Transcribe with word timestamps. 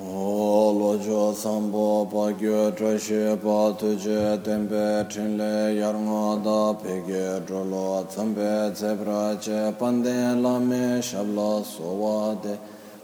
o 0.00 0.72
lo 0.78 0.96
jo 1.04 1.34
sambo 1.34 2.06
pa 2.06 2.30
gyo 2.30 2.70
tra 2.70 2.96
she 2.96 3.36
pa 3.42 3.72
tu 3.72 3.96
je 3.98 4.38
tempe 4.44 5.10
chen 5.10 5.36
le 5.36 5.74
yar 5.74 5.94
ngo 5.94 6.38
da 6.44 6.72
pe 6.80 7.02
ge 7.04 7.40
dro 7.44 7.64
lo 7.64 8.06
tsam 8.06 8.32
pe 8.32 8.70
tse 8.72 8.94
pra 8.94 9.34
che 9.42 9.74
pan 9.76 10.00
de 10.00 10.36
la 10.40 10.56
me 10.60 11.02
shab 11.02 11.26
la 11.34 11.62
so 11.64 11.82
wa 11.82 12.34
de 12.34 12.56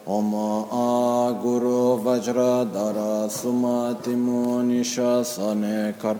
om 0.06 0.34
a 0.34 1.32
guru 1.42 1.98
vajra 1.98 2.64
dara 2.72 3.28
suma 3.28 3.96
timu 4.00 4.62
nisha 4.62 5.24
sane 5.24 5.94
kar 5.98 6.16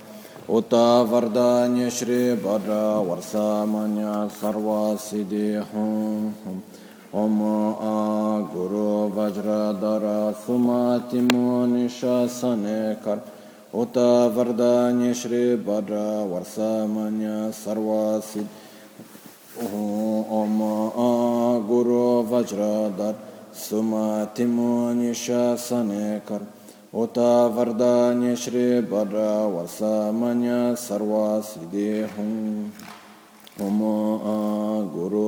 uta 0.48 1.06
varda 1.06 1.70
shri 1.88 2.34
bhadra 2.34 2.98
varsa 3.06 3.64
manya 3.64 4.28
sarva 4.28 4.98
siddhi 4.98 5.62
hum 5.70 6.34
hum 6.42 6.62
ओम 7.15 7.37
आ 7.41 7.93
गुरु 8.53 8.87
वज्रधर 9.15 10.03
सुमतिमो 10.41 11.45
निशासने 11.65 12.81
कर 13.05 13.21
उत 13.75 13.97
वरदान्य 14.35 15.13
श्री 15.13 15.41
भद्र 15.65 16.01
वर्षमन्य 16.29 17.29
सर्वसिद्ध 17.55 18.47
ओम 20.35 20.61
आ 20.63 21.09
गुरु 21.67 22.03
वज्रधर 22.31 23.15
सुमतिमो 23.59 24.71
निशासने 24.93 26.19
कर 26.27 26.45
उत 26.95 27.17
वरदान्य 27.55 28.35
श्री 28.43 28.65
भद्र 28.91 29.25
वर्षमन्य 29.55 30.59
सर्वसिद्धि 30.79 31.89
ओम 33.61 33.81
आ 33.83 34.37
गुरु 34.93 35.27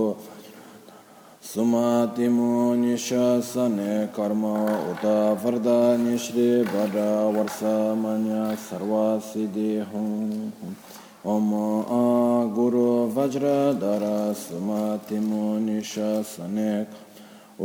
सुमातिमो 1.47 2.75
निशासन 2.75 3.77
कर्म 4.17 4.45
उत 4.91 5.05
वरदा 5.43 5.77
निश्रे 5.97 6.49
वर 6.65 6.97
वर्ष 7.37 7.61
मन 8.01 8.25
सर्वासि 8.63 9.45
ओम 11.33 11.53
आ 11.55 12.01
गुरु 12.57 12.89
वज्र 13.17 13.55
धर 13.83 14.05
सुमातिमो 14.41 15.45
निशासन 15.61 16.59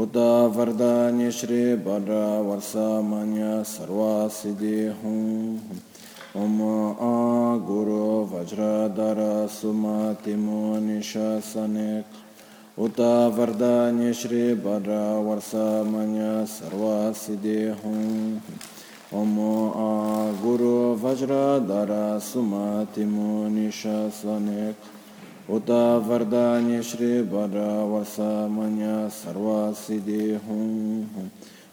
उत 0.03 0.17
वरदा 0.57 0.93
निश्री 1.17 1.63
वर 1.83 2.13
वर्ष 2.47 2.71
मन 3.09 3.35
सर्वासि 3.67 4.79
ओम 6.37 6.61
आ 7.03 7.13
गुरु 7.67 8.03
वज्र 8.31 8.73
धर 8.97 9.21
सुमातिमो 9.51 10.63
निशासन 10.79 11.77
उत 12.79 12.99
वरदान्य 13.35 14.13
श्री 14.13 14.53
वर 14.53 14.85
वर्षमय 15.25 16.19
ओम 19.13 19.33
आ 19.39 19.87
गुरु 20.41 20.75
वज्रधर 20.95 21.91
सुमतिमुनिशनेक 22.23 23.11
उत 25.51 25.71
वरदान्य 26.07 26.81
श्री 26.81 27.11
वर 27.33 27.57
वर्षमय 27.91 28.87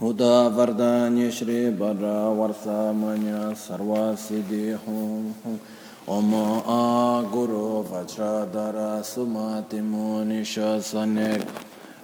Uda 0.00 0.50
Vardhani 0.50 1.30
Shri 1.30 1.70
Bara 1.70 2.26
Varsamanya 2.34 3.54
Sarva 3.54 4.16
Siddhi 4.18 4.76
Hum 4.76 5.32
Hum 5.44 5.60
Om 6.08 6.34
A 6.34 7.22
Guru 7.30 7.84
Vajradhara 7.84 9.04
Sumati 9.04 9.78
Munisha 9.80 10.80
Sanek 10.82 11.46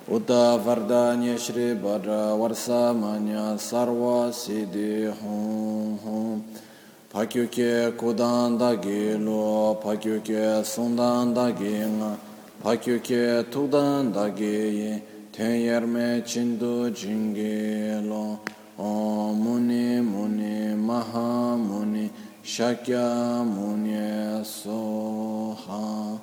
Uda 0.09 0.63
Vardhani 0.63 1.37
Shri 1.37 1.75
Bara 1.75 2.39
Varsamanya 2.39 3.59
Sarva 3.59 4.31
Siddhi 4.31 5.13
Hum 5.13 5.99
Hum 5.99 6.45
Pakyuke 7.13 7.91
Kudanda 7.97 8.81
Gilo 8.81 9.83
Pakyuke 9.83 10.63
Sundanda 10.63 11.53
Ginga 11.59 12.17
Pakyuke 12.63 13.43
Tudanda 13.51 14.31
Ginga 14.31 15.10
tenyarme 15.41 16.23
chindu 16.23 16.91
jingi 16.91 18.07
lo 18.07 18.39
o 18.77 19.33
muni 19.33 19.99
muni 19.99 20.75
maha 20.75 21.57
muni 21.57 22.11
shakya 22.45 23.43
muni 23.43 24.45
soha. 24.45 26.21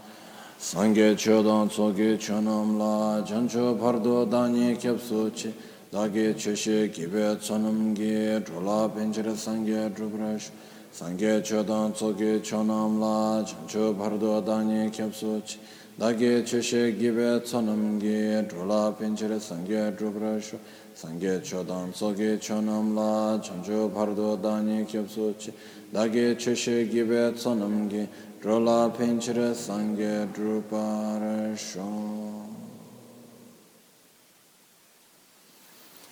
Sangye 0.60 1.16
chodan 1.16 1.68
tsoge 1.68 2.16
chonam 2.20 2.78
la 2.78 3.24
jancho 3.24 3.76
pardo 3.80 4.24
danyi 4.26 4.78
kyabso 4.78 5.32
chi 5.34 5.52
dagi 5.92 6.36
cheshe 6.36 6.88
kibe 6.92 7.38
tsonam 7.40 7.96
gi 7.96 8.40
drola 8.46 8.88
penchira 8.88 9.34
sangye 9.36 9.90
drubrash 9.96 10.52
sangye 10.92 11.42
chodan 11.42 11.92
tsoge 11.92 12.40
chonam 12.44 13.00
la 13.00 13.42
jancho 13.42 13.96
pardo 13.98 14.42
danyi 14.42 14.92
kyabso 14.92 15.42
chi 15.44 15.58
dāgī 15.98 16.44
chūshī 16.46 16.94
gībē 16.94 17.42
tsōnam 17.42 17.98
gī 17.98 18.46
dhūlā 18.46 18.82
piñchirī 19.00 19.40
sāngyē 19.42 19.86
dhūbrāshū 19.98 20.60
sāngyē 20.94 21.42
chōdāṁ 21.42 21.90
tsōgī 21.98 22.38
chōnam 22.38 22.94
lā 22.94 23.42
chāngchū 23.42 23.90
pārdō 23.96 24.36
dāñī 24.38 24.86
kyab 24.86 25.10
sūchī 25.10 25.56
dāgī 25.90 26.38
chūshī 26.38 26.86
gībē 26.94 27.34
tsōnam 27.42 27.90
gī 27.90 28.06
dhūlā 28.46 28.78
piñchirī 28.94 29.50
sāngyē 29.58 30.30
dhūbrāshū 30.38 31.90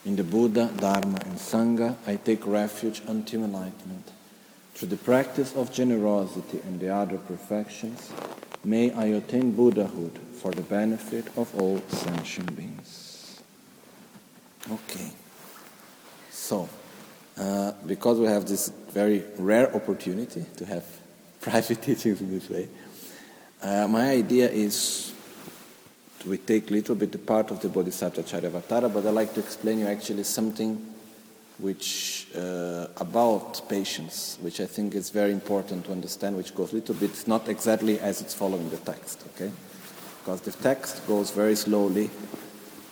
In 0.06 0.16
the 0.16 0.24
Buddha, 0.24 0.70
Dharma 0.78 1.18
and 1.26 1.38
Sangha, 1.38 1.96
I 2.06 2.18
take 2.18 2.46
refuge 2.46 3.02
until 3.08 3.44
enlightenment. 3.44 4.15
Through 4.76 4.90
the 4.90 4.98
practice 4.98 5.56
of 5.56 5.74
generosity 5.74 6.62
and 6.68 6.80
the 6.80 6.94
other 6.94 7.18
perfections, 7.18 8.12
May 8.66 8.92
I 8.94 9.06
attain 9.22 9.52
Buddhahood 9.52 10.18
for 10.42 10.52
the 10.52 10.64
benefit 10.64 11.28
of 11.38 11.54
all 11.54 11.80
sentient 11.88 12.56
beings. 12.58 13.40
Okay. 14.72 15.12
So, 16.32 16.68
uh, 17.38 17.74
because 17.86 18.20
we 18.20 18.26
have 18.26 18.48
this 18.48 18.70
very 18.90 19.24
rare 19.38 19.74
opportunity 19.76 20.46
to 20.58 20.66
have 20.66 20.84
private 21.42 21.80
teachings 21.80 22.22
in 22.22 22.32
this 22.32 22.50
way, 22.50 22.68
uh, 23.62 23.88
my 23.88 24.10
idea 24.10 24.50
is 24.50 25.14
we 26.26 26.40
take 26.40 26.72
a 26.72 26.74
little 26.74 26.96
bit 26.96 27.12
the 27.12 27.20
part 27.20 27.52
of 27.52 27.62
the 27.62 27.70
Bodhisattva 27.70 28.24
Charyavatara, 28.24 28.92
but 28.92 29.06
I'd 29.06 29.14
like 29.14 29.36
to 29.36 29.42
explain 29.42 29.78
you 29.78 29.86
actually 29.86 30.24
something 30.24 30.95
which 31.58 32.28
uh, 32.36 32.88
about 32.98 33.68
patience, 33.70 34.38
which 34.42 34.60
I 34.60 34.66
think 34.66 34.94
is 34.94 35.10
very 35.10 35.32
important 35.32 35.86
to 35.86 35.92
understand, 35.92 36.36
which 36.36 36.54
goes 36.54 36.74
a 36.74 36.76
little 36.76 36.96
bit 36.96 37.28
not 37.28 37.48
exactly 37.48 38.00
as 38.00 38.22
it's 38.22 38.34
following 38.34 38.70
the 38.70 38.78
text, 38.78 39.24
okay? 39.36 39.52
Because 40.20 40.42
the 40.42 40.52
text 40.52 41.06
goes 41.08 41.32
very 41.32 41.56
slowly. 41.56 42.10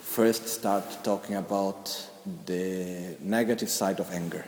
First, 0.02 0.48
start 0.48 1.04
talking 1.04 1.36
about 1.36 2.08
the 2.46 3.16
negative 3.20 3.68
side 3.68 4.00
of 4.00 4.10
anger. 4.12 4.44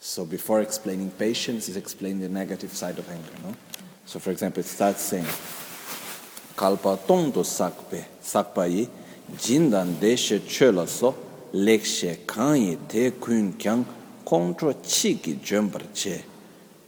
So 0.00 0.26
before 0.26 0.60
explaining 0.60 1.10
patience, 1.12 1.68
is 1.70 1.76
explaining 1.76 2.20
the 2.20 2.28
negative 2.28 2.72
side 2.72 2.98
of 2.98 3.08
anger, 3.08 3.32
no? 3.42 3.54
So, 4.04 4.18
for 4.18 4.32
example, 4.32 4.60
it 4.60 4.66
starts 4.66 5.00
saying, 5.00 5.26
"Kalpa 6.54 6.98
tondo 7.06 7.42
sakpe 7.42 8.04
sakpa 8.22 8.70
yi 8.70 8.88
jindan 9.32 9.94
deshe 9.94 10.46
chola 10.46 10.86
so." 10.86 11.23
Lekshe 11.54 12.16
kanyi 12.26 12.76
te 12.88 13.12
kyang 13.12 13.84
kontro 14.24 14.74
chi 14.82 15.14
ki 15.14 15.38
jombar 15.40 15.82
che. 15.94 16.24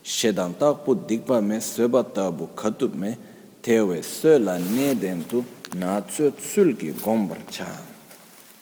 Shedan 0.03 0.55
takpu 0.55 1.07
dikpa 1.07 1.41
me 1.41 1.61
soba 1.61 2.03
tabu 2.03 2.49
me 2.95 3.17
tewe 3.63 4.03
sola 4.03 4.59
neden 4.59 5.29
tu 5.29 5.45
na 5.77 6.01
tsu 6.01 6.33
tsul 6.33 6.75
ki 6.77 6.93
gombar 6.95 7.39
cha. 7.49 7.81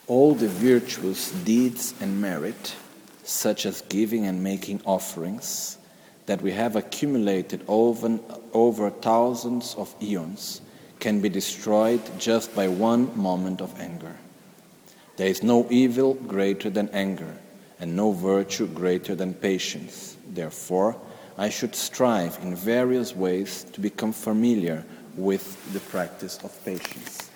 All 0.07 0.35
the 0.35 0.49
virtuous 0.49 1.31
deeds 1.31 1.95
and 2.03 2.21
merit, 2.21 2.75
such 3.23 3.65
as 3.65 3.81
giving 3.89 4.27
and 4.27 4.43
making 4.43 4.83
offerings, 4.85 5.79
that 6.27 6.43
we 6.43 6.53
have 6.53 6.77
accumulated 6.77 7.63
over, 7.67 8.19
over 8.53 8.91
thousands 8.91 9.75
of 9.79 9.95
eons, 10.03 10.61
can 11.01 11.21
be 11.21 11.31
destroyed 11.31 12.03
just 12.19 12.55
by 12.55 12.69
one 12.69 13.11
moment 13.17 13.63
of 13.63 13.81
anger. 13.81 14.15
There 15.17 15.29
is 15.29 15.43
no 15.43 15.67
evil 15.71 16.15
greater 16.15 16.71
than 16.71 16.89
anger, 16.91 17.37
and 17.79 17.97
no 17.97 18.13
virtue 18.13 18.67
greater 18.67 19.15
than 19.15 19.35
patience. 19.35 20.17
Therefore, 20.29 20.97
I 21.37 21.51
should 21.51 21.75
strive 21.75 22.39
in 22.43 22.55
various 22.55 23.15
ways 23.15 23.65
to 23.73 23.81
become 23.81 24.13
familiar 24.13 24.85
with 25.17 25.73
the 25.73 25.81
practice 25.81 26.39
of 26.43 26.65
patience. 26.65 27.31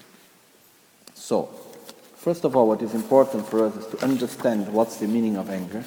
So, 1.15 1.51
first 2.17 2.45
of 2.45 2.57
all, 2.57 2.69
what 2.69 2.83
is 2.83 2.95
important 2.95 3.47
for 3.47 3.67
us 3.67 3.77
is 3.77 3.87
to 3.89 4.05
understand 4.05 4.73
what's 4.73 4.97
the 4.97 5.07
meaning 5.07 5.37
of 5.37 5.51
anger 5.51 5.85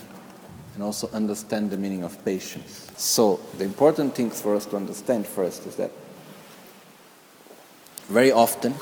and 0.76 0.84
also 0.84 1.10
understand 1.12 1.72
the 1.72 1.78
meaning 1.78 2.04
of 2.04 2.24
patience. 2.24 2.90
So, 2.96 3.40
the 3.58 3.66
important 3.66 4.16
things 4.16 4.42
for 4.42 4.56
us 4.56 4.66
to 4.68 4.78
understand 4.78 5.28
first 5.28 5.66
is 5.66 5.76
that 5.76 5.92
very 8.08 8.32
often 8.32 8.76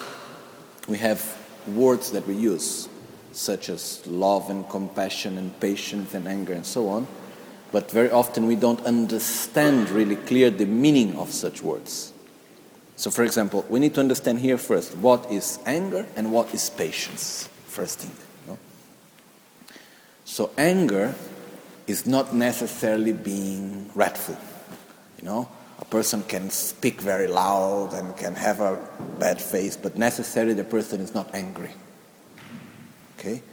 we 0.88 0.98
have 0.98 1.38
words 1.68 2.12
that 2.12 2.28
we 2.28 2.36
use, 2.36 2.90
such 3.32 3.70
as 3.70 4.06
love 4.06 4.50
and 4.50 4.68
compassion 4.70 5.38
and 5.38 5.58
patience 5.60 6.14
and 6.14 6.28
anger 6.28 6.54
and 6.54 6.66
so 6.66 6.90
on, 6.90 7.08
but 7.72 7.92
very 7.92 8.10
often 8.12 8.48
we 8.48 8.56
don't 8.56 8.82
understand 8.86 9.90
really 9.90 10.16
clear 10.16 10.50
the 10.50 10.66
meaning 10.66 11.16
of 11.18 11.32
such 11.32 11.62
words. 11.62 12.14
So, 12.96 13.10
for 13.10 13.24
example, 13.24 13.66
we 13.70 13.80
need 13.80 13.94
to 13.94 14.02
understand 14.02 14.40
here 14.40 14.58
first 14.58 14.98
what 14.98 15.32
is 15.32 15.60
anger 15.66 16.06
and 16.16 16.32
what 16.32 16.54
is 16.54 16.70
patience, 16.70 17.48
first 17.68 18.00
thing. 18.00 18.12
No? 18.48 18.58
So, 20.26 20.52
anger 20.58 21.16
is 21.88 22.06
not 22.06 22.36
necessarily 22.36 23.14
being 23.14 23.90
wrathful, 23.96 24.38
you 25.18 25.26
know 25.26 25.50
a 25.80 25.86
person 25.86 26.24
can 26.24 26.50
speak 26.50 27.00
very 27.00 27.28
loud 27.28 27.94
and 27.94 28.16
can 28.18 28.36
have 28.36 28.60
a 28.60 28.78
bad 29.18 29.42
face, 29.42 29.78
but 29.78 29.98
necessarily 29.98 30.54
the 30.54 30.64
person 30.64 31.00
is 31.00 31.14
not 31.14 31.34
angry. 31.34 31.72
Okay? 33.20 33.44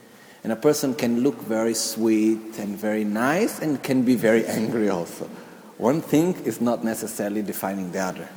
And 0.45 0.53
a 0.53 0.57
person 0.57 0.95
can 0.95 1.23
look 1.23 1.41
very 1.43 1.75
sweet 1.75 2.59
and 2.59 2.79
very 2.79 3.03
nice 3.03 3.59
and 3.59 3.83
can 3.83 4.03
be 4.03 4.15
very 4.15 4.47
angry 4.61 4.89
also. 4.89 5.29
One 5.77 6.01
thing 6.01 6.35
is 6.45 6.61
not 6.61 6.85
necessarily 6.85 7.43
defining 7.43 7.91
the 7.91 7.99
other. 7.99 8.29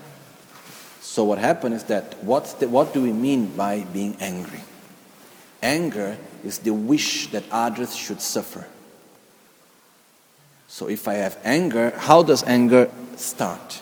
So 1.01 1.23
what 1.23 1.37
happens 1.37 1.75
is 1.75 1.83
that 1.85 2.15
what's 2.23 2.53
the, 2.53 2.67
what 2.67 2.93
do 2.93 3.01
we 3.01 3.13
mean 3.13 3.55
by 3.55 3.81
being 3.93 4.17
angry? 4.19 4.61
Anger 5.61 6.17
is 6.43 6.59
the 6.59 6.73
wish 6.73 7.27
that 7.27 7.43
others 7.51 7.95
should 7.95 8.21
suffer. 8.21 8.65
So 10.67 10.89
if 10.89 11.07
I 11.07 11.15
have 11.15 11.37
anger, 11.43 11.93
how 11.95 12.23
does 12.23 12.43
anger 12.43 12.89
start? 13.17 13.81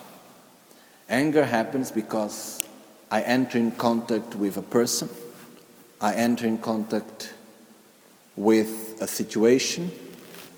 Anger 1.09 1.45
happens 1.45 1.91
because 1.91 2.63
I 3.09 3.21
enter 3.21 3.57
in 3.57 3.71
contact 3.71 4.35
with 4.35 4.57
a 4.57 4.61
person, 4.61 5.09
I 6.01 6.13
enter 6.13 6.45
in 6.45 6.57
contact 6.57 7.33
with 8.37 9.01
a 9.01 9.07
situation, 9.07 9.91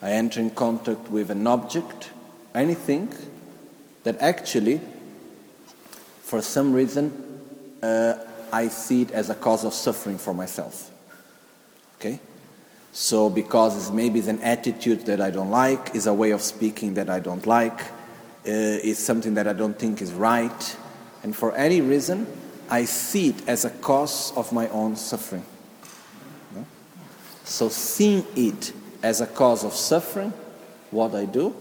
I 0.01 0.11
enter 0.11 0.39
in 0.39 0.51
contact 0.51 1.09
with 1.09 1.31
an 1.31 1.47
object, 1.47 2.11
anything 2.53 3.11
that 4.03 4.19
actually, 4.21 4.81
for 6.21 6.41
some 6.41 6.73
reason, 6.73 7.41
uh, 7.81 8.15
I 8.51 8.67
see 8.67 9.03
it 9.03 9.11
as 9.11 9.29
a 9.29 9.35
cause 9.35 9.63
of 9.63 9.73
suffering 9.73 10.17
for 10.17 10.33
myself. 10.33 10.91
Okay? 11.99 12.19
So, 12.91 13.29
because 13.29 13.77
it's 13.77 13.91
maybe 13.91 14.19
it's 14.19 14.27
an 14.27 14.41
attitude 14.41 15.05
that 15.05 15.21
I 15.21 15.31
don't 15.31 15.51
like, 15.51 15.95
is 15.95 16.07
a 16.07 16.13
way 16.13 16.31
of 16.31 16.41
speaking 16.41 16.95
that 16.95 17.09
I 17.09 17.19
don't 17.19 17.45
like, 17.45 17.79
uh, 17.81 18.51
is 18.83 18.97
something 18.97 19.35
that 19.35 19.47
I 19.47 19.53
don't 19.53 19.77
think 19.77 20.01
is 20.01 20.11
right, 20.11 20.77
and 21.23 21.35
for 21.35 21.55
any 21.55 21.81
reason, 21.81 22.25
I 22.69 22.85
see 22.85 23.29
it 23.29 23.47
as 23.47 23.65
a 23.65 23.69
cause 23.69 24.35
of 24.35 24.51
my 24.51 24.67
own 24.69 24.95
suffering. 24.95 25.43
So, 27.49 27.67
seeing 27.69 28.25
it 28.35 28.73
as 29.01 29.21
a 29.21 29.27
cause 29.27 29.63
of 29.63 29.73
suffering, 29.73 30.33
what 30.91 31.15
I 31.15 31.25
do, 31.25 31.55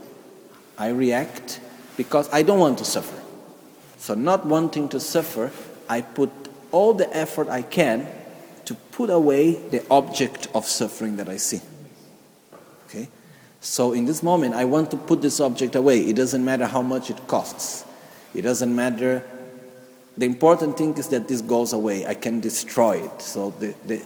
I 0.76 0.88
react 0.88 1.60
because 1.96 2.28
I 2.32 2.42
don't 2.42 2.58
want 2.58 2.76
to 2.78 2.84
suffer. 2.84 3.20
So, 3.96 4.14
not 4.14 4.44
wanting 4.44 4.90
to 4.90 5.00
suffer, 5.00 5.50
I 5.88 6.02
put 6.02 6.30
all 6.70 6.92
the 6.92 7.14
effort 7.16 7.48
I 7.48 7.62
can 7.62 8.06
to 8.66 8.74
put 8.74 9.08
away 9.08 9.54
the 9.54 9.82
object 9.90 10.48
of 10.54 10.66
suffering 10.66 11.16
that 11.16 11.26
I 11.26 11.38
see. 11.38 11.62
Okay? 12.86 13.08
So 13.60 13.92
in 13.94 14.04
this 14.04 14.22
moment, 14.22 14.54
I 14.54 14.66
want 14.66 14.90
to 14.90 14.98
put 14.98 15.22
this 15.22 15.40
object 15.40 15.74
away. 15.74 16.00
It 16.00 16.16
doesn't 16.16 16.44
matter 16.44 16.66
how 16.66 16.82
much 16.82 17.08
it 17.08 17.26
costs. 17.26 17.86
It 18.34 18.42
doesn't 18.42 18.74
matter. 18.74 19.24
The 20.18 20.26
important 20.26 20.76
thing 20.76 20.98
is 20.98 21.08
that 21.08 21.28
this 21.28 21.40
goes 21.40 21.72
away. 21.72 22.06
I 22.06 22.12
can 22.12 22.40
destroy 22.40 23.02
it. 23.02 23.22
So 23.22 23.54
the, 23.58 23.74
the, 23.86 24.02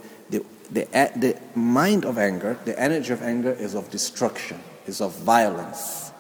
the, 0.73 0.85
the, 1.17 1.39
mind 1.55 2.05
of 2.05 2.17
anger, 2.17 2.59
the 2.65 2.79
energy 2.81 3.13
of 3.13 3.23
anger 3.23 3.53
is 3.53 3.75
of 3.75 3.91
destruction, 3.91 4.59
is 4.87 5.01
of 5.01 5.13
violence. 5.19 6.13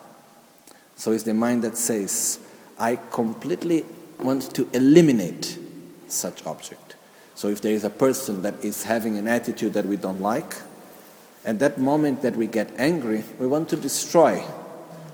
So 0.96 1.12
it's 1.12 1.24
the 1.24 1.34
mind 1.34 1.64
that 1.64 1.76
says, 1.76 2.38
I 2.78 2.96
completely 3.10 3.84
want 4.20 4.54
to 4.54 4.68
eliminate 4.72 5.58
such 6.08 6.44
object. 6.46 6.96
So 7.34 7.48
if 7.48 7.62
there 7.62 7.72
is 7.72 7.84
a 7.84 7.90
person 7.90 8.42
that 8.42 8.62
is 8.62 8.84
having 8.84 9.16
an 9.16 9.26
attitude 9.26 9.72
that 9.72 9.86
we 9.86 9.96
don't 9.96 10.20
like, 10.20 10.54
at 11.44 11.58
that 11.58 11.78
moment 11.78 12.22
that 12.22 12.36
we 12.36 12.46
get 12.46 12.70
angry, 12.76 13.24
we 13.38 13.46
want 13.46 13.68
to 13.70 13.76
destroy 13.76 14.44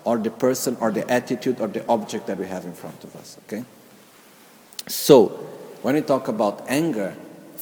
or 0.04 0.18
the 0.18 0.30
person 0.30 0.76
or 0.80 0.90
the 0.90 1.08
attitude 1.10 1.60
or 1.60 1.68
the 1.68 1.86
object 1.86 2.26
that 2.26 2.38
we 2.38 2.46
have 2.46 2.64
in 2.64 2.72
front 2.72 3.02
of 3.04 3.14
us. 3.16 3.38
Okay? 3.46 3.64
So, 4.88 5.28
when 5.82 5.94
we 5.94 6.00
talk 6.00 6.28
about 6.28 6.64
anger, 6.68 7.14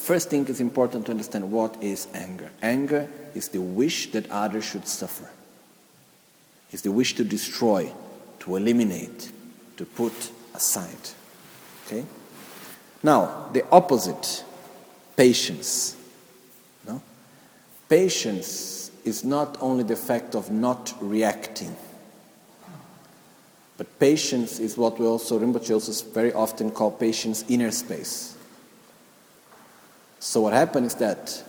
first 0.06 0.31
thing 0.31 0.47
is 0.47 0.61
important 0.61 1.05
to 1.05 1.11
understand 1.11 1.50
what 1.50 1.82
is 1.82 2.06
anger. 2.14 2.49
Anger 2.62 3.08
is 3.35 3.49
the 3.49 3.61
wish 3.61 4.12
that 4.12 4.31
others 4.31 4.64
should 4.64 4.87
suffer. 4.87 5.29
It's 6.70 6.82
the 6.82 6.93
wish 6.93 7.17
to 7.17 7.25
destroy, 7.25 7.93
to 8.38 8.55
eliminate, 8.55 9.32
to 9.76 9.85
put 9.85 10.31
aside. 10.55 11.11
Okay? 11.87 12.05
Now, 13.03 13.49
the 13.53 13.64
opposite, 13.73 14.44
patience. 15.17 15.97
No? 16.87 17.03
Patience 17.88 18.93
is 19.05 19.25
not 19.25 19.58
only 19.61 19.82
the 19.82 19.97
fact 19.97 20.37
of 20.37 20.53
not 20.53 20.94
reacting, 21.00 21.75
but 23.76 23.99
patience 23.99 24.61
is 24.61 24.79
what 24.79 25.00
we 25.00 25.06
also, 25.06 25.41
Rinpoche 25.41 25.73
also 25.73 26.11
very 26.12 26.32
often 26.32 26.70
call 26.70 26.93
patience 26.93 27.44
inner 27.49 27.73
space. 27.73 28.35
So 30.26 30.40
what 30.40 30.52
happens 30.52 30.93
is 30.93 30.99
that 30.99 31.44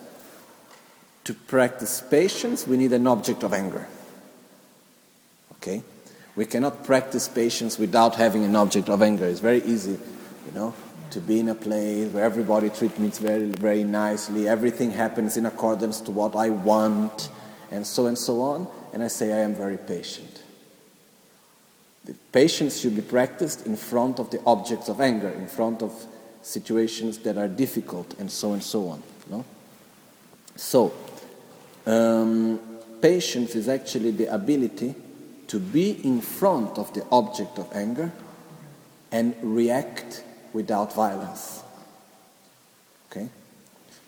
to 1.23 1.33
practice 1.33 2.01
patience, 2.01 2.67
we 2.67 2.77
need 2.77 2.93
an 2.93 3.07
object 3.07 3.43
of 3.43 3.53
anger. 3.53 3.87
Okay? 5.53 5.83
We 6.35 6.45
cannot 6.45 6.83
practice 6.83 7.27
patience 7.27 7.77
without 7.79 8.15
having 8.15 8.43
an 8.43 8.55
object 8.55 8.89
of 8.89 9.01
anger. 9.01 9.25
It's 9.25 9.39
very 9.39 9.63
easy, 9.63 9.91
you 10.45 10.51
know 10.53 10.73
to 11.11 11.21
be 11.21 11.39
in 11.39 11.49
a 11.49 11.55
place 11.55 12.11
where 12.11 12.23
everybody 12.23 12.69
treats 12.69 12.99
me 12.99 13.09
very, 13.09 13.45
very 13.45 13.83
nicely, 13.83 14.47
everything 14.47 14.91
happens 14.91 15.37
in 15.37 15.45
accordance 15.45 16.01
to 16.01 16.11
what 16.11 16.35
I 16.35 16.49
want, 16.49 17.29
and 17.71 17.85
so 17.85 18.07
and 18.07 18.17
so 18.17 18.41
on, 18.41 18.67
and 18.93 19.03
I 19.03 19.07
say 19.07 19.33
I 19.33 19.39
am 19.39 19.55
very 19.55 19.77
patient. 19.77 20.43
The 22.05 22.13
patience 22.31 22.79
should 22.79 22.95
be 22.95 23.01
practiced 23.01 23.65
in 23.65 23.75
front 23.75 24.19
of 24.19 24.29
the 24.31 24.41
objects 24.45 24.89
of 24.89 25.01
anger, 25.01 25.29
in 25.29 25.47
front 25.47 25.81
of 25.81 26.06
situations 26.47 27.17
that 27.19 27.37
are 27.37 27.49
difficult, 27.49 28.17
and 28.19 28.31
so 28.31 28.53
and 28.53 28.63
so 28.63 28.87
on. 28.87 29.03
No? 29.29 29.43
So, 30.55 30.93
um, 31.85 32.59
patience 33.01 33.53
is 33.53 33.67
actually 33.67 34.11
the 34.11 34.33
ability 34.33 34.95
to 35.47 35.59
be 35.59 35.91
in 36.05 36.21
front 36.21 36.77
of 36.77 36.93
the 36.93 37.05
object 37.11 37.59
of 37.59 37.69
anger 37.73 38.11
and 39.11 39.35
react 39.41 40.23
without 40.53 40.93
violence. 40.93 41.63
Okay? 43.11 43.27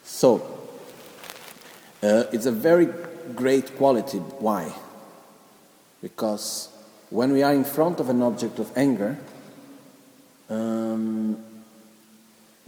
So, 0.03 0.37
uh, 2.01 2.23
it's 2.31 2.45
a 2.45 2.51
very 2.51 2.87
great 3.35 3.75
quality. 3.75 4.17
Why? 4.17 4.73
Because 6.01 6.69
when 7.09 7.33
we 7.33 7.43
are 7.43 7.53
in 7.53 7.65
front 7.65 7.99
of 7.99 8.09
an 8.09 8.21
object 8.21 8.59
of 8.59 8.71
anger, 8.77 9.17
um, 10.49 11.37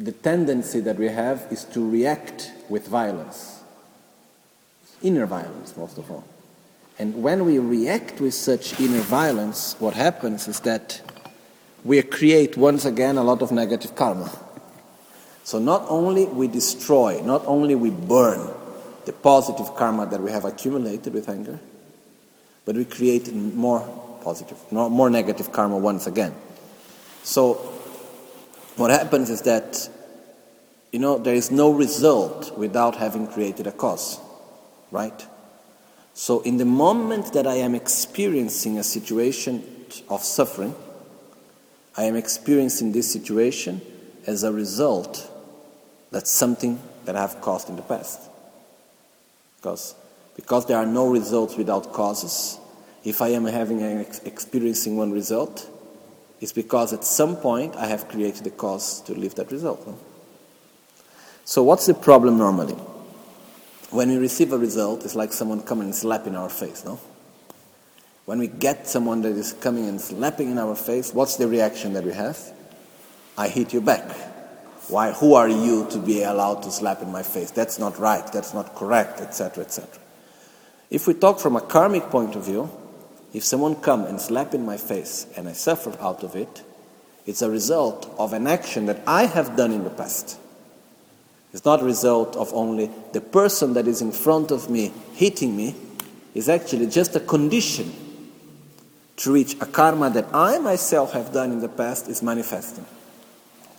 the 0.02 0.12
tendency 0.12 0.80
that 0.80 0.98
we 0.98 1.08
have 1.10 1.46
is 1.52 1.64
to 1.66 1.88
react 1.88 2.52
with 2.70 2.88
violence, 2.88 3.62
inner 5.04 5.28
violence, 5.28 5.78
most 5.78 5.98
of 5.98 6.10
all. 6.10 6.24
And 6.98 7.22
when 7.22 7.46
we 7.46 7.60
react 7.60 8.20
with 8.20 8.34
such 8.34 8.80
inner 8.80 9.02
violence, 9.02 9.76
what 9.80 9.94
happens 9.94 10.48
is 10.48 10.60
that 10.62 11.02
we 11.84 12.02
create 12.02 12.58
once 12.58 12.86
again 12.86 13.18
a 13.18 13.24
lot 13.24 13.42
of 13.42 13.52
negative 13.52 13.96
karma. 13.96 14.32
So 15.44 15.60
not 15.60 15.86
only 15.88 16.26
we 16.26 16.48
destroy, 16.48 17.22
not 17.22 17.46
only 17.46 17.76
we 17.76 17.90
burn 17.90 18.50
the 19.06 19.14
positive 19.14 19.76
karma 19.76 20.06
that 20.08 20.22
we 20.22 20.32
have 20.32 20.46
accumulated 20.46 21.14
with 21.14 21.30
anger, 21.30 21.60
but 22.66 22.76
we 22.76 22.86
create 22.86 23.34
more 23.34 23.82
positive, 24.24 24.58
more 24.72 25.10
negative 25.10 25.52
karma 25.52 25.78
once 25.78 26.06
again. 26.06 26.36
So 27.24 27.71
what 28.78 28.92
happens 28.92 29.30
is 29.30 29.42
that 29.44 29.90
you 30.92 31.00
know 31.00 31.18
there 31.18 31.36
is 31.36 31.52
no 31.52 31.72
result 31.72 32.58
without 32.58 32.96
having 32.96 33.28
created 33.28 33.68
a 33.68 33.72
cause, 33.72 34.20
right? 34.92 35.26
So 36.14 36.42
in 36.42 36.58
the 36.58 36.66
moment 36.66 37.34
that 37.34 37.48
I 37.48 37.56
am 37.56 37.74
experiencing 37.76 38.78
a 38.78 38.84
situation 38.84 39.64
of 40.10 40.24
suffering, 40.24 40.76
I 41.98 42.04
am 42.04 42.16
experiencing 42.16 42.92
this 42.92 43.12
situation 43.12 43.82
as 44.28 44.44
a 44.44 44.52
result 44.52 45.30
that's 46.12 46.30
something 46.30 46.80
that 47.06 47.16
I 47.16 47.22
have 47.22 47.42
caused 47.42 47.70
in 47.70 47.78
the 47.78 47.82
past. 47.82 48.20
Because, 49.58 49.96
because 50.36 50.66
there 50.66 50.78
are 50.78 50.86
no 50.86 51.08
results 51.08 51.56
without 51.56 51.94
causes, 51.94 52.60
if 53.04 53.22
I 53.22 53.30
am 53.30 53.46
having 53.46 53.82
an 53.82 54.02
ex- 54.02 54.20
experiencing 54.20 54.98
one 54.98 55.12
result, 55.12 55.68
is 56.42 56.52
because 56.52 56.92
at 56.92 57.06
some 57.06 57.38
point 57.38 57.76
I 57.76 57.86
have 57.86 58.10
created 58.10 58.44
the 58.44 58.50
cause 58.50 59.00
to 59.02 59.14
live 59.14 59.36
that 59.36 59.52
result. 59.52 59.88
No? 59.88 59.98
So, 61.46 61.64
what's 61.64 61.86
the 61.86 61.94
problem 61.94 62.38
normally? 62.38 62.76
When 63.92 64.10
we 64.10 64.18
receive 64.18 64.52
a 64.52 64.58
result, 64.58 65.06
it's 65.06 65.16
like 65.16 65.32
someone 65.34 65.62
coming 65.62 65.86
and 65.86 65.96
slapping 65.96 66.36
our 66.36 66.50
face, 66.50 66.84
no? 66.84 67.00
When 68.26 68.40
we 68.40 68.48
get 68.48 68.88
someone 68.88 69.22
that 69.24 69.34
is 69.34 69.54
coming 69.54 69.88
and 69.88 70.00
slapping 70.00 70.52
in 70.52 70.58
our 70.58 70.76
face, 70.76 71.14
what's 71.14 71.36
the 71.36 71.48
reaction 71.48 71.94
that 71.94 72.04
we 72.04 72.14
have? 72.14 72.40
I 73.38 73.48
hit 73.48 73.74
you 73.74 73.82
back. 73.82 74.10
Why? 74.88 75.12
Who 75.12 75.34
are 75.34 75.50
you 75.50 75.88
to 75.92 76.00
be 76.00 76.24
allowed 76.24 76.64
to 76.64 76.72
slap 76.72 77.02
in 77.02 77.12
my 77.12 77.24
face? 77.24 77.52
That's 77.52 77.80
not 77.80 78.00
right. 78.00 78.26
That's 78.32 78.54
not 78.54 78.76
correct, 78.76 79.20
etc., 79.20 79.64
etc. 79.64 79.90
If 80.90 81.08
we 81.08 81.14
talk 81.14 81.40
from 81.40 81.56
a 81.56 81.62
karmic 81.62 82.04
point 82.10 82.36
of 82.36 82.46
view, 82.46 82.70
if 83.34 83.44
someone 83.44 83.76
come 83.76 84.06
and 84.06 84.20
slap 84.20 84.54
in 84.54 84.66
my 84.66 84.78
face 84.78 85.28
and 85.38 85.48
I 85.48 85.54
suffer 85.54 85.96
out 86.02 86.24
of 86.24 86.36
it, 86.36 86.64
it's 87.26 87.42
a 87.42 87.50
result 87.50 88.14
of 88.18 88.34
an 88.34 88.48
action 88.48 88.88
that 88.88 89.02
I 89.06 89.26
have 89.26 89.56
done 89.56 89.72
in 89.72 89.84
the 89.84 89.90
past. 89.90 90.38
It's 91.54 91.66
not 91.66 91.82
a 91.82 91.86
result 91.86 92.36
of 92.36 92.54
only 92.54 92.90
the 93.14 93.22
person 93.22 93.74
that 93.74 93.88
is 93.88 94.02
in 94.02 94.12
front 94.12 94.52
of 94.52 94.70
me 94.70 94.92
hitting 95.14 95.56
me. 95.56 95.76
It's 96.34 96.50
actually 96.50 96.88
just 96.88 97.16
a 97.16 97.20
condition 97.20 97.94
to 99.18 99.32
reach 99.32 99.56
a 99.62 99.66
karma 99.66 100.10
that 100.10 100.28
I 100.34 100.58
myself 100.60 101.14
have 101.14 101.32
done 101.32 101.52
in 101.52 101.60
the 101.60 101.70
past 101.70 102.08
is 102.08 102.24
manifesting. 102.24 102.86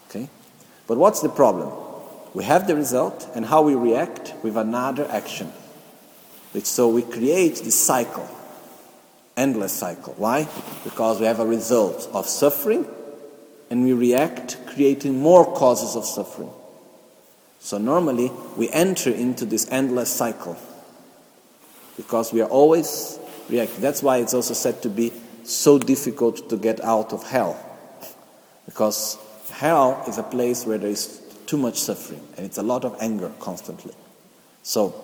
Okay? 0.09 0.29
But 0.87 0.99
what's 0.99 1.21
the 1.21 1.31
problem? 1.31 1.73
We 2.35 2.45
have 2.45 2.67
the 2.67 2.77
result, 2.77 3.29
and 3.35 3.45
how 3.45 3.63
we 3.63 3.75
react 3.75 4.35
with 4.43 4.57
another 4.57 5.07
action. 5.11 5.53
So 6.63 6.89
we 6.89 7.03
create 7.03 7.57
this 7.57 7.75
cycle, 7.75 8.29
endless 9.37 9.73
cycle. 9.73 10.15
Why? 10.17 10.49
Because 10.85 11.21
we 11.21 11.27
have 11.27 11.41
a 11.41 11.47
result 11.47 12.09
of 12.13 12.27
suffering, 12.27 12.87
and 13.71 13.85
we 13.85 13.93
react 13.93 14.59
creating 14.67 15.19
more 15.19 15.45
causes 15.55 15.97
of 15.97 16.05
suffering. 16.05 16.51
So 17.61 17.79
normally 17.79 18.31
we 18.57 18.69
enter 18.71 19.11
into 19.11 19.47
this 19.47 19.71
endless 19.71 20.11
cycle 20.11 20.57
because 21.97 22.33
we 22.33 22.41
are 22.41 22.49
always 22.49 23.19
reacting. 23.49 23.81
That's 23.81 24.03
why 24.03 24.19
it's 24.19 24.35
also 24.35 24.53
said 24.53 24.83
to 24.83 24.89
be 24.89 25.13
so 25.45 25.79
difficult 25.79 26.51
to 26.51 26.57
get 26.57 26.83
out 26.83 27.13
of 27.13 27.23
hell. 27.23 27.57
Because 28.67 29.17
hell 29.51 30.05
is 30.09 30.19
a 30.19 30.23
place 30.23 30.67
where 30.67 30.77
there 30.77 30.91
is 30.91 31.23
too 31.47 31.57
much 31.57 31.81
suffering 31.81 32.27
and 32.37 32.45
it's 32.45 32.59
a 32.59 32.63
lot 32.63 32.85
of 32.85 32.97
anger 33.01 33.31
constantly. 33.39 33.95
So, 34.63 34.95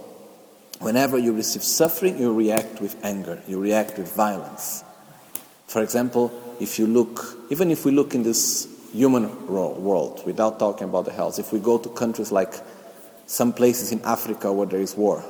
whenever 0.81 1.19
you 1.19 1.33
receive 1.33 1.63
suffering, 1.63 2.19
you 2.19 2.33
react 2.33 2.81
with 2.81 2.97
anger, 3.05 3.43
you 3.47 3.61
react 3.61 3.99
with 3.99 4.15
violence. 4.15 4.85
For 5.67 5.83
example, 5.83 6.33
if 6.61 6.79
you 6.79 6.87
look, 6.87 7.39
even 7.51 7.71
if 7.71 7.85
we 7.85 7.91
look 7.91 8.15
in 8.15 8.23
this 8.23 8.69
human 8.93 9.47
world, 9.47 10.23
without 10.25 10.59
talking 10.59 10.89
about 10.89 11.05
the 11.05 11.13
health, 11.13 11.39
if 11.39 11.53
we 11.53 11.61
go 11.61 11.79
to 11.79 11.89
countries 11.91 12.33
like 12.33 12.55
some 13.27 13.53
places 13.53 13.93
in 13.93 14.01
Africa 14.05 14.53
where 14.53 14.67
there 14.67 14.81
is 14.81 14.97
war, 14.97 15.25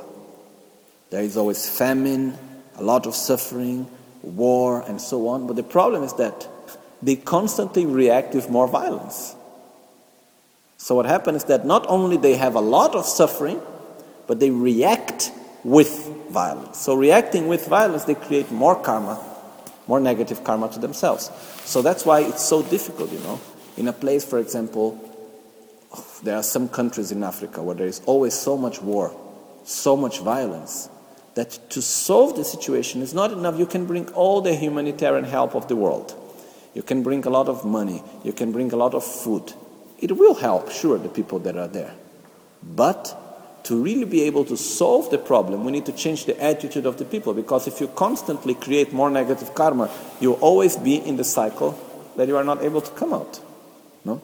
there 1.09 1.23
is 1.23 1.35
always 1.35 1.67
famine, 1.69 2.37
a 2.75 2.83
lot 2.83 3.05
of 3.05 3.15
suffering, 3.15 3.87
war, 4.21 4.81
and 4.87 5.01
so 5.01 5.27
on. 5.27 5.47
But 5.47 5.55
the 5.55 5.63
problem 5.63 6.03
is 6.03 6.13
that 6.13 6.47
they 7.01 7.15
constantly 7.15 7.85
react 7.85 8.35
with 8.35 8.49
more 8.49 8.67
violence. 8.67 9.35
So 10.77 10.95
what 10.95 11.05
happens 11.05 11.43
is 11.43 11.43
that 11.45 11.65
not 11.65 11.85
only 11.89 12.17
they 12.17 12.35
have 12.35 12.55
a 12.55 12.61
lot 12.61 12.95
of 12.95 13.05
suffering, 13.05 13.59
but 14.27 14.39
they 14.39 14.51
react 14.51 15.31
with 15.63 16.29
violence. 16.29 16.79
So 16.79 16.95
reacting 16.95 17.47
with 17.47 17.67
violence, 17.67 18.05
they 18.05 18.15
create 18.15 18.51
more 18.51 18.75
karma, 18.81 19.19
more 19.87 19.99
negative 19.99 20.43
karma 20.43 20.69
to 20.69 20.79
themselves. 20.79 21.31
So 21.65 21.81
that's 21.81 22.05
why 22.05 22.21
it's 22.21 22.43
so 22.43 22.63
difficult, 22.63 23.11
you 23.11 23.19
know. 23.19 23.39
In 23.77 23.87
a 23.87 23.93
place, 23.93 24.25
for 24.25 24.39
example, 24.39 24.97
there 26.23 26.35
are 26.35 26.43
some 26.43 26.69
countries 26.69 27.11
in 27.11 27.23
Africa 27.23 27.61
where 27.63 27.75
there 27.75 27.87
is 27.87 28.01
always 28.05 28.33
so 28.33 28.57
much 28.57 28.81
war, 28.81 29.15
so 29.63 29.95
much 29.95 30.19
violence 30.19 30.89
that 31.35 31.69
to 31.69 31.81
solve 31.81 32.35
the 32.35 32.43
situation 32.43 33.01
is 33.01 33.13
not 33.13 33.31
enough. 33.31 33.57
You 33.57 33.65
can 33.65 33.85
bring 33.85 34.09
all 34.09 34.41
the 34.41 34.55
humanitarian 34.55 35.23
help 35.23 35.55
of 35.55 35.67
the 35.67 35.75
world. 35.75 36.13
You 36.73 36.83
can 36.83 37.03
bring 37.03 37.25
a 37.25 37.29
lot 37.29 37.47
of 37.47 37.65
money. 37.65 38.03
You 38.23 38.33
can 38.33 38.51
bring 38.51 38.71
a 38.71 38.75
lot 38.75 38.93
of 38.93 39.03
food. 39.03 39.53
It 39.99 40.11
will 40.11 40.35
help, 40.35 40.71
sure, 40.71 40.97
the 40.97 41.09
people 41.09 41.39
that 41.39 41.57
are 41.57 41.67
there. 41.67 41.93
But 42.63 43.18
to 43.63 43.81
really 43.81 44.05
be 44.05 44.23
able 44.23 44.45
to 44.45 44.57
solve 44.57 45.11
the 45.11 45.17
problem, 45.17 45.63
we 45.63 45.71
need 45.71 45.85
to 45.85 45.91
change 45.91 46.25
the 46.25 46.41
attitude 46.41 46.85
of 46.85 46.97
the 46.97 47.05
people 47.05 47.33
because 47.33 47.67
if 47.67 47.79
you 47.79 47.87
constantly 47.87 48.55
create 48.55 48.93
more 48.93 49.09
negative 49.09 49.53
karma, 49.53 49.89
you'll 50.19 50.33
always 50.41 50.77
be 50.77 50.95
in 50.95 51.17
the 51.17 51.23
cycle 51.23 51.77
that 52.15 52.27
you 52.27 52.37
are 52.37 52.43
not 52.43 52.61
able 52.63 52.81
to 52.81 52.91
come 52.91 53.13
out. 53.13 53.39
No? 54.05 54.21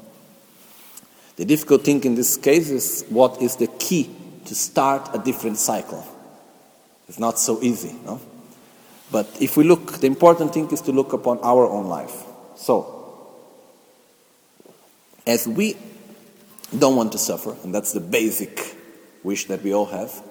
The 1.36 1.46
difficult 1.46 1.84
thing 1.84 2.04
in 2.04 2.16
this 2.16 2.38
case 2.38 2.70
is 2.70 3.06
what 3.10 3.42
is 3.42 3.58
the 3.58 3.68
key 3.68 4.10
to 4.46 4.56
start 4.56 5.10
a 5.14 5.20
different 5.20 5.58
cycle. 5.58 6.06
It's 7.08 7.20
not 7.20 7.40
so 7.40 7.62
easy, 7.62 7.96
no? 8.06 8.20
But 9.12 9.28
if 9.40 9.56
we 9.58 9.64
look, 9.64 10.00
the 10.00 10.08
important 10.08 10.54
thing 10.54 10.70
is 10.72 10.82
to 10.82 10.92
look 10.92 11.14
upon 11.14 11.40
our 11.40 11.68
own 11.68 11.88
life. 11.88 12.24
So, 12.56 13.28
as 15.28 15.48
we 15.48 15.78
don't 16.78 16.96
want 16.96 17.12
to 17.12 17.18
suffer, 17.18 17.56
and 17.64 17.74
that's 17.74 17.94
the 17.94 18.00
basic 18.00 18.75
wish 19.26 19.46
that 19.46 19.64
we 19.64 19.74
all 19.74 19.88
have, 19.88 20.22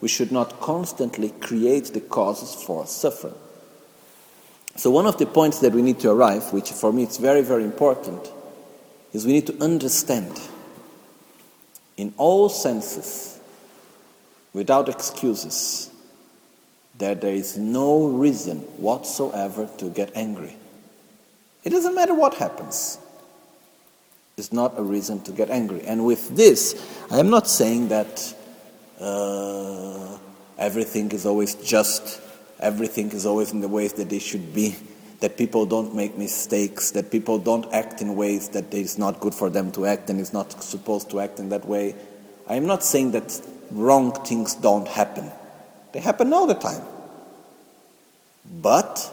we 0.00 0.08
should 0.08 0.32
not 0.32 0.60
constantly 0.60 1.28
create 1.40 1.86
the 1.86 2.00
causes 2.00 2.54
for 2.54 2.86
suffering. 2.86 3.34
So, 4.76 4.90
one 4.90 5.06
of 5.06 5.18
the 5.18 5.26
points 5.26 5.58
that 5.60 5.72
we 5.72 5.82
need 5.82 6.00
to 6.00 6.10
arrive, 6.10 6.52
which 6.52 6.70
for 6.70 6.92
me 6.92 7.02
is 7.02 7.18
very, 7.18 7.42
very 7.42 7.64
important, 7.64 8.32
is 9.12 9.26
we 9.26 9.32
need 9.32 9.46
to 9.48 9.62
understand 9.62 10.40
in 11.96 12.14
all 12.16 12.48
senses, 12.48 13.40
without 14.52 14.88
excuses, 14.88 15.90
that 16.98 17.20
there 17.20 17.34
is 17.34 17.58
no 17.58 18.06
reason 18.06 18.58
whatsoever 18.78 19.68
to 19.78 19.90
get 19.90 20.12
angry. 20.14 20.56
It 21.64 21.70
doesn't 21.70 21.94
matter 21.94 22.14
what 22.14 22.34
happens. 22.34 22.98
It's 24.36 24.52
not 24.52 24.78
a 24.78 24.82
reason 24.82 25.20
to 25.22 25.32
get 25.32 25.50
angry. 25.50 25.82
And 25.82 26.06
with 26.06 26.36
this, 26.36 26.80
I 27.10 27.18
am 27.18 27.30
not 27.30 27.48
saying 27.48 27.88
that 27.88 28.34
uh, 29.00 30.18
everything 30.58 31.10
is 31.12 31.26
always 31.26 31.54
just, 31.56 32.20
everything 32.60 33.10
is 33.12 33.26
always 33.26 33.52
in 33.52 33.60
the 33.60 33.68
ways 33.68 33.92
that 33.94 34.08
they 34.08 34.18
should 34.18 34.54
be, 34.54 34.76
that 35.20 35.36
people 35.36 35.66
don't 35.66 35.94
make 35.94 36.16
mistakes, 36.16 36.90
that 36.92 37.10
people 37.10 37.38
don't 37.38 37.72
act 37.72 38.00
in 38.00 38.16
ways 38.16 38.48
that 38.50 38.66
it 38.66 38.74
is 38.74 38.98
not 38.98 39.20
good 39.20 39.34
for 39.34 39.50
them 39.50 39.70
to 39.72 39.86
act 39.86 40.10
and 40.10 40.20
is 40.20 40.32
not 40.32 40.62
supposed 40.62 41.10
to 41.10 41.20
act 41.20 41.38
in 41.38 41.48
that 41.48 41.66
way. 41.66 41.94
I 42.48 42.54
am 42.54 42.66
not 42.66 42.82
saying 42.82 43.12
that 43.12 43.40
wrong 43.70 44.12
things 44.24 44.54
don't 44.54 44.88
happen. 44.88 45.30
They 45.92 46.00
happen 46.00 46.32
all 46.32 46.46
the 46.46 46.54
time. 46.54 46.82
But 48.50 49.12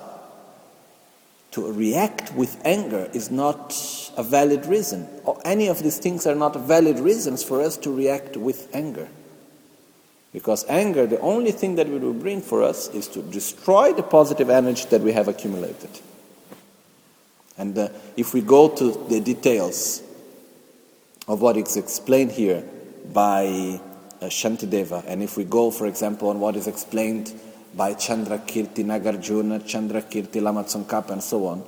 to 1.51 1.71
react 1.71 2.33
with 2.33 2.59
anger 2.65 3.09
is 3.13 3.31
not 3.31 3.73
a 4.17 4.23
valid 4.23 4.65
reason. 4.65 5.07
Or 5.23 5.39
any 5.45 5.67
of 5.67 5.81
these 5.81 5.97
things 5.99 6.25
are 6.27 6.35
not 6.35 6.55
valid 6.55 6.99
reasons 6.99 7.43
for 7.43 7.61
us 7.61 7.77
to 7.77 7.91
react 7.91 8.37
with 8.37 8.73
anger. 8.73 9.07
Because 10.35 10.65
anger, 10.67 11.07
the 11.07 11.21
only 11.21 11.53
thing 11.53 11.75
that 11.75 11.87
it 11.87 12.01
will 12.01 12.11
bring 12.11 12.41
for 12.41 12.61
us 12.61 12.89
is 12.89 13.07
to 13.07 13.21
destroy 13.21 13.93
the 13.93 14.03
positive 14.03 14.49
energy 14.49 14.83
that 14.89 14.99
we 14.99 15.13
have 15.13 15.29
accumulated. 15.29 15.89
And 17.57 17.77
uh, 17.77 17.87
if 18.17 18.33
we 18.33 18.41
go 18.41 18.67
to 18.67 19.05
the 19.07 19.21
details 19.21 20.03
of 21.29 21.39
what 21.41 21.55
is 21.55 21.77
explained 21.77 22.33
here 22.33 22.65
by 23.13 23.45
uh, 23.45 24.25
Shantideva, 24.25 25.05
and 25.07 25.23
if 25.23 25.37
we 25.37 25.45
go, 25.45 25.71
for 25.71 25.87
example, 25.87 26.27
on 26.27 26.41
what 26.41 26.57
is 26.57 26.67
explained 26.67 27.33
by 27.73 27.93
Chandrakirti 27.93 28.83
Nagarjuna, 28.83 29.61
Chandrakirti 29.61 30.41
Lama 30.41 30.65
Tsongkhapa, 30.65 31.11
and 31.11 31.23
so 31.23 31.45
on, 31.45 31.63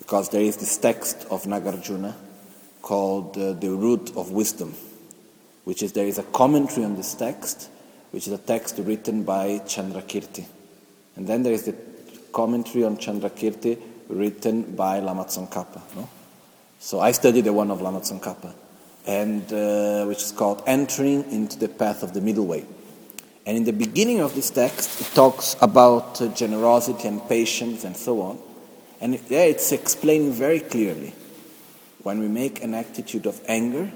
because 0.00 0.28
there 0.30 0.42
is 0.42 0.56
this 0.56 0.76
text 0.76 1.24
of 1.30 1.44
Nagarjuna 1.44 2.14
called 2.82 3.38
uh, 3.38 3.52
The 3.52 3.70
Root 3.70 4.16
of 4.16 4.32
Wisdom, 4.32 4.74
which 5.62 5.84
is 5.84 5.92
there 5.92 6.08
is 6.08 6.18
a 6.18 6.24
commentary 6.24 6.84
on 6.84 6.96
this 6.96 7.14
text, 7.14 7.68
which 8.12 8.26
is 8.26 8.32
a 8.32 8.38
text 8.38 8.78
written 8.78 9.24
by 9.24 9.58
Chandrakirti. 9.66 10.46
And 11.16 11.26
then 11.26 11.42
there 11.42 11.52
is 11.52 11.64
the 11.64 11.74
commentary 12.32 12.84
on 12.84 12.96
Chandrakirti 12.96 13.78
written 14.08 14.76
by 14.76 15.00
Lama 15.00 15.24
Tsongkhapa. 15.24 15.80
No? 15.96 16.08
So 16.78 17.00
I 17.00 17.12
studied 17.12 17.44
the 17.44 17.52
one 17.52 17.70
of 17.70 17.80
Lama 17.80 18.00
Tsongkhapa, 18.00 18.54
and 19.06 19.52
uh, 19.52 20.04
which 20.06 20.22
is 20.22 20.32
called 20.32 20.62
Entering 20.66 21.24
into 21.30 21.58
the 21.58 21.68
Path 21.68 22.02
of 22.02 22.12
the 22.12 22.20
Middle 22.20 22.46
Way. 22.46 22.64
And 23.44 23.56
in 23.56 23.64
the 23.64 23.72
beginning 23.72 24.20
of 24.20 24.34
this 24.34 24.50
text, 24.50 25.00
it 25.00 25.14
talks 25.14 25.56
about 25.60 26.20
uh, 26.20 26.28
generosity 26.28 27.08
and 27.08 27.26
patience 27.28 27.84
and 27.84 27.96
so 27.96 28.20
on. 28.20 28.38
And 29.00 29.14
there 29.14 29.48
it's 29.48 29.72
explained 29.72 30.34
very 30.34 30.60
clearly 30.60 31.12
when 32.02 32.20
we 32.20 32.28
make 32.28 32.62
an 32.62 32.74
attitude 32.74 33.26
of 33.26 33.40
anger, 33.48 33.90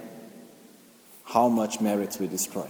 how 1.25 1.49
much 1.49 1.80
merits 1.80 2.18
we 2.18 2.26
destroy. 2.26 2.68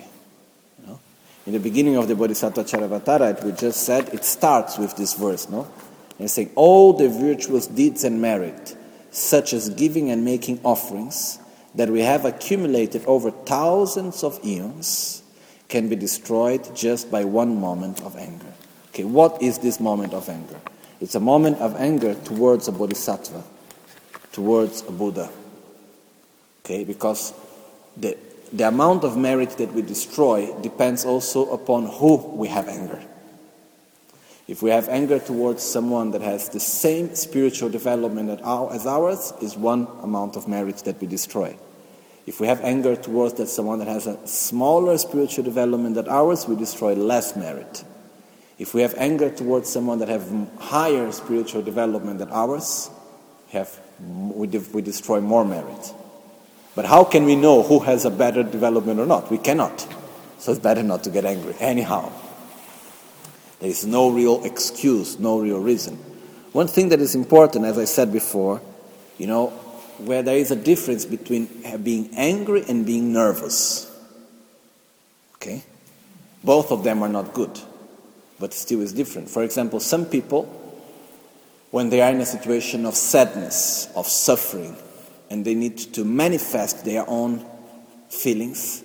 In 1.47 1.53
the 1.53 1.61
beginning 1.61 1.97
of 1.97 2.09
the 2.09 2.17
Bodhisattva 2.17 2.65
Charyavatara, 2.65 3.45
we 3.45 3.53
just 3.53 3.85
said 3.85 4.09
it 4.13 4.25
starts 4.25 4.79
with 4.79 4.97
this 4.97 5.15
verse, 5.15 5.49
no? 5.49 5.71
And 6.19 6.31
saying, 6.31 6.51
All 6.57 6.93
the 6.93 7.09
virtuous 7.09 7.67
deeds 7.67 8.03
and 8.05 8.21
merit 8.21 8.77
such 9.17 9.55
as 9.55 9.71
giving 9.71 10.11
and 10.11 10.25
making 10.25 10.61
offerings, 10.63 11.39
that 11.75 11.89
we 11.89 12.01
have 12.01 12.27
accumulated 12.27 13.05
over 13.07 13.31
thousands 13.31 14.23
of 14.23 14.39
eons, 14.45 15.23
can 15.69 15.89
be 15.89 15.97
destroyed 15.97 16.77
just 16.77 17.11
by 17.11 17.25
one 17.25 17.59
moment 17.59 18.03
of 18.03 18.15
anger. 18.17 18.53
Okay, 18.89 19.05
what 19.05 19.43
is 19.43 19.59
this 19.59 19.81
moment 19.81 20.13
of 20.13 20.29
anger? 20.29 20.61
It's 21.01 21.15
a 21.15 21.21
moment 21.21 21.59
of 21.59 21.75
anger 21.77 22.15
towards 22.15 22.69
a 22.69 22.73
bodhisattva, 22.73 23.43
towards 24.33 24.83
a 24.83 24.93
Buddha. 24.93 25.31
Okay, 26.65 26.85
because 26.85 27.33
the, 27.97 28.17
the 28.57 28.67
amount 28.67 29.05
of 29.05 29.17
merit 29.17 29.51
that 29.59 29.73
we 29.73 29.83
destroy 29.83 30.53
depends 30.63 31.05
also 31.05 31.51
upon 31.53 31.87
who 31.87 32.17
we 32.17 32.49
have 32.49 32.69
anger. 32.69 33.03
If 34.49 34.63
we 34.63 34.71
have 34.71 34.89
anger 34.89 35.19
towards 35.19 35.63
someone 35.63 36.13
that 36.13 36.23
has 36.23 36.49
the 36.49 36.61
same 36.61 37.15
spiritual 37.15 37.69
development 37.69 38.41
as 38.41 38.87
ours, 38.87 39.33
is 39.43 39.57
one 39.57 39.89
amount 40.03 40.37
of 40.37 40.47
merit 40.47 40.79
that 40.79 41.01
we 41.01 41.07
destroy. 41.07 41.57
If 42.27 42.41
we 42.41 42.47
have 42.47 42.61
anger 42.63 42.97
towards 42.97 43.35
that 43.35 43.49
someone 43.49 43.81
that 43.81 43.89
has 43.89 44.07
a 44.07 44.25
smaller 44.27 44.97
spiritual 44.99 45.45
development 45.45 45.97
than 45.97 46.09
ours, 46.09 46.49
we 46.49 46.57
destroy 46.57 46.95
less 46.95 47.37
merit. 47.37 47.85
If 48.59 48.73
we 48.73 48.83
have 48.83 48.95
anger 48.97 49.31
towards 49.31 49.69
someone 49.69 49.99
that 49.99 50.09
have 50.09 50.29
higher 50.59 51.13
spiritual 51.13 51.63
development 51.63 52.21
than 52.21 52.31
ours, 52.31 52.89
have, 53.51 53.79
we, 54.01 54.47
de- 54.47 54.59
we 54.73 54.81
destroy 54.81 55.21
more 55.21 55.45
merit. 55.45 55.93
But 56.77 56.85
how 56.85 57.05
can 57.05 57.25
we 57.25 57.35
know 57.35 57.63
who 57.63 57.81
has 57.81 58.05
a 58.05 58.11
better 58.11 58.43
development 58.43 59.01
or 59.01 59.07
not? 59.07 59.31
We 59.31 59.39
cannot. 59.39 59.85
So 60.39 60.53
it's 60.53 60.61
better 60.61 60.83
not 60.83 61.03
to 61.05 61.11
get 61.11 61.25
angry. 61.25 61.55
Anyhow, 61.59 62.13
there 63.59 63.71
is 63.71 63.87
no 63.87 64.11
real 64.11 64.45
excuse, 64.45 65.19
no 65.19 65.41
real 65.41 65.59
reason. 65.59 65.97
One 66.53 66.69
thing 66.69 66.91
that 66.91 67.01
is 67.01 67.15
important, 67.15 67.65
as 67.65 67.79
I 67.79 67.87
said 67.87 68.13
before, 68.13 68.61
you 69.17 69.27
know, 69.27 69.49
where 69.99 70.23
there 70.23 70.37
is 70.37 70.51
a 70.51 70.57
difference 70.57 71.07
between 71.07 71.49
being 71.83 72.11
angry 72.15 72.65
and 72.69 72.85
being 72.85 73.11
nervous. 73.11 73.91
Okay? 75.37 75.63
Both 76.45 76.71
of 76.71 76.85
them 76.85 77.03
are 77.03 77.09
not 77.09 77.33
good, 77.33 77.59
but 78.39 78.53
still 78.53 78.83
is 78.83 78.93
different. 78.93 79.31
For 79.31 79.43
example, 79.43 79.81
some 79.81 80.05
people, 80.05 80.45
when 81.71 81.89
they 81.89 82.03
are 82.03 82.11
in 82.11 82.21
a 82.21 82.27
situation 82.27 82.85
of 82.85 82.95
sadness, 82.95 83.89
of 83.97 84.07
suffering, 84.07 84.77
and 85.31 85.45
they 85.45 85.55
need 85.55 85.79
to 85.79 86.05
manifest 86.05 86.85
their 86.85 87.09
own 87.09 87.45
feelings, 88.09 88.85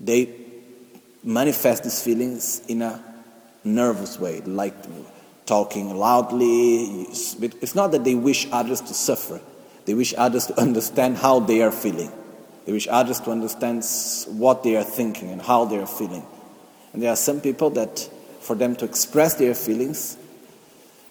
they 0.00 0.34
manifest 1.22 1.84
these 1.84 2.02
feelings 2.02 2.62
in 2.68 2.82
a 2.82 3.02
nervous 3.64 4.18
way, 4.18 4.40
like 4.42 4.74
talking 5.46 5.96
loudly. 5.96 7.06
It's 7.08 7.74
not 7.74 7.92
that 7.92 8.04
they 8.04 8.14
wish 8.14 8.46
others 8.52 8.80
to 8.82 8.94
suffer, 8.94 9.40
they 9.86 9.94
wish 9.94 10.14
others 10.16 10.46
to 10.46 10.60
understand 10.60 11.16
how 11.16 11.40
they 11.40 11.62
are 11.62 11.72
feeling. 11.72 12.10
They 12.64 12.72
wish 12.72 12.88
others 12.90 13.20
to 13.20 13.30
understand 13.30 13.84
what 14.38 14.62
they 14.62 14.76
are 14.76 14.84
thinking 14.84 15.30
and 15.30 15.42
how 15.42 15.66
they 15.66 15.76
are 15.76 15.86
feeling. 15.86 16.24
And 16.94 17.02
there 17.02 17.10
are 17.10 17.16
some 17.16 17.42
people 17.42 17.68
that, 17.70 17.98
for 18.40 18.56
them 18.56 18.74
to 18.76 18.86
express 18.86 19.34
their 19.34 19.54
feelings, 19.54 20.16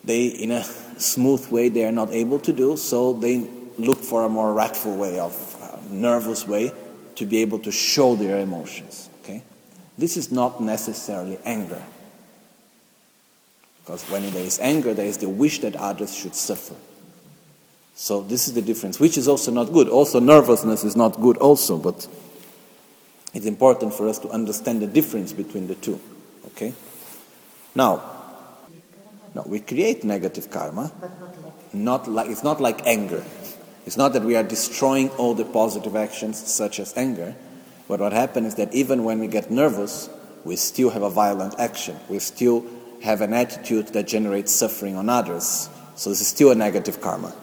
they, 0.04 0.26
in 0.26 0.50
a 0.50 0.64
smooth 0.64 1.48
way, 1.52 1.70
they 1.70 1.86
are 1.86 1.92
not 1.92 2.12
able 2.12 2.40
to 2.40 2.52
do, 2.52 2.76
so 2.76 3.14
they 3.14 3.48
look 3.78 3.98
for 3.98 4.24
a 4.24 4.30
more 4.30 4.54
wrathful 4.54 4.96
way, 4.96 5.20
of 5.20 5.58
uh, 5.62 5.78
nervous 5.90 6.48
way, 6.48 6.72
to 7.16 7.26
be 7.26 7.38
able 7.40 7.60
to 7.60 7.72
show 7.72 8.16
their 8.16 8.40
emotions. 8.40 9.10
Okay, 9.22 9.44
this 9.98 10.18
is 10.18 10.32
not 10.32 10.62
necessarily 10.62 11.38
anger. 11.46 11.82
Because 13.84 14.04
when 14.10 14.30
there 14.32 14.46
is 14.46 14.60
anger, 14.60 14.94
there 14.94 15.06
is 15.06 15.18
the 15.18 15.28
wish 15.28 15.60
that 15.60 15.76
others 15.76 16.16
should 16.16 16.36
suffer. 16.36 16.76
So 17.96 18.22
this 18.22 18.48
is 18.48 18.54
the 18.54 18.62
difference, 18.62 19.00
which 19.00 19.18
is 19.18 19.28
also 19.28 19.52
not 19.52 19.72
good. 19.72 19.90
Also, 19.90 20.20
nervousness 20.20 20.84
is 20.84 20.96
not 20.96 21.20
good, 21.20 21.38
also, 21.38 21.78
but 21.78 22.08
it's 23.34 23.46
important 23.46 23.94
for 23.94 24.08
us 24.08 24.20
to 24.20 24.30
understand 24.30 24.82
the 24.82 24.88
difference 24.88 25.34
between 25.34 25.68
the 25.68 25.76
two. 25.76 26.00
Okay? 26.48 26.74
Now, 27.76 28.02
no, 29.36 29.44
we 29.46 29.60
create 29.60 30.04
negative 30.04 30.50
karma. 30.50 30.92
Not 31.74 32.08
like 32.08 32.30
it's 32.30 32.44
not 32.44 32.62
like 32.62 32.86
anger. 32.86 33.24
It's 33.86 33.98
not 33.98 34.14
that 34.14 34.24
we 34.24 34.36
are 34.36 34.44
destroying 34.44 35.10
all 35.12 35.34
the 35.34 35.46
positive 35.46 35.96
actions, 35.96 36.38
such 36.38 36.80
as 36.80 36.96
anger. 36.96 37.36
But 37.88 38.00
what 38.00 38.14
happens 38.14 38.48
is 38.48 38.56
that 38.56 38.74
even 38.74 39.04
when 39.04 39.20
we 39.20 39.28
get 39.28 39.52
nervous, 39.52 40.10
we 40.46 40.56
still 40.56 40.90
have 40.90 41.02
a 41.02 41.10
violent 41.10 41.60
action. 41.60 41.98
We 42.10 42.20
still 42.20 42.66
have 43.02 43.22
an 43.22 43.34
attitude 43.34 43.88
that 43.90 44.08
generates 44.08 44.52
suffering 44.52 44.96
on 44.96 45.10
others. 45.10 45.70
So 45.96 46.10
this 46.10 46.22
is 46.22 46.28
still 46.28 46.52
a 46.52 46.56
negative 46.56 47.02
karma. 47.02 47.36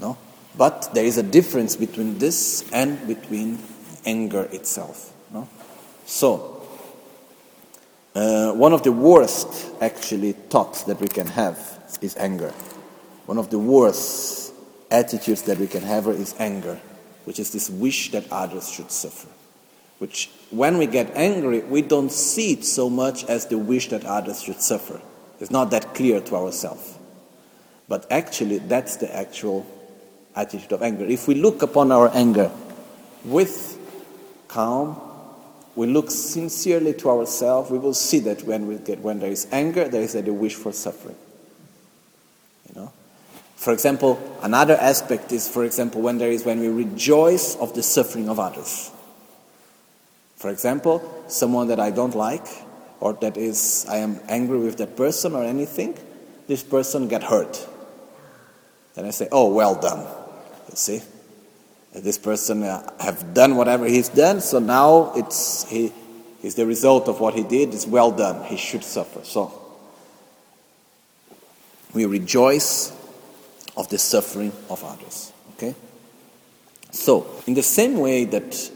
No? 0.00 0.18
But 0.56 0.90
there 0.92 1.04
is 1.04 1.16
a 1.16 1.22
difference 1.22 1.76
between 1.76 2.18
this 2.18 2.70
and 2.72 3.06
between 3.06 3.58
anger 4.04 4.42
itself. 4.52 5.12
No? 5.32 5.48
So, 6.04 6.62
uh, 8.14 8.52
one 8.52 8.72
of 8.72 8.82
the 8.82 8.92
worst, 8.92 9.70
actually, 9.80 10.32
thoughts 10.32 10.82
that 10.84 11.00
we 11.00 11.08
can 11.08 11.26
have 11.28 11.58
is 12.02 12.16
anger. 12.16 12.50
One 13.26 13.38
of 13.38 13.50
the 13.50 13.58
worst 13.58 14.47
attitudes 14.90 15.42
that 15.42 15.58
we 15.58 15.66
can 15.66 15.82
have 15.82 16.06
is 16.08 16.34
anger, 16.38 16.80
which 17.24 17.38
is 17.38 17.52
this 17.52 17.68
wish 17.68 18.10
that 18.12 18.30
others 18.30 18.70
should 18.70 18.90
suffer 18.90 19.28
which 19.98 20.30
when 20.50 20.78
we 20.78 20.86
get 20.86 21.10
angry, 21.14 21.60
we 21.60 21.82
don't 21.82 22.10
see 22.10 22.52
it 22.52 22.64
so 22.64 22.88
much 22.88 23.24
as 23.24 23.46
the 23.46 23.58
wish 23.58 23.88
that 23.88 24.04
others 24.04 24.42
should 24.42 24.60
suffer. 24.60 25.00
It's 25.40 25.50
not 25.50 25.70
that 25.72 25.94
clear 25.94 26.20
to 26.20 26.36
ourselves. 26.36 26.96
But 27.88 28.06
actually, 28.10 28.58
that's 28.58 28.96
the 28.96 29.14
actual 29.14 29.66
attitude 30.34 30.72
of 30.72 30.82
anger. 30.82 31.04
If 31.04 31.26
we 31.26 31.34
look 31.34 31.62
upon 31.62 31.90
our 31.90 32.10
anger 32.14 32.50
with 33.24 33.76
calm, 34.46 35.00
we 35.74 35.86
look 35.86 36.10
sincerely 36.10 36.92
to 36.94 37.10
ourselves, 37.10 37.70
we 37.70 37.78
will 37.78 37.94
see 37.94 38.18
that 38.20 38.42
when, 38.44 38.66
we 38.66 38.76
get, 38.76 39.00
when 39.00 39.20
there 39.20 39.30
is 39.30 39.46
anger, 39.52 39.88
there 39.88 40.02
is 40.02 40.14
a 40.14 40.22
wish 40.22 40.54
for 40.54 40.72
suffering. 40.72 41.16
For 43.58 43.72
example, 43.72 44.20
another 44.40 44.76
aspect 44.76 45.32
is, 45.32 45.48
for 45.48 45.64
example, 45.64 46.00
when 46.00 46.18
there 46.18 46.30
is 46.30 46.44
when 46.44 46.60
we 46.60 46.68
rejoice 46.68 47.56
of 47.56 47.74
the 47.74 47.82
suffering 47.82 48.28
of 48.28 48.38
others. 48.38 48.92
For 50.36 50.48
example, 50.48 51.02
someone 51.26 51.66
that 51.66 51.80
I 51.80 51.90
don't 51.90 52.14
like, 52.14 52.46
or 53.00 53.14
that 53.14 53.36
is 53.36 53.84
I 53.88 53.96
am 53.96 54.20
angry 54.28 54.60
with 54.60 54.76
that 54.78 54.96
person 54.96 55.34
or 55.34 55.42
anything, 55.42 55.98
this 56.46 56.62
person 56.62 57.08
get 57.08 57.24
hurt. 57.24 57.66
Then 58.94 59.06
I 59.06 59.10
say, 59.10 59.26
"Oh, 59.32 59.52
well 59.52 59.74
done." 59.74 60.06
You 60.70 60.76
see, 60.76 61.02
this 61.92 62.16
person 62.16 62.62
uh, 62.62 62.88
have 63.00 63.34
done 63.34 63.56
whatever 63.56 63.86
he's 63.86 64.08
done, 64.08 64.40
so 64.40 64.60
now 64.60 65.14
it's 65.16 65.68
he 65.68 65.92
is 66.44 66.54
the 66.54 66.64
result 66.64 67.08
of 67.08 67.18
what 67.18 67.34
he 67.34 67.42
did. 67.42 67.74
It's 67.74 67.88
well 67.88 68.12
done. 68.12 68.44
He 68.44 68.56
should 68.56 68.84
suffer. 68.84 69.24
So 69.24 69.52
we 71.92 72.06
rejoice 72.06 72.92
of 73.78 73.88
the 73.88 73.96
suffering 73.96 74.52
of 74.68 74.84
others. 74.84 75.32
Okay. 75.54 75.74
So, 76.90 77.26
in 77.46 77.54
the 77.54 77.62
same 77.62 77.96
way 77.98 78.24
that 78.26 78.70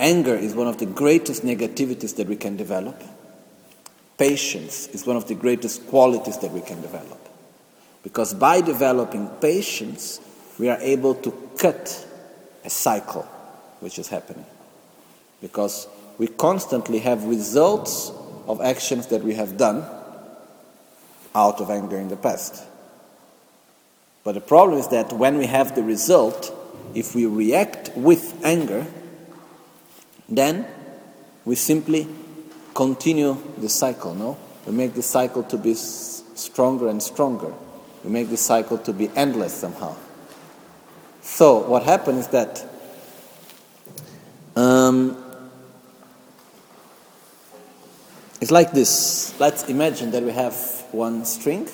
Anger 0.00 0.36
is 0.36 0.54
one 0.54 0.68
of 0.68 0.78
the 0.78 0.86
greatest 0.86 1.42
negativities 1.44 2.16
that 2.16 2.28
we 2.28 2.36
can 2.36 2.56
develop. 2.56 3.02
Patience 4.16 4.86
is 4.88 5.06
one 5.06 5.16
of 5.16 5.26
the 5.26 5.34
greatest 5.34 5.86
qualities 5.88 6.38
that 6.38 6.52
we 6.52 6.60
can 6.60 6.80
develop. 6.80 7.18
Because 8.02 8.32
by 8.32 8.60
developing 8.60 9.26
patience, 9.40 10.20
we 10.58 10.68
are 10.68 10.78
able 10.80 11.14
to 11.16 11.32
cut 11.58 12.06
a 12.64 12.70
cycle 12.70 13.22
which 13.80 13.98
is 13.98 14.08
happening. 14.08 14.46
Because 15.40 15.88
we 16.16 16.28
constantly 16.28 17.00
have 17.00 17.24
results 17.24 18.12
of 18.46 18.60
actions 18.60 19.08
that 19.08 19.22
we 19.22 19.34
have 19.34 19.56
done 19.56 19.84
out 21.34 21.60
of 21.60 21.70
anger 21.70 21.98
in 21.98 22.08
the 22.08 22.16
past. 22.16 22.64
But 24.24 24.32
the 24.32 24.40
problem 24.40 24.78
is 24.78 24.88
that 24.88 25.12
when 25.12 25.38
we 25.38 25.46
have 25.46 25.74
the 25.74 25.82
result, 25.82 26.54
if 26.94 27.14
we 27.14 27.26
react 27.26 27.90
with 27.96 28.40
anger, 28.44 28.86
then 30.28 30.66
we 31.44 31.54
simply 31.54 32.06
continue 32.74 33.36
the 33.56 33.68
cycle, 33.68 34.14
no? 34.14 34.36
We 34.66 34.72
make 34.72 34.94
the 34.94 35.02
cycle 35.02 35.42
to 35.44 35.56
be 35.56 35.74
stronger 35.74 36.88
and 36.88 37.02
stronger. 37.02 37.52
We 38.04 38.10
make 38.10 38.28
the 38.28 38.36
cycle 38.36 38.78
to 38.78 38.92
be 38.92 39.10
endless 39.16 39.54
somehow. 39.54 39.96
So, 41.22 41.60
what 41.60 41.84
happens 41.84 42.20
is 42.20 42.28
that 42.28 42.64
um, 44.56 45.16
it's 48.40 48.50
like 48.50 48.72
this. 48.72 49.38
Let's 49.40 49.68
imagine 49.68 50.10
that 50.10 50.22
we 50.22 50.32
have 50.32 50.54
one 50.92 51.24
string, 51.24 51.66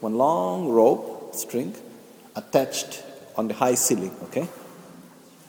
one 0.00 0.16
long 0.16 0.68
rope 0.68 1.34
string 1.34 1.74
attached 2.38 3.02
on 3.36 3.48
the 3.48 3.54
high 3.54 3.74
ceiling, 3.74 4.14
okay? 4.24 4.48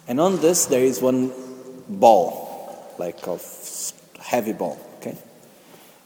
And 0.07 0.19
on 0.19 0.41
this 0.41 0.65
there 0.65 0.83
is 0.83 1.01
one 1.01 1.31
ball 1.87 2.93
like 2.97 3.25
a 3.27 3.39
heavy 4.19 4.53
ball. 4.53 4.77
Okay, 4.97 5.17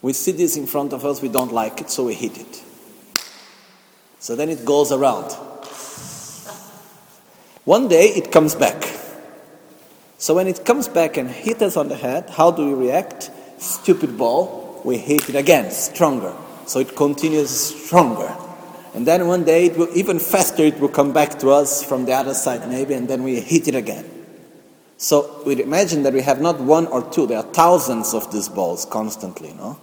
we 0.02 0.12
see 0.12 0.32
this 0.32 0.56
in 0.56 0.66
front 0.66 0.92
of 0.92 1.04
us. 1.04 1.20
We 1.20 1.28
don't 1.28 1.52
like 1.52 1.80
it, 1.80 1.90
so 1.90 2.04
we 2.04 2.14
hit 2.14 2.38
it. 2.38 2.62
So 4.20 4.36
then 4.36 4.48
it 4.48 4.64
goes 4.64 4.92
around. 4.92 5.32
One 7.64 7.88
day 7.88 8.06
it 8.08 8.30
comes 8.30 8.54
back. 8.54 8.84
So 10.18 10.34
when 10.34 10.46
it 10.46 10.64
comes 10.64 10.88
back 10.88 11.16
and 11.16 11.28
hits 11.28 11.62
us 11.62 11.76
on 11.76 11.88
the 11.88 11.96
head, 11.96 12.30
how 12.30 12.50
do 12.50 12.66
we 12.66 12.86
react? 12.86 13.30
Stupid 13.58 14.16
ball, 14.16 14.80
we 14.84 14.98
hit 14.98 15.28
it 15.28 15.34
again, 15.34 15.70
stronger. 15.70 16.34
So 16.66 16.78
it 16.78 16.94
continues 16.94 17.50
stronger. 17.50 18.34
And 18.94 19.06
then 19.06 19.26
one 19.26 19.44
day, 19.44 19.66
it 19.66 19.76
will, 19.76 19.88
even 19.96 20.20
faster, 20.20 20.62
it 20.62 20.78
will 20.78 20.88
come 20.88 21.12
back 21.12 21.40
to 21.40 21.50
us 21.50 21.82
from 21.82 22.04
the 22.04 22.12
other 22.12 22.32
side, 22.32 22.68
maybe, 22.68 22.94
and 22.94 23.08
then 23.08 23.24
we 23.24 23.40
hit 23.40 23.66
it 23.66 23.74
again. 23.74 24.08
So 24.96 25.42
we 25.44 25.60
imagine 25.60 26.04
that 26.04 26.12
we 26.12 26.22
have 26.22 26.40
not 26.40 26.60
one 26.60 26.86
or 26.86 27.02
two, 27.10 27.26
there 27.26 27.38
are 27.38 27.42
thousands 27.42 28.14
of 28.14 28.32
these 28.32 28.48
balls 28.48 28.84
constantly, 28.84 29.52
no? 29.54 29.78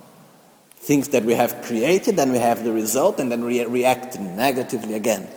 Things 0.78 1.10
that 1.10 1.26
we 1.26 1.34
have 1.34 1.62
created, 1.62 2.17
and 2.17 2.32
we 2.32 2.38
have 2.38 2.63
the 2.63 2.71
result, 2.71 3.19
and 3.19 3.30
then 3.30 3.43
we 3.43 3.63
react 3.65 4.17
negatively 4.17 4.93
again. 4.93 5.28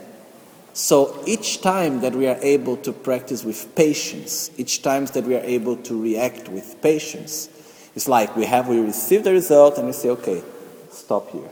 So 0.71 1.21
each 1.25 1.61
time 1.61 2.01
that 2.01 2.13
we 2.13 2.27
are 2.27 2.37
able 2.41 2.77
to 2.77 2.93
practice 2.93 3.43
with 3.43 3.75
patience, 3.75 4.51
each 4.57 4.81
time 4.81 5.05
that 5.07 5.25
we 5.25 5.35
are 5.35 5.43
able 5.43 5.77
to 5.77 6.01
react 6.01 6.49
with 6.49 6.81
patience, 6.81 7.49
it's 7.95 8.07
like 8.07 8.35
we 8.35 8.45
have 8.45 8.67
we 8.67 8.79
receive 8.79 9.23
the 9.23 9.31
result 9.31 9.77
and 9.77 9.87
we 9.87 9.93
say, 9.93 10.09
okay, 10.09 10.43
stop 10.89 11.29
here. 11.31 11.49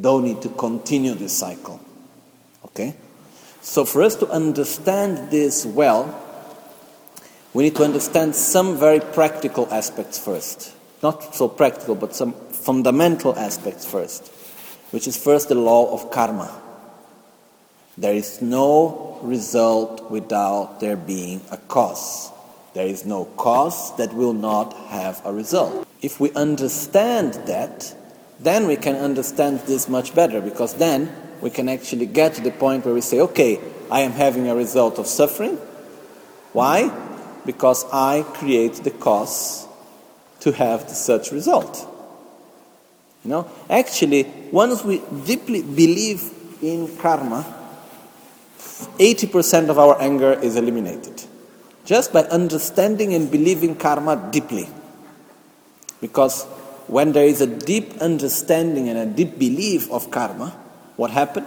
Don't 0.00 0.24
need 0.24 0.42
to 0.42 0.48
continue 0.48 1.14
this 1.14 1.32
cycle. 1.32 1.80
Okay? 2.64 2.94
So, 3.60 3.84
for 3.84 4.02
us 4.02 4.16
to 4.16 4.28
understand 4.28 5.30
this 5.30 5.64
well, 5.64 6.20
we 7.54 7.64
need 7.64 7.76
to 7.76 7.84
understand 7.84 8.34
some 8.34 8.76
very 8.76 9.00
practical 9.00 9.72
aspects 9.72 10.18
first. 10.18 10.74
Not 11.02 11.34
so 11.34 11.48
practical, 11.48 11.94
but 11.94 12.14
some 12.14 12.32
fundamental 12.50 13.36
aspects 13.38 13.84
first, 13.88 14.28
which 14.90 15.06
is 15.06 15.16
first 15.16 15.48
the 15.48 15.54
law 15.54 15.92
of 15.92 16.10
karma. 16.10 16.60
There 17.96 18.14
is 18.14 18.42
no 18.42 19.20
result 19.22 20.10
without 20.10 20.80
there 20.80 20.96
being 20.96 21.40
a 21.50 21.56
cause. 21.56 22.32
There 22.74 22.86
is 22.86 23.06
no 23.06 23.26
cause 23.36 23.96
that 23.98 24.12
will 24.12 24.32
not 24.32 24.74
have 24.88 25.22
a 25.24 25.32
result. 25.32 25.86
If 26.02 26.18
we 26.18 26.32
understand 26.32 27.34
that, 27.46 27.94
then 28.40 28.66
we 28.66 28.76
can 28.76 28.96
understand 28.96 29.60
this 29.60 29.88
much 29.88 30.14
better 30.14 30.40
because 30.40 30.74
then 30.74 31.14
we 31.40 31.50
can 31.50 31.68
actually 31.68 32.06
get 32.06 32.34
to 32.34 32.40
the 32.40 32.50
point 32.50 32.84
where 32.84 32.94
we 32.94 33.00
say, 33.00 33.20
okay, 33.20 33.60
I 33.90 34.00
am 34.00 34.12
having 34.12 34.48
a 34.48 34.54
result 34.54 34.98
of 34.98 35.06
suffering. 35.06 35.56
Why? 36.52 36.90
Because 37.44 37.84
I 37.92 38.24
create 38.34 38.74
the 38.84 38.90
cause 38.90 39.66
to 40.40 40.52
have 40.52 40.88
such 40.88 41.32
result. 41.32 41.86
You 43.24 43.30
know, 43.30 43.50
actually, 43.70 44.24
once 44.50 44.84
we 44.84 45.02
deeply 45.24 45.62
believe 45.62 46.30
in 46.62 46.96
karma, 46.98 47.44
80% 48.98 49.68
of 49.68 49.78
our 49.78 50.00
anger 50.00 50.32
is 50.32 50.56
eliminated. 50.56 51.22
Just 51.84 52.12
by 52.12 52.22
understanding 52.24 53.14
and 53.14 53.30
believing 53.30 53.76
karma 53.76 54.28
deeply. 54.30 54.68
Because 56.00 56.46
when 56.86 57.12
there 57.12 57.26
is 57.26 57.40
a 57.40 57.46
deep 57.46 57.98
understanding 57.98 58.88
and 58.88 58.98
a 58.98 59.06
deep 59.06 59.38
belief 59.38 59.90
of 59.90 60.10
karma, 60.10 60.50
what 60.96 61.10
happened? 61.10 61.46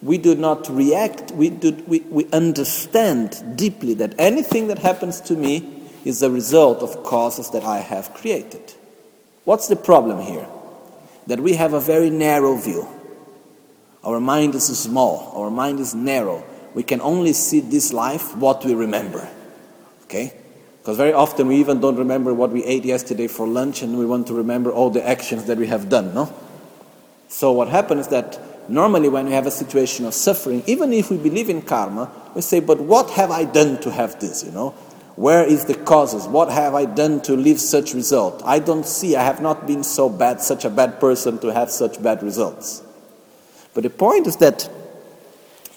We 0.00 0.18
do 0.18 0.34
not 0.36 0.68
react, 0.68 1.32
we, 1.32 1.50
do, 1.50 1.72
we, 1.86 2.00
we 2.00 2.26
understand 2.32 3.56
deeply 3.56 3.94
that 3.94 4.14
anything 4.18 4.68
that 4.68 4.78
happens 4.78 5.20
to 5.22 5.34
me 5.34 5.82
is 6.04 6.20
the 6.20 6.30
result 6.30 6.82
of 6.82 7.02
causes 7.02 7.50
that 7.50 7.64
I 7.64 7.78
have 7.78 8.14
created. 8.14 8.74
What's 9.44 9.66
the 9.66 9.76
problem 9.76 10.20
here? 10.20 10.46
That 11.26 11.40
we 11.40 11.54
have 11.54 11.72
a 11.72 11.80
very 11.80 12.10
narrow 12.10 12.56
view. 12.56 12.86
Our 14.04 14.20
mind 14.20 14.54
is 14.54 14.66
small, 14.78 15.32
our 15.34 15.50
mind 15.50 15.80
is 15.80 15.94
narrow. 15.94 16.44
We 16.74 16.84
can 16.84 17.00
only 17.00 17.32
see 17.32 17.60
this 17.60 17.92
life 17.92 18.36
what 18.36 18.64
we 18.64 18.74
remember. 18.74 19.28
Okay? 20.04 20.32
Because 20.88 20.96
very 20.96 21.12
often 21.12 21.48
we 21.48 21.56
even 21.56 21.80
don't 21.80 21.96
remember 21.96 22.32
what 22.32 22.48
we 22.48 22.64
ate 22.64 22.82
yesterday 22.82 23.26
for 23.26 23.46
lunch 23.46 23.82
and 23.82 23.98
we 23.98 24.06
want 24.06 24.26
to 24.28 24.32
remember 24.32 24.72
all 24.72 24.88
the 24.88 25.06
actions 25.06 25.44
that 25.44 25.58
we 25.58 25.66
have 25.66 25.90
done, 25.90 26.14
no? 26.14 26.32
So 27.28 27.52
what 27.52 27.68
happens 27.68 28.06
is 28.06 28.08
that 28.08 28.70
normally 28.70 29.10
when 29.10 29.26
we 29.26 29.32
have 29.32 29.46
a 29.46 29.50
situation 29.50 30.06
of 30.06 30.14
suffering, 30.14 30.62
even 30.66 30.94
if 30.94 31.10
we 31.10 31.18
believe 31.18 31.50
in 31.50 31.60
karma, 31.60 32.10
we 32.34 32.40
say, 32.40 32.60
but 32.60 32.80
what 32.80 33.10
have 33.10 33.30
I 33.30 33.44
done 33.44 33.78
to 33.82 33.90
have 33.90 34.18
this, 34.18 34.42
you 34.42 34.50
know? 34.50 34.70
Where 35.14 35.44
is 35.44 35.66
the 35.66 35.74
causes? 35.74 36.26
What 36.26 36.50
have 36.50 36.74
I 36.74 36.86
done 36.86 37.20
to 37.20 37.36
leave 37.36 37.60
such 37.60 37.92
result? 37.92 38.40
I 38.46 38.58
don't 38.58 38.86
see, 38.86 39.14
I 39.14 39.24
have 39.24 39.42
not 39.42 39.66
been 39.66 39.84
so 39.84 40.08
bad, 40.08 40.40
such 40.40 40.64
a 40.64 40.70
bad 40.70 41.00
person 41.00 41.36
to 41.40 41.48
have 41.48 41.70
such 41.70 42.02
bad 42.02 42.22
results. 42.22 42.82
But 43.74 43.82
the 43.82 43.90
point 43.90 44.26
is 44.26 44.36
that 44.36 44.70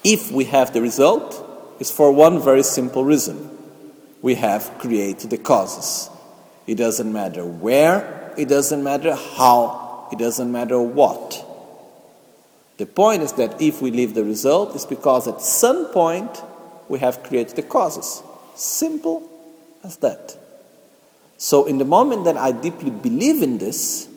if 0.06 0.32
we 0.32 0.46
have 0.46 0.72
the 0.72 0.82
result, 0.82 1.76
it's 1.82 1.92
for 1.92 2.14
one 2.14 2.42
very 2.42 2.64
simple 2.64 3.04
reason 3.04 3.58
we 4.22 4.36
have 4.36 4.78
created 4.78 5.30
the 5.30 5.38
causes. 5.38 6.10
It 6.68 6.76
doesn't 6.76 7.12
matter 7.12 7.46
where, 7.46 8.34
it 8.38 8.48
doesn't 8.48 8.84
matter 8.84 9.16
how, 9.16 10.08
it 10.12 10.20
doesn't 10.20 10.52
matter 10.52 10.80
what. 10.80 11.46
The 12.78 12.86
point 12.86 13.24
is 13.24 13.34
that 13.34 13.62
if 13.62 13.82
we 13.82 13.92
leave 13.92 14.14
the 14.14 14.24
result, 14.24 14.76
it's 14.76 14.86
because 14.86 15.28
at 15.28 15.42
some 15.42 15.88
point 15.88 16.42
we 16.88 17.00
have 17.00 17.24
created 17.24 17.56
the 17.56 17.64
causes. 17.64 18.24
Simple 18.56 19.28
as 19.84 19.98
that. 19.98 20.38
So, 21.38 21.66
in 21.66 21.80
the 21.80 21.86
moment 21.86 22.26
that 22.26 22.38
I 22.38 22.52
deeply 22.52 22.92
believe 22.92 23.42
in 23.42 23.58
this, 23.58 24.08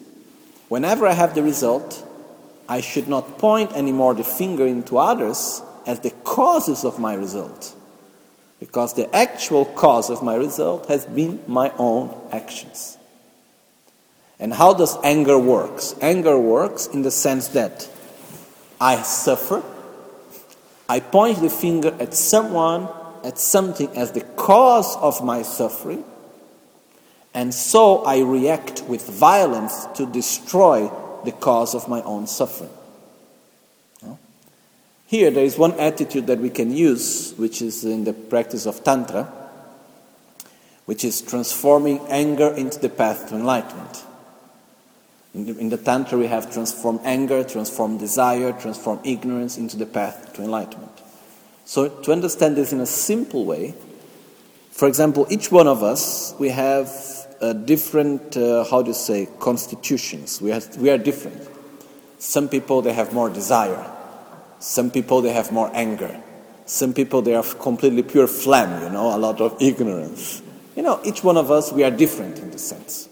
whenever 0.69 1.07
I 1.07 1.15
have 1.15 1.35
the 1.35 1.43
result, 1.43 2.07
I 2.69 2.81
should 2.81 3.09
not 3.09 3.39
point 3.39 3.73
anymore 3.73 4.15
the 4.15 4.25
finger 4.25 4.67
into 4.67 4.99
others 4.99 5.63
as 5.87 6.01
the 6.01 6.11
causes 6.11 6.85
of 6.85 6.99
my 6.99 7.15
result 7.15 7.75
because 8.61 8.95
the 8.95 9.15
actual 9.15 9.65
cause 9.65 10.11
of 10.11 10.23
my 10.23 10.35
result 10.35 10.87
has 10.87 11.07
been 11.07 11.41
my 11.47 11.73
own 11.79 12.15
actions. 12.33 12.99
And 14.39 14.53
how 14.53 14.75
does 14.75 14.97
anger 15.05 15.39
works? 15.39 15.95
Anger 16.01 16.39
works 16.39 16.87
in 16.87 17.03
the 17.03 17.11
sense 17.11 17.49
that 17.49 17.89
I 18.81 19.03
suffer, 19.03 19.63
I 20.89 21.01
point 21.01 21.41
the 21.41 21.49
finger 21.49 21.97
at 21.99 22.15
someone, 22.15 22.89
at 23.23 23.39
something 23.39 23.89
as 23.97 24.13
the 24.13 24.21
cause 24.21 24.97
of 24.97 25.25
my 25.25 25.43
suffering, 25.43 26.05
and 27.33 27.53
so 27.53 28.05
I 28.05 28.21
react 28.21 28.83
with 28.83 29.09
violence 29.09 29.87
to 29.95 30.07
destroy 30.07 30.91
the 31.25 31.33
cause 31.33 31.75
of 31.75 31.89
my 31.89 32.03
own 32.03 32.27
suffering. 32.27 32.71
Here, 35.07 35.31
there 35.31 35.45
is 35.45 35.59
one 35.59 35.73
attitude 35.79 36.27
that 36.29 36.39
we 36.39 36.51
can 36.51 36.73
use, 36.73 37.35
which 37.37 37.61
is 37.63 37.85
in 37.85 38.05
the 38.05 38.13
practice 38.13 38.67
of 38.67 38.83
Tantra, 38.83 39.25
which 40.87 41.05
is 41.05 41.21
transforming 41.21 42.01
anger 42.09 42.49
into 42.55 42.79
the 42.79 42.89
path 42.89 43.29
to 43.29 43.37
enlightenment. 43.37 44.05
In 45.35 45.47
the, 45.47 45.59
in 45.59 45.69
the 45.69 45.77
Tantra, 45.77 46.19
we 46.19 46.27
have 46.27 46.53
transformed 46.53 47.01
anger, 47.05 47.43
transformed 47.45 47.99
desire, 48.01 48.53
transformed 48.53 49.07
ignorance 49.07 49.59
into 49.59 49.77
the 49.77 49.87
path 49.87 50.33
to 50.35 50.43
enlightenment. 50.43 50.93
So, 51.65 51.89
to 51.89 52.13
understand 52.13 52.57
this 52.57 52.73
in 52.73 52.81
a 52.81 52.87
simple 52.87 53.45
way, 53.45 53.75
for 54.71 54.89
example, 54.89 55.27
each 55.31 55.51
one 55.51 55.67
of 55.67 55.83
us, 55.83 56.35
we 56.39 56.51
have 56.51 56.89
different, 57.65 58.37
uh, 58.37 58.65
how 58.65 58.83
do 58.83 58.89
you 58.89 58.95
say, 58.95 59.29
constitutions. 59.39 60.41
We, 60.41 60.51
have, 60.51 60.77
we 60.77 60.91
are 60.91 60.99
different. 60.99 61.49
Some 62.19 62.49
people, 62.49 62.83
they 62.83 62.93
have 62.93 63.13
more 63.13 63.29
desire. 63.29 63.94
Some 64.65 64.91
people, 64.91 65.21
they 65.21 65.35
have 65.35 65.53
more 65.53 65.71
anger. 65.75 66.19
Some 66.65 66.95
people, 66.95 67.21
they 67.21 67.35
are 67.35 67.43
completely 67.43 68.03
pure 68.03 68.27
phlegm, 68.27 68.83
you 68.83 68.89
know, 68.89 69.15
a 69.15 69.19
lot 69.19 69.39
of 69.43 69.55
ignorance. 69.61 70.41
You 70.75 70.83
know, 70.83 71.03
each 71.05 71.23
one 71.23 71.37
of 71.37 71.51
us, 71.51 71.71
we 71.71 71.85
are 71.85 71.91
different 71.91 72.39
in 72.39 72.51
the 72.51 72.59
sense. 72.59 73.11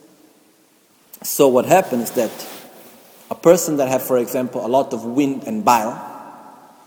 So 1.22 1.48
what 1.48 1.66
happens 1.66 2.04
is 2.04 2.10
that 2.12 2.48
a 3.30 3.34
person 3.34 3.76
that 3.76 3.88
have, 3.88 4.02
for 4.02 4.16
example, 4.16 4.64
a 4.64 4.66
lot 4.66 4.94
of 4.94 5.04
wind 5.04 5.44
and 5.44 5.62
bile, 5.62 5.92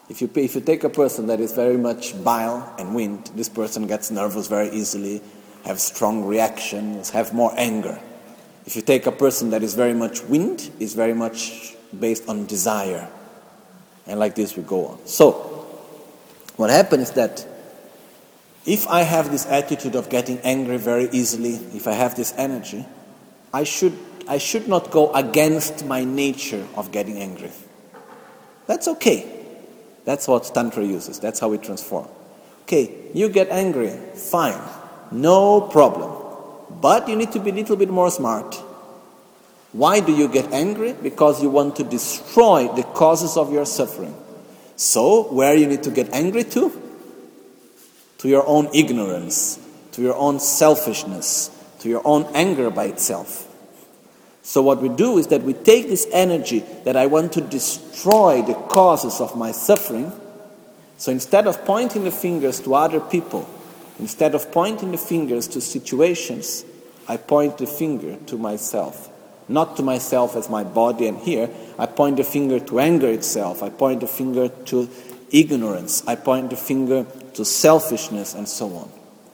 if 0.10 0.19
you, 0.19 0.32
if 0.34 0.56
you 0.56 0.62
take 0.62 0.84
a 0.84 0.89
person 0.89 1.28
that 1.28 1.39
is 1.39 1.54
very 1.54 1.78
much 1.78 2.21
bile 2.23 2.73
and 2.80 2.95
wind, 2.95 3.30
this 3.36 3.49
person 3.49 3.86
gets 3.86 4.10
nervous 4.10 4.47
very 4.47 4.71
easily, 4.71 5.21
have 5.63 5.80
strong 5.80 6.25
reactions, 6.25 7.12
have 7.12 7.36
more 7.36 7.54
anger. 7.56 7.99
If 8.65 8.75
you 8.75 8.82
take 8.82 9.06
a 9.06 9.12
person 9.12 9.51
that 9.51 9.62
is 9.62 9.75
very 9.75 9.93
much 9.93 10.23
wind, 10.23 10.71
is 10.80 10.95
very 10.95 11.13
much 11.13 11.75
based 11.99 12.28
on 12.28 12.47
desire, 12.47 13.08
and 14.08 14.20
like 14.20 14.36
this 14.36 14.56
we 14.56 14.63
go 14.63 14.88
on. 14.88 15.00
So, 15.06 15.34
what 16.58 16.70
happens 16.70 17.10
is 17.10 17.15
that 17.15 17.46
if 18.65 18.88
I 18.88 19.02
have 19.02 19.32
this 19.32 19.46
attitude 19.46 19.96
of 19.96 20.10
getting 20.10 20.39
angry 20.39 20.78
very 20.78 21.10
easily, 21.12 21.56
if 21.76 21.88
I 21.88 21.94
have 21.94 22.15
this 22.15 22.34
energy, 22.38 22.86
I 23.54 23.63
should, 23.63 23.98
I 24.28 24.38
should 24.38 24.68
not 24.68 24.91
go 24.91 25.13
against 25.13 25.86
my 25.86 26.04
nature 26.04 26.65
of 26.76 26.91
getting 26.91 27.20
angry. 27.20 27.52
That's 28.68 28.88
okay. 28.88 29.32
That's 30.06 30.28
what 30.28 30.50
Tantra 30.54 30.84
uses. 30.84 31.20
That's 31.20 31.39
how 31.39 31.50
we 31.50 31.58
transform. 31.58 32.08
Okay, 32.63 32.91
you 33.13 33.30
get 33.30 33.50
angry, 33.50 33.91
fine, 34.15 34.60
no 35.12 35.62
problem. 35.62 36.12
But 36.82 37.08
you 37.08 37.15
need 37.15 37.32
to 37.34 37.39
be 37.39 37.52
a 37.52 37.54
little 37.54 37.76
bit 37.76 37.89
more 37.89 38.10
smart. 38.10 38.60
Why 39.76 40.00
do 40.00 40.16
you 40.16 40.30
get 40.30 40.54
angry? 40.54 40.94
Because 40.94 41.44
you 41.44 41.50
want 41.50 41.76
to 41.76 41.84
destroy 41.84 42.72
the 42.74 42.84
causes 42.84 43.36
of 43.36 43.52
your 43.52 43.66
suffering. 43.66 44.16
So, 44.78 45.24
where 45.34 45.56
you 45.56 45.68
need 45.68 45.84
to 45.84 45.92
get 45.92 46.14
angry 46.14 46.46
to? 46.56 46.86
to 48.26 48.32
your 48.32 48.48
own 48.48 48.68
ignorance, 48.74 49.60
to 49.92 50.02
your 50.02 50.16
own 50.16 50.40
selfishness, 50.40 51.52
to 51.78 51.88
your 51.88 52.02
own 52.06 52.26
anger 52.34 52.72
by 52.72 52.86
itself. 52.86 53.48
So, 54.42 54.64
what 54.64 54.82
we 54.82 54.90
do 54.90 55.20
is 55.20 55.28
that 55.28 55.44
we 55.44 55.54
take 55.54 55.90
this 55.90 56.08
energy 56.12 56.66
that 56.86 56.96
I 56.96 57.06
want 57.06 57.34
to 57.34 57.42
destroy 57.42 58.42
the 58.42 58.56
causes 58.56 59.22
of 59.22 59.38
my 59.38 59.52
suffering. 59.52 60.12
So, 60.98 61.12
instead 61.12 61.46
of 61.46 61.64
pointing 61.66 62.04
the 62.04 62.12
fingers 62.12 62.60
to 62.62 62.74
other 62.74 63.00
people, 63.00 63.48
instead 64.00 64.34
of 64.34 64.52
pointing 64.52 64.92
the 64.92 64.98
fingers 64.98 65.48
to 65.50 65.62
situations, 65.62 66.66
I 67.08 67.18
point 67.18 67.60
the 67.60 67.68
finger 67.68 68.18
to 68.26 68.38
myself. 68.40 69.10
Not 69.48 69.78
to 69.78 69.84
myself 69.84 70.36
as 70.36 70.50
my 70.50 70.64
body 70.64 71.08
and 71.08 71.18
here, 71.18 71.50
I 71.78 71.86
point 71.86 72.18
the 72.18 72.24
finger 72.24 72.60
to 72.60 72.80
anger 72.80 73.10
itself, 73.10 73.62
I 73.62 73.70
point 73.70 74.02
the 74.02 74.08
finger 74.08 74.50
to 74.50 74.90
ignorance, 75.32 76.04
I 76.08 76.16
point 76.16 76.50
the 76.50 76.56
finger 76.56 77.06
to 77.34 77.46
selfishness, 77.46 78.34
and 78.34 78.48
so 78.48 78.68
on. 78.76 78.92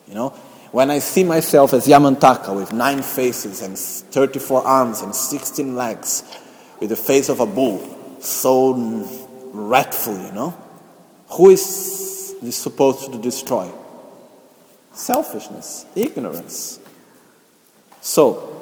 You 0.07 0.15
know, 0.15 0.29
when 0.71 0.89
I 0.89 0.99
see 0.99 1.23
myself 1.23 1.73
as 1.73 1.87
Yamantaka 1.87 2.55
with 2.55 2.73
nine 2.73 3.01
faces 3.01 3.61
and 3.61 3.77
34 3.77 4.65
arms 4.65 5.01
and 5.01 5.15
16 5.15 5.75
legs, 5.75 6.23
with 6.79 6.89
the 6.89 6.95
face 6.95 7.29
of 7.29 7.39
a 7.39 7.45
bull, 7.45 7.79
so 8.19 8.73
wrathful, 9.53 10.13
you 10.13 10.31
know, 10.31 10.57
who 11.29 11.49
is 11.49 12.35
this 12.41 12.57
supposed 12.57 13.11
to 13.13 13.19
destroy? 13.19 13.71
Selfishness, 14.93 15.85
ignorance. 15.95 16.79
So, 18.01 18.61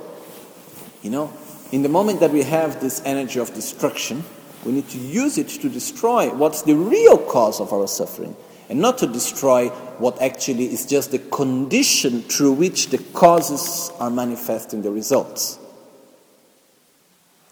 you 1.01 1.09
know, 1.09 1.31
in 1.71 1.83
the 1.83 1.89
moment 1.89 2.19
that 2.19 2.31
we 2.31 2.43
have 2.43 2.81
this 2.81 3.01
energy 3.05 3.39
of 3.39 3.53
destruction, 3.53 4.23
we 4.65 4.71
need 4.71 4.89
to 4.89 4.97
use 4.97 5.37
it 5.37 5.47
to 5.49 5.69
destroy 5.69 6.33
what's 6.33 6.63
the 6.63 6.75
real 6.75 7.17
cause 7.17 7.61
of 7.61 7.71
our 7.71 7.87
suffering 7.87 8.35
and 8.69 8.79
not 8.79 8.97
to 8.99 9.07
destroy 9.07 9.69
what 9.97 10.21
actually 10.21 10.65
is 10.65 10.85
just 10.85 11.11
the 11.11 11.19
condition 11.19 12.21
through 12.23 12.53
which 12.53 12.87
the 12.87 12.97
causes 13.13 13.91
are 13.99 14.09
manifesting 14.09 14.81
the 14.81 14.91
results. 14.91 15.57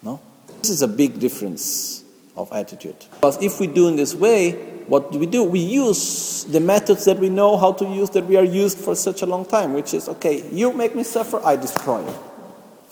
No? 0.03 0.19
This 0.62 0.69
is 0.69 0.82
a 0.82 0.88
big 0.88 1.19
difference 1.19 2.03
of 2.36 2.51
attitude. 2.53 2.95
Because 3.15 3.41
if 3.41 3.60
we 3.60 3.67
do 3.67 3.88
in 3.88 3.95
this 3.95 4.13
way, 4.13 4.51
what 4.88 5.12
do 5.12 5.19
we 5.19 5.25
do? 5.25 5.43
We 5.43 5.60
use 5.60 6.45
the 6.45 6.60
methods 6.60 7.06
that 7.06 7.17
we 7.17 7.30
know 7.30 7.58
how 7.58 7.73
to 7.73 7.86
use, 7.86 8.10
that 8.12 8.25
we 8.25 8.38
are 8.38 8.43
used 8.43 8.77
for 8.77 8.95
such 8.95 9.21
a 9.21 9.25
long 9.25 9.45
time, 9.45 9.73
which 9.73 9.93
is 9.93 10.08
okay, 10.08 10.47
you 10.51 10.71
make 10.71 10.95
me 10.95 11.03
suffer, 11.03 11.43
I 11.43 11.56
destroy 11.56 12.06
you. 12.06 12.13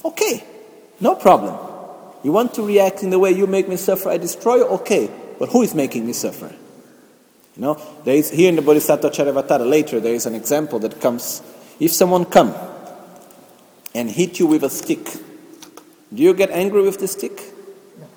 Okay, 0.04 0.44
no 1.00 1.16
problem. 1.16 1.58
You 2.24 2.32
want 2.32 2.54
to 2.56 2.66
react 2.66 3.04
in 3.04 3.12
the 3.12 3.20
way 3.20 3.32
you 3.32 3.46
make 3.46 3.68
me 3.68 3.76
suffer, 3.76 4.10
I 4.10 4.18
destroy? 4.18 4.62
Okay, 4.62 5.10
but 5.38 5.50
who 5.50 5.62
is 5.62 5.76
making 5.76 6.08
me 6.08 6.14
suffer? 6.14 6.54
You 7.56 7.62
know, 7.62 7.82
there 8.04 8.16
is 8.16 8.32
here 8.32 8.50
in 8.50 8.56
the 8.56 8.62
Bodhisattva 8.62 9.10
Charyavatara 9.10 9.70
later 9.70 10.00
there 10.00 10.14
is 10.14 10.26
an 10.26 10.36
example 10.36 10.80
that 10.80 11.00
comes. 11.00 11.42
If 11.80 11.92
someone 11.92 12.26
come 12.26 12.54
and 13.94 14.10
hit 14.10 14.40
you 14.40 14.48
with 14.48 14.64
a 14.64 14.70
stick, 14.70 15.06
do 16.14 16.22
you 16.22 16.34
get 16.34 16.50
angry 16.50 16.82
with 16.82 17.00
the 17.00 17.08
stick? 17.08 17.42
No. 18.00 18.08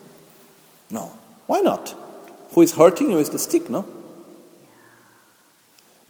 No. 0.90 1.12
Why 1.46 1.60
not? 1.60 1.94
Who 2.52 2.62
is 2.62 2.74
hurting 2.74 3.10
you 3.10 3.18
is 3.18 3.30
the 3.30 3.38
stick, 3.38 3.70
no? 3.70 3.86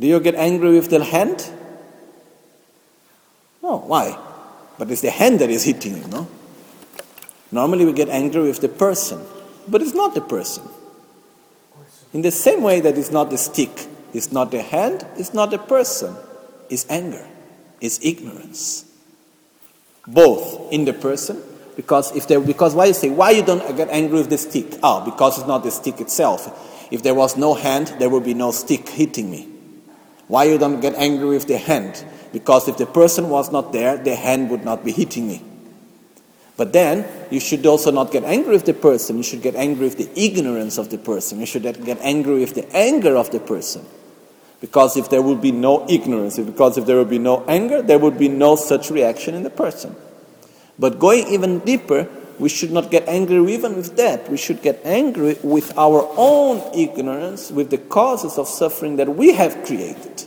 Do 0.01 0.07
you 0.07 0.21
get 0.21 0.35
angry 0.37 0.71
with 0.73 0.89
the 0.89 1.03
hand? 1.03 1.51
No. 3.63 3.79
Why? 3.79 4.17
But 4.79 4.91
it's 4.91 5.01
the 5.03 5.11
hand 5.11 5.41
that 5.41 5.51
is 5.51 5.65
hitting 5.65 5.97
you, 5.97 6.07
no? 6.07 6.29
Normally 7.51 7.85
we 7.85 7.93
get 7.93 8.09
angry 8.09 8.43
with 8.43 8.61
the 8.61 8.69
person, 8.69 9.21
but 9.67 9.83
it's 9.83 9.95
not 9.95 10.15
the 10.15 10.21
person. 10.21 10.65
In 12.13 12.23
the 12.23 12.31
same 12.31 12.63
way 12.63 12.81
that 12.81 12.97
it's 12.97 13.11
not 13.11 13.31
the 13.31 13.39
stick, 13.39 13.87
it's 14.13 14.33
not 14.33 14.51
the 14.51 14.63
hand, 14.63 15.07
it's 15.17 15.35
not 15.35 15.51
the 15.51 15.59
person, 15.59 16.15
it's 16.71 16.87
anger, 16.91 17.27
it's 17.81 17.99
ignorance. 18.03 18.85
Both 20.07 20.73
in 20.73 20.85
the 20.85 20.95
person, 20.95 21.43
because 21.77 22.15
if 22.17 22.27
there, 22.27 22.41
because 22.41 22.75
why 22.75 22.87
you 22.87 22.95
say 22.95 23.11
why 23.11 23.31
you 23.31 23.43
don't 23.43 23.77
get 23.77 23.89
angry 23.91 24.19
with 24.19 24.31
the 24.31 24.39
stick? 24.39 24.79
Oh, 24.83 25.05
because 25.05 25.39
it's 25.39 25.47
not 25.47 25.63
the 25.63 25.71
stick 25.71 26.01
itself. 26.01 26.65
If 26.91 27.03
there 27.03 27.15
was 27.15 27.37
no 27.37 27.55
hand, 27.55 27.95
there 27.99 28.09
would 28.09 28.25
be 28.25 28.35
no 28.35 28.51
stick 28.51 28.89
hitting 28.89 29.31
me. 29.31 29.49
Why 30.27 30.45
you 30.45 30.59
don't 30.59 30.81
get 30.81 30.95
angry 30.95 31.29
with 31.29 31.47
the 31.47 31.59
hand? 31.59 32.05
Because 32.33 32.69
if 32.69 32.79
the 32.79 32.87
person 32.87 33.29
was 33.29 33.53
not 33.53 33.73
there, 33.73 33.97
the 33.97 34.15
hand 34.15 34.51
would 34.51 34.65
not 34.65 34.85
be 34.85 34.93
hitting 34.93 35.29
me. 35.29 35.43
But 36.59 36.73
then 36.73 37.07
you 37.31 37.39
should 37.39 37.65
also 37.65 37.93
not 37.93 38.11
get 38.11 38.25
angry 38.25 38.51
with 38.51 38.67
the 38.67 38.75
person. 38.75 39.17
You 39.17 39.23
should 39.23 39.43
get 39.43 39.55
angry 39.55 39.85
with 39.85 39.97
the 39.97 40.11
ignorance 40.21 40.77
of 40.77 40.91
the 40.91 40.99
person. 40.99 41.39
You 41.39 41.47
should 41.47 41.63
get 41.63 42.01
angry 42.01 42.41
with 42.41 42.57
the 42.57 42.69
anger 42.77 43.17
of 43.17 43.31
the 43.31 43.39
person. 43.39 43.87
Because 44.61 44.97
if 44.97 45.09
there 45.09 45.23
would 45.23 45.41
be 45.41 45.53
no 45.53 45.89
ignorance, 45.89 46.37
because 46.37 46.77
if 46.77 46.85
there 46.85 46.97
would 46.97 47.09
be 47.09 47.21
no 47.21 47.45
anger, 47.47 47.81
there 47.81 48.01
would 48.01 48.19
be 48.19 48.29
no 48.29 48.57
such 48.57 48.91
reaction 48.91 49.37
in 49.37 49.45
the 49.45 49.51
person. 49.51 49.95
But 50.81 50.99
going 50.99 51.29
even 51.29 51.61
deeper, 51.61 52.09
we 52.41 52.49
should 52.49 52.73
not 52.73 52.91
get 52.91 53.07
angry 53.07 53.55
even 53.55 53.77
with 53.77 53.97
that. 53.97 54.29
We 54.29 54.37
should 54.37 54.61
get 54.61 54.81
angry 54.83 55.39
with 55.45 55.79
our 55.79 56.13
own 56.17 56.75
ignorance, 56.75 57.53
with 57.53 57.71
the 57.71 57.79
causes 57.79 58.37
of 58.37 58.49
suffering 58.49 58.97
that 58.97 59.15
we 59.15 59.33
have 59.33 59.65
created. 59.65 60.25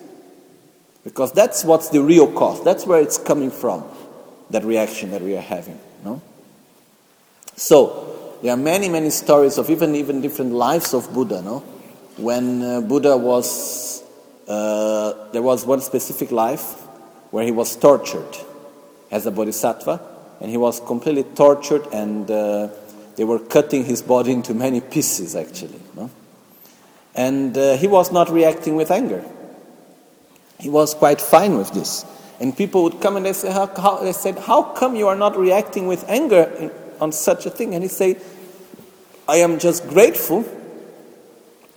Because 1.04 1.34
that's 1.34 1.65
what's 1.65 1.89
the 1.89 2.02
real 2.02 2.32
cause. 2.32 2.63
That's 2.63 2.86
where 2.86 3.02
it's 3.02 3.17
coming 3.17 3.52
from, 3.52 3.84
that 4.50 4.63
reaction 4.63 5.12
that 5.12 5.22
we 5.22 5.36
are 5.36 5.41
having. 5.41 5.80
So, 7.56 8.38
there 8.42 8.54
are 8.54 8.58
many, 8.58 8.90
many 8.90 9.10
stories 9.12 9.58
of 9.58 9.70
even, 9.70 9.96
even 9.96 10.22
different 10.22 10.52
lives 10.52 10.94
of 10.94 11.14
Buddha. 11.14 11.42
No? 11.42 11.60
When 12.18 12.62
uh, 12.62 12.82
Buddha 12.82 13.16
was, 13.16 14.04
uh, 14.48 15.32
there 15.32 15.42
was 15.42 15.66
one 15.66 15.82
specific 15.82 16.32
life 16.32 16.74
where 17.30 17.46
he 17.46 17.52
was 17.52 17.76
tortured 17.76 18.36
as 19.12 19.26
a 19.26 19.32
bodhisattva, 19.32 20.02
and 20.40 20.50
he 20.50 20.58
was 20.58 20.80
completely 20.80 21.24
tortured, 21.24 21.86
and 21.94 22.30
uh, 22.32 22.70
they 23.16 23.24
were 23.24 23.40
cutting 23.40 23.86
his 23.86 24.02
body 24.02 24.32
into 24.32 24.54
many 24.54 24.82
pieces, 24.82 25.36
actually. 25.36 25.80
No? 25.96 26.10
And 27.14 27.58
uh, 27.58 27.78
he 27.78 27.88
was 27.88 28.12
not 28.12 28.30
reacting 28.30 28.76
with 28.76 28.90
anger. 28.90 29.24
He 30.60 30.70
was 30.70 30.94
quite 30.94 31.22
fine 31.22 31.58
with 31.58 31.72
this. 31.72 32.06
And 32.40 32.56
people 32.58 32.84
would 32.84 33.02
come 33.02 33.18
and 33.18 33.26
they, 33.26 33.34
say, 33.34 33.52
how, 33.52 33.68
how, 33.68 33.98
they 33.98 34.14
said, 34.14 34.40
How 34.40 34.64
come 34.64 34.96
you 34.96 35.08
are 35.08 35.16
not 35.16 35.38
reacting 35.38 35.88
with 35.88 36.08
anger 36.10 36.72
on 37.02 37.12
such 37.12 37.46
a 37.46 37.50
thing? 37.50 37.74
And 37.74 37.84
he 37.84 37.90
said, 37.90 38.22
I 39.28 39.38
am 39.38 39.60
just 39.60 39.88
grateful 39.88 40.46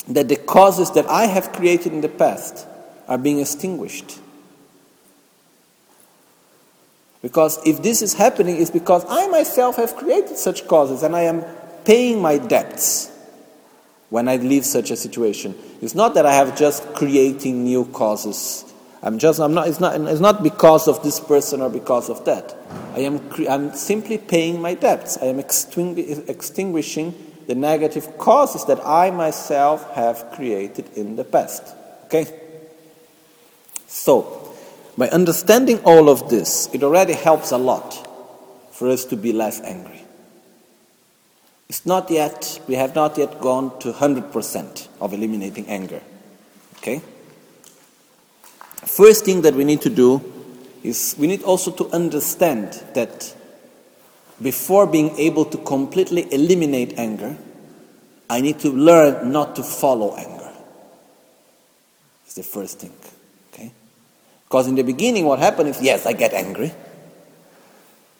that 0.08 0.28
the 0.28 0.36
causes 0.36 0.90
that 0.92 1.06
I 1.06 1.26
have 1.26 1.52
created 1.52 1.92
in 1.92 2.02
the 2.02 2.08
past 2.08 2.66
are 3.08 3.18
being 3.18 3.40
extinguished. 3.40 4.20
Because 7.22 7.58
if 7.66 7.82
this 7.82 8.02
is 8.02 8.12
happening, 8.12 8.60
it's 8.60 8.70
because 8.70 9.04
I 9.08 9.26
myself 9.28 9.76
have 9.76 9.96
created 9.96 10.36
such 10.36 10.68
causes 10.68 11.02
and 11.02 11.16
I 11.16 11.22
am 11.22 11.42
paying 11.84 12.20
my 12.20 12.36
debts 12.36 13.10
when 14.10 14.28
I 14.28 14.36
leave 14.36 14.66
such 14.66 14.90
a 14.90 14.96
situation. 14.96 15.54
It's 15.80 15.94
not 15.94 16.14
that 16.14 16.26
I 16.26 16.34
have 16.34 16.56
just 16.56 16.84
creating 16.94 17.64
new 17.64 17.86
causes 17.86 18.73
I'm 19.04 19.18
just, 19.18 19.38
I'm 19.38 19.52
not, 19.52 19.68
it's 19.68 19.80
not, 19.80 20.00
it's 20.00 20.20
not 20.20 20.42
because 20.42 20.88
of 20.88 21.02
this 21.02 21.20
person 21.20 21.60
or 21.60 21.68
because 21.68 22.08
of 22.08 22.24
that. 22.24 22.56
I 22.94 23.00
am, 23.00 23.20
I'm 23.50 23.74
simply 23.74 24.16
paying 24.16 24.62
my 24.62 24.72
debts. 24.72 25.18
I 25.18 25.26
am 25.26 25.38
extinguishing 25.38 27.14
the 27.46 27.54
negative 27.54 28.16
causes 28.16 28.64
that 28.64 28.80
I 28.84 29.10
myself 29.10 29.94
have 29.94 30.32
created 30.32 30.88
in 30.96 31.16
the 31.16 31.24
past. 31.24 31.74
Okay? 32.06 32.26
So, 33.86 34.54
by 34.96 35.10
understanding 35.10 35.80
all 35.84 36.08
of 36.08 36.30
this, 36.30 36.70
it 36.72 36.82
already 36.82 37.12
helps 37.12 37.50
a 37.50 37.58
lot 37.58 38.08
for 38.72 38.88
us 38.88 39.04
to 39.06 39.16
be 39.16 39.34
less 39.34 39.60
angry. 39.60 40.02
It's 41.68 41.84
not 41.84 42.10
yet, 42.10 42.58
we 42.66 42.74
have 42.76 42.94
not 42.94 43.18
yet 43.18 43.38
gone 43.38 43.78
to 43.80 43.92
100% 43.92 44.88
of 44.98 45.12
eliminating 45.12 45.66
anger. 45.68 46.00
Okay? 46.78 47.02
First 48.86 49.24
thing 49.24 49.42
that 49.42 49.54
we 49.54 49.64
need 49.64 49.80
to 49.82 49.90
do 49.90 50.22
is 50.82 51.16
we 51.18 51.26
need 51.26 51.42
also 51.42 51.70
to 51.72 51.88
understand 51.90 52.72
that 52.94 53.34
before 54.40 54.86
being 54.86 55.16
able 55.18 55.44
to 55.46 55.58
completely 55.58 56.32
eliminate 56.32 56.98
anger, 56.98 57.36
I 58.28 58.40
need 58.40 58.58
to 58.60 58.70
learn 58.70 59.32
not 59.32 59.56
to 59.56 59.62
follow 59.62 60.14
anger. 60.16 60.52
It's 62.24 62.34
the 62.34 62.42
first 62.42 62.80
thing. 62.80 62.92
Okay? 63.52 63.72
Because 64.44 64.66
in 64.66 64.74
the 64.74 64.82
beginning, 64.82 65.24
what 65.24 65.38
happened 65.38 65.70
is 65.70 65.80
yes, 65.80 66.04
I 66.06 66.12
get 66.12 66.32
angry. 66.32 66.72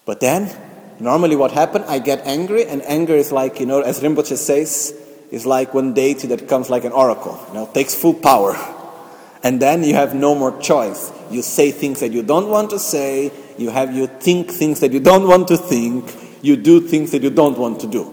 But 0.07 0.21
then, 0.21 0.55
normally 1.01 1.37
what 1.37 1.53
happens, 1.53 1.87
I 1.89 1.99
get 1.99 2.27
angry, 2.27 2.67
and 2.67 2.83
anger 2.83 3.15
is 3.15 3.33
like, 3.33 3.61
you 3.61 3.67
know, 3.67 3.81
as 3.81 4.01
Rinpoche 4.01 4.37
says, 4.37 4.95
is 5.31 5.47
like 5.47 5.75
one 5.75 5.95
deity 5.95 6.29
that 6.29 6.49
comes 6.49 6.71
like 6.71 6.85
an 6.85 6.93
oracle, 6.93 7.43
you 7.49 7.55
know, 7.55 7.71
takes 7.73 7.95
full 7.95 8.15
power. 8.15 8.55
And 9.45 9.61
then 9.61 9.85
you 9.85 9.95
have 9.95 10.15
no 10.15 10.35
more 10.35 10.59
choice. 10.59 11.13
You 11.31 11.43
say 11.43 11.71
things 11.71 12.01
that 12.01 12.13
you 12.13 12.23
don't 12.23 12.49
want 12.49 12.71
to 12.71 12.79
say, 12.79 13.31
you 13.59 13.69
have 13.69 13.95
you 13.95 14.07
think 14.07 14.51
things 14.51 14.81
that 14.81 14.91
you 14.91 15.01
don't 15.01 15.29
want 15.29 15.49
to 15.49 15.59
think, 15.59 16.17
you 16.43 16.57
do 16.57 16.81
things 16.81 17.13
that 17.13 17.23
you 17.23 17.31
don't 17.31 17.59
want 17.59 17.81
to 17.81 17.87
do. 17.87 18.11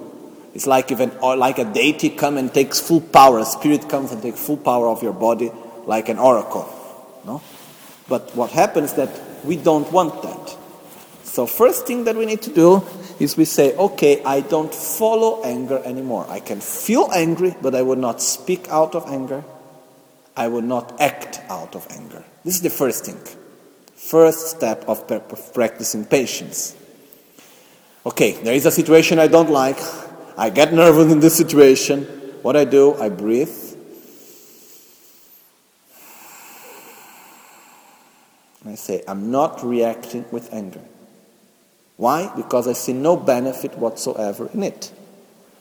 It's 0.53 0.67
like 0.67 0.91
if 0.91 0.99
an, 0.99 1.11
or 1.21 1.37
like 1.37 1.57
a 1.57 1.63
deity 1.63 2.09
come 2.09 2.37
and 2.37 2.53
takes 2.53 2.81
full 2.81 2.99
power, 2.99 3.39
a 3.39 3.45
spirit 3.45 3.87
comes 3.87 4.11
and 4.11 4.21
takes 4.21 4.45
full 4.45 4.57
power 4.57 4.89
of 4.89 5.01
your 5.01 5.13
body 5.13 5.51
like 5.85 6.09
an 6.09 6.19
oracle. 6.19 6.67
No? 7.25 7.41
But 8.09 8.35
what 8.35 8.51
happens 8.51 8.93
that 8.93 9.09
we 9.45 9.55
don't 9.55 9.89
want 9.91 10.21
that. 10.23 10.57
So 11.23 11.45
first 11.45 11.87
thing 11.87 12.03
that 12.03 12.17
we 12.17 12.25
need 12.25 12.41
to 12.41 12.53
do 12.53 12.83
is 13.19 13.37
we 13.37 13.45
say, 13.45 13.73
okay, 13.77 14.21
I 14.23 14.41
don't 14.41 14.73
follow 14.73 15.41
anger 15.43 15.81
anymore. 15.85 16.25
I 16.27 16.41
can 16.41 16.59
feel 16.59 17.09
angry, 17.13 17.55
but 17.61 17.73
I 17.73 17.83
will 17.83 17.95
not 17.95 18.21
speak 18.21 18.67
out 18.67 18.95
of 18.95 19.07
anger. 19.07 19.45
I 20.35 20.47
will 20.47 20.61
not 20.61 20.99
act 20.99 21.41
out 21.49 21.75
of 21.75 21.87
anger. 21.91 22.23
This 22.43 22.55
is 22.55 22.61
the 22.61 22.69
first 22.69 23.05
thing. 23.05 23.19
First 23.95 24.47
step 24.47 24.83
of 24.87 25.07
practicing 25.53 26.05
patience. 26.05 26.75
Okay, 28.05 28.31
there 28.43 28.55
is 28.55 28.65
a 28.65 28.71
situation 28.71 29.19
I 29.19 29.27
don't 29.27 29.49
like. 29.49 29.77
I 30.37 30.49
get 30.49 30.73
nervous 30.73 31.11
in 31.11 31.19
this 31.19 31.35
situation. 31.35 32.03
What 32.41 32.55
I 32.55 32.65
do, 32.65 32.95
I 32.95 33.09
breathe. 33.09 33.53
And 38.63 38.71
I 38.71 38.75
say, 38.75 39.03
I'm 39.07 39.29
not 39.29 39.63
reacting 39.63 40.25
with 40.31 40.51
anger. 40.53 40.81
Why? 41.97 42.31
Because 42.35 42.67
I 42.67 42.73
see 42.73 42.93
no 42.93 43.15
benefit 43.15 43.77
whatsoever 43.77 44.49
in 44.53 44.63
it. 44.63 44.91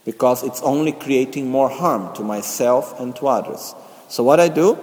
Because 0.07 0.43
it's 0.43 0.63
only 0.63 0.93
creating 0.93 1.51
more 1.51 1.69
harm 1.69 2.15
to 2.15 2.23
myself 2.23 2.99
and 2.99 3.15
to 3.17 3.29
others. 3.29 3.75
So, 4.11 4.25
what 4.25 4.41
I 4.41 4.49
do, 4.49 4.77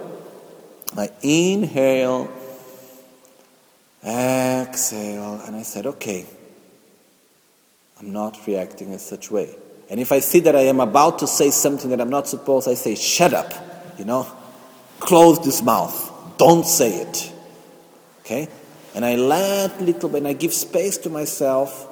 I 0.96 1.10
inhale, 1.22 2.32
exhale, 4.02 5.42
and 5.46 5.54
I 5.54 5.62
said, 5.62 5.84
okay, 5.84 6.24
I'm 8.00 8.10
not 8.10 8.46
reacting 8.46 8.90
in 8.90 8.98
such 8.98 9.30
way. 9.30 9.54
And 9.90 10.00
if 10.00 10.12
I 10.12 10.20
see 10.20 10.40
that 10.40 10.56
I 10.56 10.62
am 10.62 10.80
about 10.80 11.18
to 11.18 11.26
say 11.26 11.50
something 11.50 11.90
that 11.90 12.00
I'm 12.00 12.08
not 12.08 12.26
supposed, 12.26 12.70
I 12.70 12.74
say, 12.74 12.94
shut 12.94 13.34
up, 13.34 13.52
you 13.98 14.06
know, 14.06 14.26
close 14.98 15.44
this 15.44 15.62
mouth, 15.62 16.10
don't 16.38 16.64
say 16.64 16.94
it. 17.02 17.32
Okay? 18.20 18.48
And 18.94 19.04
I 19.04 19.16
let 19.16 19.78
little 19.82 20.08
bit, 20.08 20.18
and 20.18 20.28
I 20.28 20.32
give 20.32 20.54
space 20.54 20.96
to 20.98 21.10
myself 21.10 21.86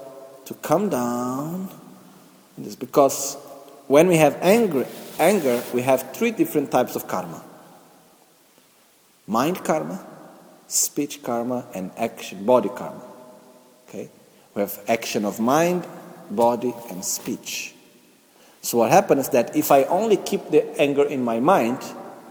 to 0.47 0.55
come 0.55 0.89
down. 0.89 1.69
And 2.57 2.65
It's 2.65 2.77
because 2.77 3.37
when 3.87 4.09
we 4.09 4.17
have 4.17 4.37
anger, 4.41 4.87
anger, 5.19 5.63
we 5.73 5.83
have 5.83 6.15
three 6.15 6.31
different 6.31 6.71
types 6.71 6.97
of 6.97 7.07
karma 7.07 7.43
mind 9.27 9.65
karma, 9.65 10.05
speech 10.69 11.23
karma, 11.23 11.67
and 11.75 11.91
action, 11.97 12.45
body 12.45 12.69
karma. 12.69 13.03
Okay? 13.89 14.09
We 14.55 14.61
have 14.61 14.79
action 14.89 15.25
of 15.25 15.41
mind, 15.41 15.87
body, 16.31 16.75
and 16.91 17.05
speech. 17.05 17.75
So 18.63 18.79
what 18.79 18.91
happens 18.91 19.27
is 19.27 19.29
that 19.31 19.57
if 19.57 19.71
I 19.71 19.85
only 19.85 20.17
keep 20.17 20.51
the 20.51 20.81
anger 20.81 21.05
in 21.05 21.23
my 21.23 21.41
mind, 21.41 21.79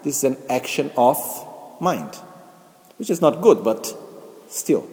this 0.04 0.18
is 0.18 0.24
an 0.24 0.38
action 0.50 0.92
of 0.98 1.18
mind, 1.80 2.14
which 2.98 3.10
is 3.10 3.22
not 3.22 3.42
good, 3.42 3.64
but 3.64 3.94
still. 4.50 4.88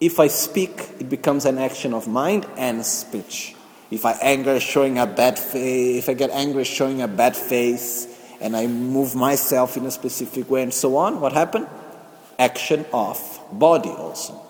If 0.00 0.18
I 0.18 0.26
speak, 0.26 0.70
it 0.98 1.08
becomes 1.08 1.44
an 1.44 1.58
action 1.58 1.94
of 1.94 2.08
mind 2.08 2.46
and 2.56 2.84
speech. 2.84 3.54
If 3.92 4.06
I 4.06 4.12
anger 4.22 4.58
showing 4.58 4.98
a 4.98 5.06
bad 5.06 5.38
face, 5.38 5.98
if 5.98 6.08
I 6.08 6.14
get 6.14 6.30
angry 6.30 6.64
showing 6.64 7.02
a 7.02 7.08
bad 7.08 7.36
face, 7.36 8.08
and 8.40 8.56
I 8.56 8.66
move 8.66 9.14
myself 9.14 9.76
in 9.76 9.84
a 9.84 9.90
specific 9.90 10.48
way 10.50 10.62
and 10.62 10.72
so 10.72 10.96
on, 10.96 11.20
what 11.20 11.34
happened? 11.34 11.66
Action 12.38 12.86
of 12.90 13.20
body 13.52 13.90
also. 13.90 14.40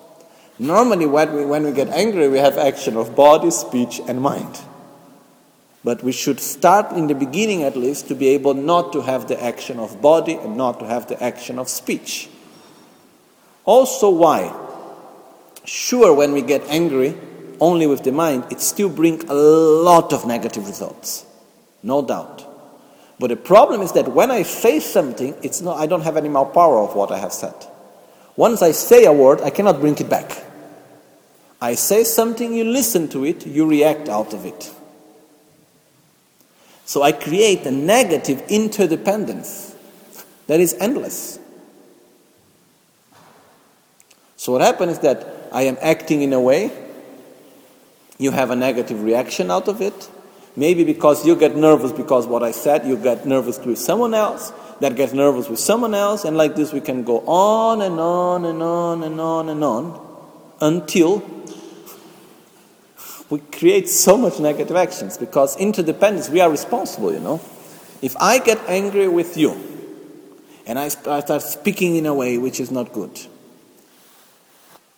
Normally, 0.60 1.06
when 1.06 1.34
we, 1.34 1.44
when 1.44 1.64
we 1.64 1.72
get 1.72 1.88
angry, 1.88 2.28
we 2.28 2.38
have 2.38 2.56
action 2.56 2.96
of 2.96 3.16
body, 3.16 3.50
speech, 3.50 4.00
and 4.06 4.20
mind. 4.20 4.60
But 5.82 6.04
we 6.04 6.12
should 6.12 6.38
start 6.38 6.92
in 6.92 7.08
the 7.08 7.14
beginning 7.16 7.64
at 7.64 7.76
least 7.76 8.06
to 8.08 8.14
be 8.14 8.28
able 8.28 8.54
not 8.54 8.92
to 8.92 9.00
have 9.00 9.26
the 9.26 9.42
action 9.42 9.80
of 9.80 10.00
body 10.00 10.34
and 10.34 10.56
not 10.56 10.78
to 10.78 10.86
have 10.86 11.08
the 11.08 11.20
action 11.20 11.58
of 11.58 11.68
speech. 11.68 12.28
Also, 13.64 14.08
why? 14.08 14.54
Sure, 15.64 16.14
when 16.14 16.30
we 16.32 16.42
get 16.42 16.62
angry 16.68 17.18
only 17.62 17.86
with 17.86 18.02
the 18.02 18.10
mind, 18.10 18.44
it 18.50 18.60
still 18.60 18.88
brings 18.88 19.22
a 19.28 19.34
lot 19.34 20.12
of 20.12 20.26
negative 20.26 20.66
results, 20.66 21.24
no 21.84 22.02
doubt. 22.02 22.44
But 23.20 23.28
the 23.28 23.36
problem 23.36 23.82
is 23.82 23.92
that 23.92 24.08
when 24.08 24.32
I 24.32 24.42
say 24.42 24.80
something, 24.80 25.36
it's 25.44 25.60
not, 25.60 25.78
I 25.78 25.86
don't 25.86 26.00
have 26.00 26.16
any 26.16 26.28
more 26.28 26.44
power 26.44 26.78
of 26.78 26.96
what 26.96 27.12
I 27.12 27.18
have 27.18 27.32
said. 27.32 27.54
Once 28.34 28.62
I 28.62 28.72
say 28.72 29.04
a 29.04 29.12
word, 29.12 29.40
I 29.42 29.50
cannot 29.50 29.78
bring 29.78 29.96
it 29.96 30.10
back. 30.10 30.44
I 31.60 31.76
say 31.76 32.02
something, 32.02 32.52
you 32.52 32.64
listen 32.64 33.06
to 33.10 33.24
it, 33.24 33.46
you 33.46 33.64
react 33.64 34.08
out 34.08 34.34
of 34.34 34.44
it. 34.44 34.74
So 36.84 37.02
I 37.02 37.12
create 37.12 37.64
a 37.64 37.70
negative 37.70 38.42
interdependence 38.48 39.76
that 40.48 40.58
is 40.58 40.74
endless. 40.80 41.38
So 44.34 44.50
what 44.50 44.62
happens 44.62 44.94
is 44.94 44.98
that 44.98 45.24
I 45.52 45.62
am 45.62 45.78
acting 45.80 46.22
in 46.22 46.32
a 46.32 46.40
way, 46.40 46.72
you 48.18 48.30
have 48.30 48.50
a 48.50 48.56
negative 48.56 49.02
reaction 49.02 49.50
out 49.50 49.68
of 49.68 49.80
it. 49.80 50.10
Maybe 50.54 50.84
because 50.84 51.26
you 51.26 51.34
get 51.34 51.56
nervous 51.56 51.92
because 51.92 52.26
what 52.26 52.42
I 52.42 52.50
said, 52.50 52.86
you 52.86 52.96
get 52.96 53.26
nervous 53.26 53.58
with 53.58 53.78
someone 53.78 54.12
else, 54.12 54.52
that 54.80 54.96
gets 54.96 55.12
nervous 55.12 55.48
with 55.48 55.58
someone 55.58 55.94
else, 55.94 56.24
and 56.24 56.36
like 56.36 56.56
this 56.56 56.72
we 56.72 56.80
can 56.80 57.04
go 57.04 57.20
on 57.20 57.80
and 57.80 57.98
on 57.98 58.44
and 58.44 58.62
on 58.62 59.02
and 59.02 59.20
on 59.20 59.48
and 59.48 59.64
on 59.64 60.06
until 60.60 61.22
we 63.30 63.38
create 63.38 63.88
so 63.88 64.18
much 64.18 64.38
negative 64.40 64.76
actions 64.76 65.16
because 65.16 65.56
interdependence, 65.56 66.28
we 66.28 66.40
are 66.40 66.50
responsible, 66.50 67.12
you 67.12 67.20
know. 67.20 67.40
If 68.02 68.14
I 68.18 68.38
get 68.38 68.58
angry 68.68 69.08
with 69.08 69.38
you 69.38 69.56
and 70.66 70.78
I 70.78 70.88
start 70.88 71.42
speaking 71.42 71.96
in 71.96 72.04
a 72.04 72.12
way 72.12 72.36
which 72.36 72.60
is 72.60 72.70
not 72.70 72.92
good, 72.92 73.18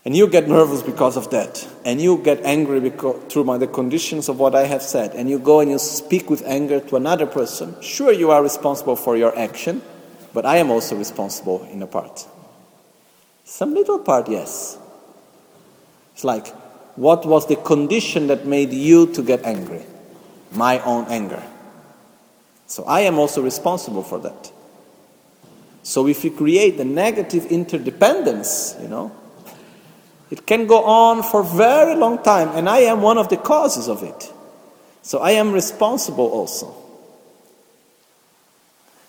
and 0.04 0.14
you 0.14 0.28
get 0.28 0.48
nervous 0.48 0.82
because 0.82 1.16
of 1.16 1.30
that, 1.30 1.66
and 1.84 2.00
you 2.00 2.18
get 2.18 2.42
angry 2.44 2.78
because, 2.78 3.22
through 3.32 3.44
my, 3.44 3.56
the 3.56 3.66
conditions 3.66 4.28
of 4.28 4.38
what 4.38 4.54
I 4.54 4.64
have 4.64 4.82
said, 4.82 5.14
and 5.14 5.30
you 5.30 5.38
go 5.38 5.60
and 5.60 5.70
you 5.70 5.78
speak 5.78 6.28
with 6.28 6.42
anger 6.44 6.80
to 6.80 6.96
another 6.96 7.26
person, 7.26 7.80
sure, 7.80 8.12
you 8.12 8.30
are 8.30 8.42
responsible 8.42 8.96
for 8.96 9.16
your 9.16 9.36
action, 9.38 9.80
but 10.34 10.44
I 10.44 10.58
am 10.58 10.70
also 10.70 10.96
responsible 10.96 11.62
in 11.70 11.82
a 11.82 11.86
part. 11.86 12.26
Some 13.44 13.72
little 13.72 13.98
part, 13.98 14.28
yes. 14.28 14.78
It's 16.12 16.24
like, 16.24 16.48
what 16.96 17.24
was 17.24 17.46
the 17.46 17.56
condition 17.56 18.26
that 18.26 18.46
made 18.46 18.72
you 18.72 19.06
to 19.14 19.22
get 19.22 19.44
angry? 19.44 19.84
My 20.52 20.80
own 20.80 21.06
anger. 21.08 21.42
So 22.66 22.84
I 22.84 23.00
am 23.00 23.18
also 23.18 23.42
responsible 23.42 24.02
for 24.02 24.18
that. 24.20 24.52
So 25.82 26.06
if 26.08 26.24
you 26.24 26.30
create 26.30 26.78
a 26.78 26.84
negative 26.84 27.46
interdependence, 27.46 28.76
you 28.80 28.88
know, 28.88 29.12
it 30.30 30.46
can 30.46 30.66
go 30.66 30.84
on 30.84 31.22
for 31.22 31.42
very 31.42 31.94
long 31.94 32.22
time, 32.22 32.48
and 32.50 32.68
I 32.68 32.78
am 32.78 33.02
one 33.02 33.18
of 33.18 33.28
the 33.28 33.36
causes 33.36 33.88
of 33.88 34.02
it. 34.02 34.32
So 35.02 35.18
I 35.18 35.32
am 35.32 35.52
responsible 35.52 36.26
also. 36.26 36.74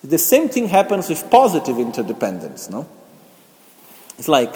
The 0.03 0.17
same 0.17 0.49
thing 0.49 0.67
happens 0.67 1.09
with 1.09 1.31
positive 1.31 1.79
interdependence, 1.79 2.69
no? 2.69 2.87
It's 4.19 4.27
like 4.27 4.53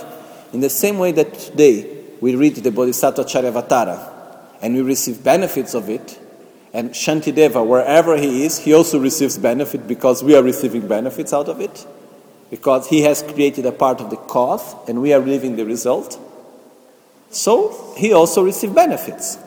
in 0.53 0.59
the 0.59 0.69
same 0.69 0.99
way 0.99 1.11
that 1.13 1.33
today 1.33 2.03
we 2.21 2.35
read 2.35 2.55
the 2.55 2.71
Bodhisattva 2.71 3.23
Charyavatara 3.23 4.15
and 4.61 4.75
we 4.75 4.81
receive 4.81 5.23
benefits 5.23 5.73
of 5.73 5.89
it, 5.89 6.19
and 6.73 6.91
Shantideva, 6.91 7.65
wherever 7.65 8.15
he 8.15 8.43
is, 8.43 8.59
he 8.59 8.73
also 8.73 8.99
receives 8.99 9.37
benefit 9.37 9.87
because 9.87 10.21
we 10.23 10.35
are 10.35 10.43
receiving 10.43 10.87
benefits 10.87 11.33
out 11.33 11.47
of 11.49 11.61
it, 11.61 11.87
because 12.51 12.87
he 12.87 13.01
has 13.01 13.23
created 13.23 13.65
a 13.65 13.71
part 13.71 14.01
of 14.01 14.09
the 14.09 14.17
cause 14.17 14.75
and 14.87 15.01
we 15.01 15.13
are 15.13 15.19
living 15.19 15.55
the 15.55 15.65
result. 15.65 16.19
So 17.29 17.93
he 17.97 18.13
also 18.13 18.43
received 18.43 18.75
benefits. 18.75 19.37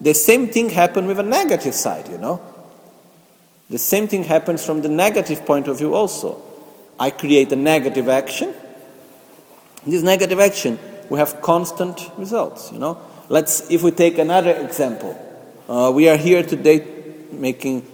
The 0.00 0.14
same 0.14 0.48
thing 0.48 0.70
happened 0.70 1.08
with 1.08 1.18
a 1.18 1.22
negative 1.22 1.74
side, 1.74 2.08
you 2.08 2.18
know. 2.18 2.40
The 3.70 3.78
same 3.78 4.08
thing 4.08 4.24
happens 4.24 4.64
from 4.64 4.82
the 4.82 4.88
negative 4.88 5.44
point 5.44 5.68
of 5.68 5.78
view 5.78 5.94
also. 5.94 6.42
I 6.98 7.10
create 7.10 7.52
a 7.52 7.56
negative 7.56 8.08
action. 8.08 8.54
This 9.86 10.02
negative 10.02 10.40
action, 10.40 10.78
we 11.08 11.18
have 11.18 11.40
constant 11.40 12.10
results, 12.16 12.72
you 12.72 12.78
know. 12.78 12.98
Let's, 13.28 13.70
if 13.70 13.82
we 13.82 13.90
take 13.90 14.18
another 14.18 14.52
example, 14.52 15.16
uh, 15.68 15.92
we 15.94 16.08
are 16.08 16.16
here 16.16 16.42
today 16.42 16.86
making, 17.32 17.86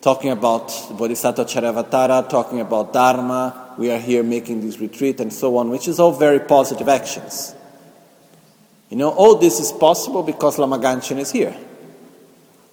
talking 0.00 0.30
about 0.30 0.68
Bodhisattva 0.98 1.44
Charyavatara, 1.44 2.28
talking 2.28 2.60
about 2.60 2.92
Dharma. 2.92 3.74
We 3.78 3.90
are 3.90 3.98
here 3.98 4.22
making 4.22 4.60
this 4.60 4.78
retreat 4.78 5.20
and 5.20 5.32
so 5.32 5.56
on, 5.56 5.70
which 5.70 5.88
is 5.88 5.98
all 5.98 6.12
very 6.12 6.40
positive 6.40 6.88
actions. 6.88 7.54
You 8.92 8.98
know, 8.98 9.08
all 9.08 9.36
this 9.36 9.58
is 9.58 9.72
possible 9.72 10.22
because 10.22 10.58
Lama 10.58 10.78
Gangchen 10.78 11.16
is 11.16 11.32
here, 11.32 11.56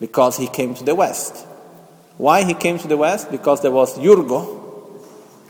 because 0.02 0.36
he 0.36 0.48
came 0.48 0.76
to 0.76 0.84
the 0.84 0.94
West. 0.94 1.48
Why 2.18 2.44
he 2.44 2.54
came 2.54 2.78
to 2.80 2.90
the 2.90 2.98
West? 2.98 3.32
Because 3.32 3.62
there 3.62 3.72
was 3.72 3.98
Yurgo 3.98 5.00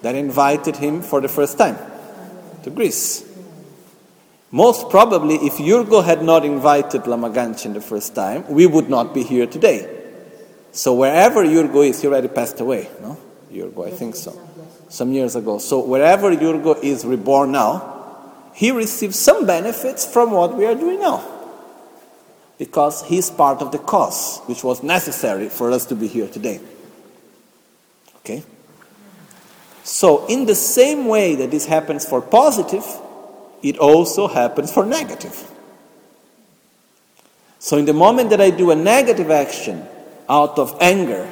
that 0.04 0.14
invited 0.14 0.76
him 0.76 1.02
for 1.02 1.22
the 1.22 1.28
first 1.28 1.58
time 1.58 1.76
to 2.62 2.70
Greece. 2.70 3.26
Most 4.52 4.92
probably, 4.92 5.38
if 5.38 5.54
Yurgo 5.54 6.04
had 6.06 6.22
not 6.22 6.46
invited 6.46 7.08
Lama 7.08 7.32
Gangchen 7.32 7.74
the 7.74 7.82
first 7.82 8.14
time, 8.14 8.48
we 8.48 8.68
would 8.68 8.92
not 8.92 9.12
be 9.12 9.24
here 9.24 9.48
today. 9.48 9.90
So 10.72 10.94
wherever 10.94 11.44
Yurgo 11.44 11.90
is, 11.90 12.00
he 12.00 12.08
already 12.08 12.28
passed 12.28 12.60
away, 12.60 12.90
no? 13.02 13.18
Yurgo, 13.52 13.88
I 13.88 13.90
think 13.90 14.16
so. 14.16 14.40
some 14.88 15.14
years 15.14 15.36
ago. 15.36 15.58
So 15.58 15.80
wherever 15.80 16.36
Yurgo 16.36 16.84
is 16.84 17.06
reborn 17.06 17.54
now, 17.54 17.99
he 18.60 18.72
receives 18.72 19.18
some 19.18 19.46
benefits 19.46 20.06
from 20.06 20.32
what 20.32 20.54
we 20.58 20.66
are 20.66 20.76
doing 20.76 21.00
now. 21.00 21.24
Because 22.58 23.06
he's 23.06 23.30
part 23.30 23.62
of 23.62 23.72
the 23.72 23.78
cause, 23.78 24.40
which 24.48 24.66
was 24.66 24.84
necessary 24.84 25.48
for 25.48 25.72
us 25.72 25.86
to 25.86 25.96
be 25.96 26.08
here 26.08 26.28
today. 26.28 26.60
Okay? 28.18 28.44
So, 29.84 30.26
in 30.26 30.46
the 30.46 30.56
same 30.56 31.08
way 31.08 31.36
that 31.36 31.52
this 31.52 31.68
happens 31.68 32.04
for 32.04 32.22
positive, 32.22 32.84
it 33.64 33.78
also 33.78 34.28
happens 34.28 34.74
for 34.74 34.86
negative. 34.86 35.50
So, 37.60 37.78
in 37.78 37.86
the 37.86 37.94
moment 37.94 38.30
that 38.32 38.42
I 38.42 38.50
do 38.50 38.72
a 38.72 38.76
negative 38.76 39.32
action 39.32 39.88
out 40.28 40.60
of 40.60 40.76
anger, 40.82 41.26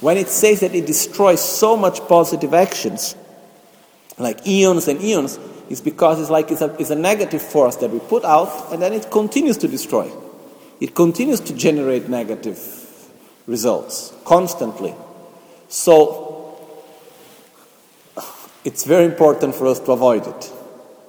when 0.00 0.18
it 0.18 0.28
says 0.28 0.60
that 0.60 0.72
it 0.72 0.86
destroys 0.86 1.40
so 1.40 1.76
much 1.76 1.98
positive 2.06 2.54
actions, 2.54 3.16
like 4.18 4.46
eons 4.46 4.86
and 4.86 5.02
eons, 5.02 5.40
is 5.70 5.80
because 5.80 6.20
it's 6.20 6.30
like 6.30 6.50
it's 6.50 6.60
a, 6.60 6.74
it's 6.78 6.90
a 6.90 6.96
negative 6.96 7.40
force 7.40 7.76
that 7.76 7.90
we 7.90 8.00
put 8.00 8.24
out 8.24 8.72
and 8.72 8.82
then 8.82 8.92
it 8.92 9.10
continues 9.10 9.56
to 9.58 9.68
destroy. 9.68 10.10
It 10.80 10.94
continues 10.94 11.40
to 11.40 11.54
generate 11.54 12.08
negative 12.08 12.58
results 13.46 14.12
constantly. 14.24 14.94
So 15.68 16.58
it's 18.64 18.84
very 18.84 19.04
important 19.04 19.54
for 19.54 19.68
us 19.68 19.78
to 19.80 19.92
avoid 19.92 20.26
it. 20.26 20.52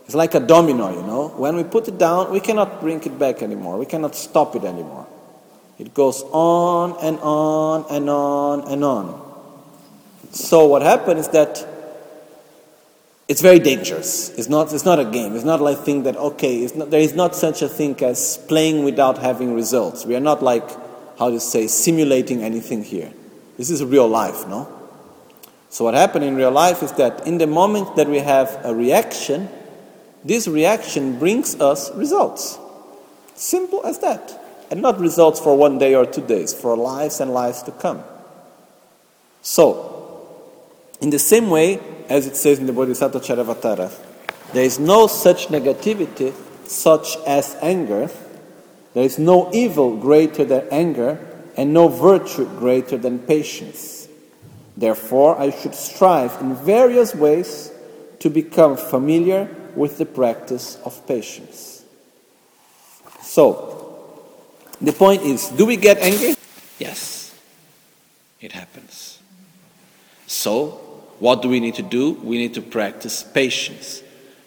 It's 0.06 0.16
like 0.16 0.36
a 0.36 0.40
domino, 0.40 0.94
you 0.94 1.04
know. 1.08 1.30
When 1.30 1.56
we 1.56 1.64
put 1.64 1.88
it 1.88 1.98
down, 1.98 2.32
we 2.32 2.40
cannot 2.40 2.82
bring 2.82 3.02
it 3.02 3.18
back 3.18 3.42
anymore. 3.42 3.78
We 3.78 3.86
cannot 3.86 4.16
stop 4.16 4.56
it 4.56 4.64
anymore. 4.64 5.08
It 5.80 5.94
goes 5.94 6.22
on 6.32 6.98
and 7.02 7.20
on 7.22 7.86
and 7.90 8.10
on 8.10 8.72
and 8.72 8.84
on. 8.84 9.32
So 10.32 10.68
what 10.68 10.82
happens 10.82 11.22
is 11.22 11.28
that 11.30 11.66
it's 13.32 13.40
very 13.40 13.60
dangerous. 13.60 14.30
It's 14.38 14.50
not, 14.50 14.74
it's 14.74 14.84
not 14.84 15.00
a 15.00 15.06
game. 15.06 15.38
It's 15.38 15.46
not 15.46 15.62
like 15.62 15.78
think 15.78 16.04
that, 16.04 16.18
okay, 16.18 16.68
not, 16.76 16.90
there 16.90 17.00
is 17.00 17.14
not 17.14 17.34
such 17.34 17.62
a 17.62 17.70
thing 17.70 17.96
as 18.04 18.38
playing 18.50 18.84
without 18.84 19.20
having 19.20 19.54
results. 19.54 20.06
We 20.06 20.18
are 20.18 20.20
not 20.20 20.44
like, 20.44 20.68
how 21.18 21.30
to 21.30 21.40
say, 21.40 21.68
simulating 21.68 22.44
anything 22.44 22.84
here. 22.84 23.14
This 23.56 23.70
is 23.70 23.86
real 23.86 24.10
life, 24.10 24.46
no? 24.50 24.68
So 25.70 25.86
what 25.86 25.94
happened 25.94 26.26
in 26.26 26.36
real 26.36 26.52
life 26.52 26.84
is 26.84 26.92
that 27.04 27.26
in 27.26 27.38
the 27.38 27.48
moment 27.48 27.96
that 27.96 28.10
we 28.10 28.18
have 28.18 28.60
a 28.66 28.76
reaction, 28.76 29.48
this 30.26 30.46
reaction 30.50 31.18
brings 31.18 31.56
us 31.62 31.90
results. 31.96 32.60
Simple 33.36 33.86
as 33.86 34.00
that. 34.00 34.38
And 34.70 34.82
not 34.82 35.00
results 35.00 35.40
for 35.40 35.58
one 35.58 35.78
day 35.78 35.96
or 35.96 36.06
two 36.06 36.28
days, 36.28 36.54
for 36.54 36.76
lives 36.76 37.22
and 37.22 37.34
lives 37.34 37.64
to 37.64 37.72
come. 37.72 38.04
So, 39.42 40.28
in 41.00 41.12
the 41.12 41.20
same 41.20 41.50
way, 41.50 41.80
as 42.12 42.28
it 42.28 42.36
says 42.36 42.60
in 42.60 42.66
the 42.66 42.74
Bodhisattva 42.74 43.22
Charyavatara, 43.22 43.90
there 44.52 44.66
is 44.66 44.80
no 44.80 45.08
such 45.08 45.48
negativity 45.48 46.34
such 46.68 47.16
as 47.26 47.56
anger. 47.62 48.10
There 48.94 49.06
is 49.06 49.18
no 49.18 49.50
evil 49.54 49.96
greater 49.96 50.44
than 50.44 50.68
anger, 50.72 51.18
and 51.56 51.74
no 51.74 51.88
virtue 51.88 52.46
greater 52.60 52.98
than 52.98 53.20
patience. 53.20 54.10
Therefore, 54.76 55.40
I 55.40 55.52
should 55.52 55.74
strive 55.74 56.36
in 56.42 56.56
various 56.56 57.16
ways 57.16 57.72
to 58.20 58.30
become 58.30 58.76
familiar 58.76 59.48
with 59.76 59.98
the 59.98 60.06
practice 60.06 60.78
of 60.84 61.08
patience. 61.08 61.86
So, 63.22 64.28
the 64.82 64.92
point 64.92 65.22
is 65.22 65.48
do 65.48 65.66
we 65.66 65.78
get 65.78 65.98
angry? 66.00 66.36
Yes, 66.78 67.34
it 68.42 68.52
happens. 68.52 69.20
So, 70.28 70.91
what 71.22 71.44
do 71.44 71.50
we 71.50 71.60
need 71.60 71.76
to 71.76 71.84
do? 71.84 72.14
We 72.24 72.40
need 72.40 72.56
to 72.56 72.64
practice 72.64 73.22
patience. 73.22 74.02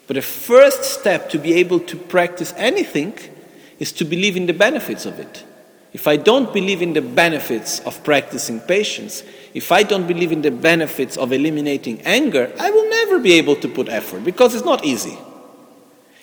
But 0.07 0.15
the 0.15 0.21
first 0.21 0.83
step 0.83 1.29
to 1.29 1.39
be 1.39 1.53
able 1.53 1.79
to 1.79 1.95
practice 1.95 2.53
anything 2.57 3.17
is 3.79 3.93
to 3.93 4.03
believe 4.03 4.35
in 4.35 4.45
the 4.45 4.53
benefits 4.53 5.05
of 5.05 5.17
it. 5.17 5.45
If 5.93 6.05
I 6.05 6.17
don't 6.17 6.51
believe 6.51 6.81
in 6.81 6.91
the 6.91 7.01
benefits 7.01 7.79
of 7.79 8.03
practicing 8.03 8.59
patience, 8.59 9.23
if 9.53 9.71
I 9.71 9.83
don't 9.83 10.05
believe 10.05 10.33
in 10.33 10.41
the 10.41 10.51
benefits 10.51 11.15
of 11.15 11.31
eliminating 11.31 12.01
anger, 12.01 12.51
I 12.59 12.69
will 12.71 12.89
never 12.89 13.19
be 13.19 13.31
able 13.35 13.55
to 13.55 13.69
put 13.69 13.87
effort 13.87 14.25
because 14.25 14.53
it's 14.53 14.65
not 14.65 14.83
easy. 14.83 15.17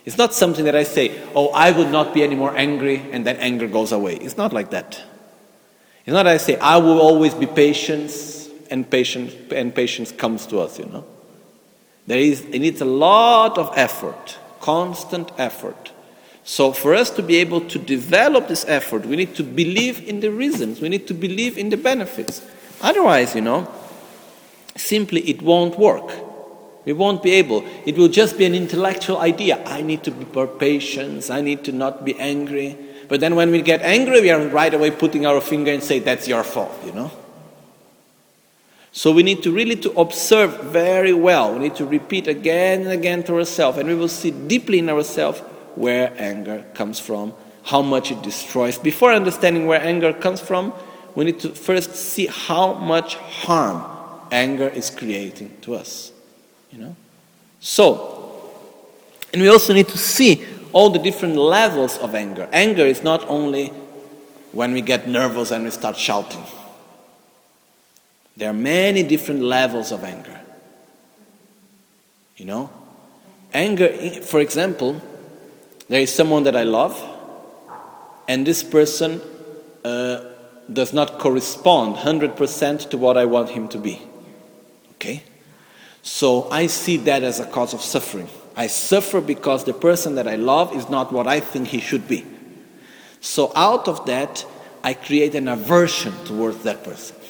It's 0.05 0.19
not 0.19 0.35
something 0.35 0.67
that 0.67 0.77
I 0.77 0.83
say, 0.83 1.19
oh, 1.35 1.49
I 1.49 1.71
will 1.71 1.89
not 1.89 2.13
be 2.13 2.23
any 2.23 2.35
more 2.35 2.55
angry 2.55 2.99
and 3.11 3.25
then 3.27 3.37
anger 3.37 3.69
goes 3.69 3.91
away. 3.91 4.17
It's 4.17 4.37
not 4.37 4.53
like 4.53 4.69
that. 4.73 5.03
It's 6.05 6.13
not 6.13 6.25
that 6.25 6.35
I 6.35 6.37
say, 6.37 6.59
I 6.59 6.77
will 6.77 7.01
always 7.01 7.33
be 7.33 7.47
patient 7.47 8.11
and 8.73 8.91
patience, 8.91 9.35
and 9.53 9.75
patience 9.75 10.11
comes 10.11 10.47
to 10.47 10.59
us, 10.59 10.79
you 10.79 10.87
know. 10.87 11.05
There 12.07 12.19
is, 12.19 12.41
it 12.41 12.59
needs 12.59 12.81
a 12.81 12.87
lot 12.87 13.59
of 13.59 13.71
effort, 13.77 14.39
constant 14.61 15.31
effort. 15.37 15.93
So, 16.43 16.73
for 16.73 16.95
us 16.95 17.11
to 17.11 17.23
be 17.23 17.37
able 17.37 17.61
to 17.69 17.79
develop 17.79 18.49
this 18.49 18.65
effort, 18.67 19.05
we 19.05 19.15
need 19.15 19.37
to 19.37 19.45
believe 19.45 20.09
in 20.09 20.21
the 20.21 20.31
reasons, 20.31 20.81
we 20.81 20.89
need 20.89 21.07
to 21.07 21.15
believe 21.15 21.59
in 21.59 21.69
the 21.69 21.77
benefits. 21.77 22.41
Otherwise, 22.81 23.35
you 23.35 23.43
know, 23.43 23.69
simply 24.75 25.21
it 25.29 25.43
won't 25.43 25.79
work. 25.79 26.11
We 26.87 26.95
won't 26.95 27.23
be 27.23 27.33
able. 27.33 27.65
It 27.87 27.97
will 27.97 28.09
just 28.09 28.39
be 28.39 28.47
an 28.47 28.55
intellectual 28.55 29.19
idea. 29.19 29.63
I 29.67 29.83
need 29.83 30.03
to 30.05 30.11
be 30.11 30.25
patient, 30.59 31.31
I 31.31 31.43
need 31.43 31.63
to 31.65 31.73
not 31.73 32.05
be 32.07 32.19
angry. 32.19 32.77
But 33.07 33.21
then 33.21 33.37
when 33.37 33.51
we 33.51 33.61
get 33.61 33.83
angry, 33.83 34.23
we 34.23 34.31
are 34.31 34.41
right 34.49 34.73
away 34.73 34.91
putting 34.91 35.27
our 35.27 35.43
finger 35.43 35.71
and 35.71 35.83
say, 35.83 35.99
that's 35.99 36.27
your 36.27 36.43
fault, 36.43 36.73
you 36.87 36.93
know. 36.93 37.11
So 38.93 39.11
we 39.11 39.23
need 39.23 39.43
to 39.45 39.51
really 39.51 39.77
to 39.77 39.91
observe 39.99 40.65
very 40.65 41.15
well. 41.15 41.55
We 41.55 41.61
need 41.61 41.77
to 41.77 41.87
repeat 41.87 42.29
again 42.29 42.83
and 42.83 42.91
again 42.91 43.23
to 43.25 43.37
ourselves, 43.37 43.79
and 43.79 43.89
we 43.89 43.95
will 43.95 44.09
see 44.09 44.31
deeply 44.31 44.79
in 44.79 44.91
ourselves 44.91 45.41
where 45.75 46.13
anger 46.19 46.65
comes 46.75 47.01
from, 47.01 47.33
how 47.65 47.81
much 47.81 48.11
it 48.11 48.23
destroys. 48.23 48.77
Before 48.77 49.11
understanding 49.13 49.67
where 49.67 49.81
anger 49.81 50.13
comes 50.13 50.41
from, 50.41 50.75
we 51.15 51.25
need 51.25 51.41
to 51.41 51.49
first 51.51 51.95
see 51.95 52.27
how 52.27 52.75
much 52.75 53.17
harm 53.17 53.83
anger 54.31 54.69
is 54.69 54.91
creating 54.91 55.57
to 55.63 55.75
us. 55.75 56.13
You 56.71 56.79
know? 56.79 56.97
So, 57.61 58.51
and 59.33 59.41
we 59.41 59.49
also 59.49 59.73
need 59.73 59.89
to 59.89 59.99
see 59.99 60.45
all 60.73 60.91
the 60.91 60.99
different 60.99 61.37
levels 61.37 61.97
of 61.99 62.15
anger. 62.15 62.49
Anger 62.53 62.85
is 62.85 63.03
not 63.03 63.27
only 63.29 63.69
when 64.53 64.73
we 64.73 64.83
get 64.83 65.09
nervous 65.09 65.51
and 65.51 65.65
we 65.65 65.71
start 65.71 65.97
shouting. 65.97 66.45
There 68.43 68.51
are 68.51 68.55
many 68.55 69.05
different 69.05 69.41
levels 69.41 69.93
of 69.93 70.03
anger. 70.03 70.41
You 72.37 72.47
know? 72.47 72.71
Anger, 73.55 73.87
for 74.23 74.41
example, 74.41 75.01
there 75.89 76.01
is 76.01 76.13
someone 76.13 76.43
that 76.43 76.57
I 76.57 76.65
love, 76.65 77.01
and 78.27 78.45
this 78.45 78.65
person 78.65 79.21
uh, 79.85 80.25
does 80.73 80.93
not 80.93 81.21
correspond 81.21 81.95
100% 81.95 82.91
to 82.91 82.99
what 82.99 83.17
I 83.17 83.27
want 83.27 83.51
him 83.51 83.69
to 83.69 83.79
be. 83.79 84.03
Okay? 84.95 85.23
So 86.03 86.51
I 86.51 86.67
see 86.67 86.97
that 86.97 87.23
as 87.23 87.39
a 87.39 87.47
cause 87.47 87.73
of 87.73 87.81
suffering. 87.81 88.29
I 88.57 88.67
suffer 88.67 89.21
because 89.21 89.63
the 89.63 89.73
person 89.73 90.17
that 90.17 90.27
I 90.27 90.35
love 90.35 90.75
is 90.75 90.89
not 90.89 91.13
what 91.13 91.29
I 91.29 91.39
think 91.39 91.69
he 91.69 91.79
should 91.79 92.09
be. 92.09 92.27
So 93.21 93.53
out 93.55 93.87
of 93.87 94.05
that, 94.07 94.45
I 94.83 94.95
create 94.95 95.37
an 95.37 95.47
aversion 95.47 96.13
towards 96.25 96.65
that 96.65 96.83
person. 96.83 97.22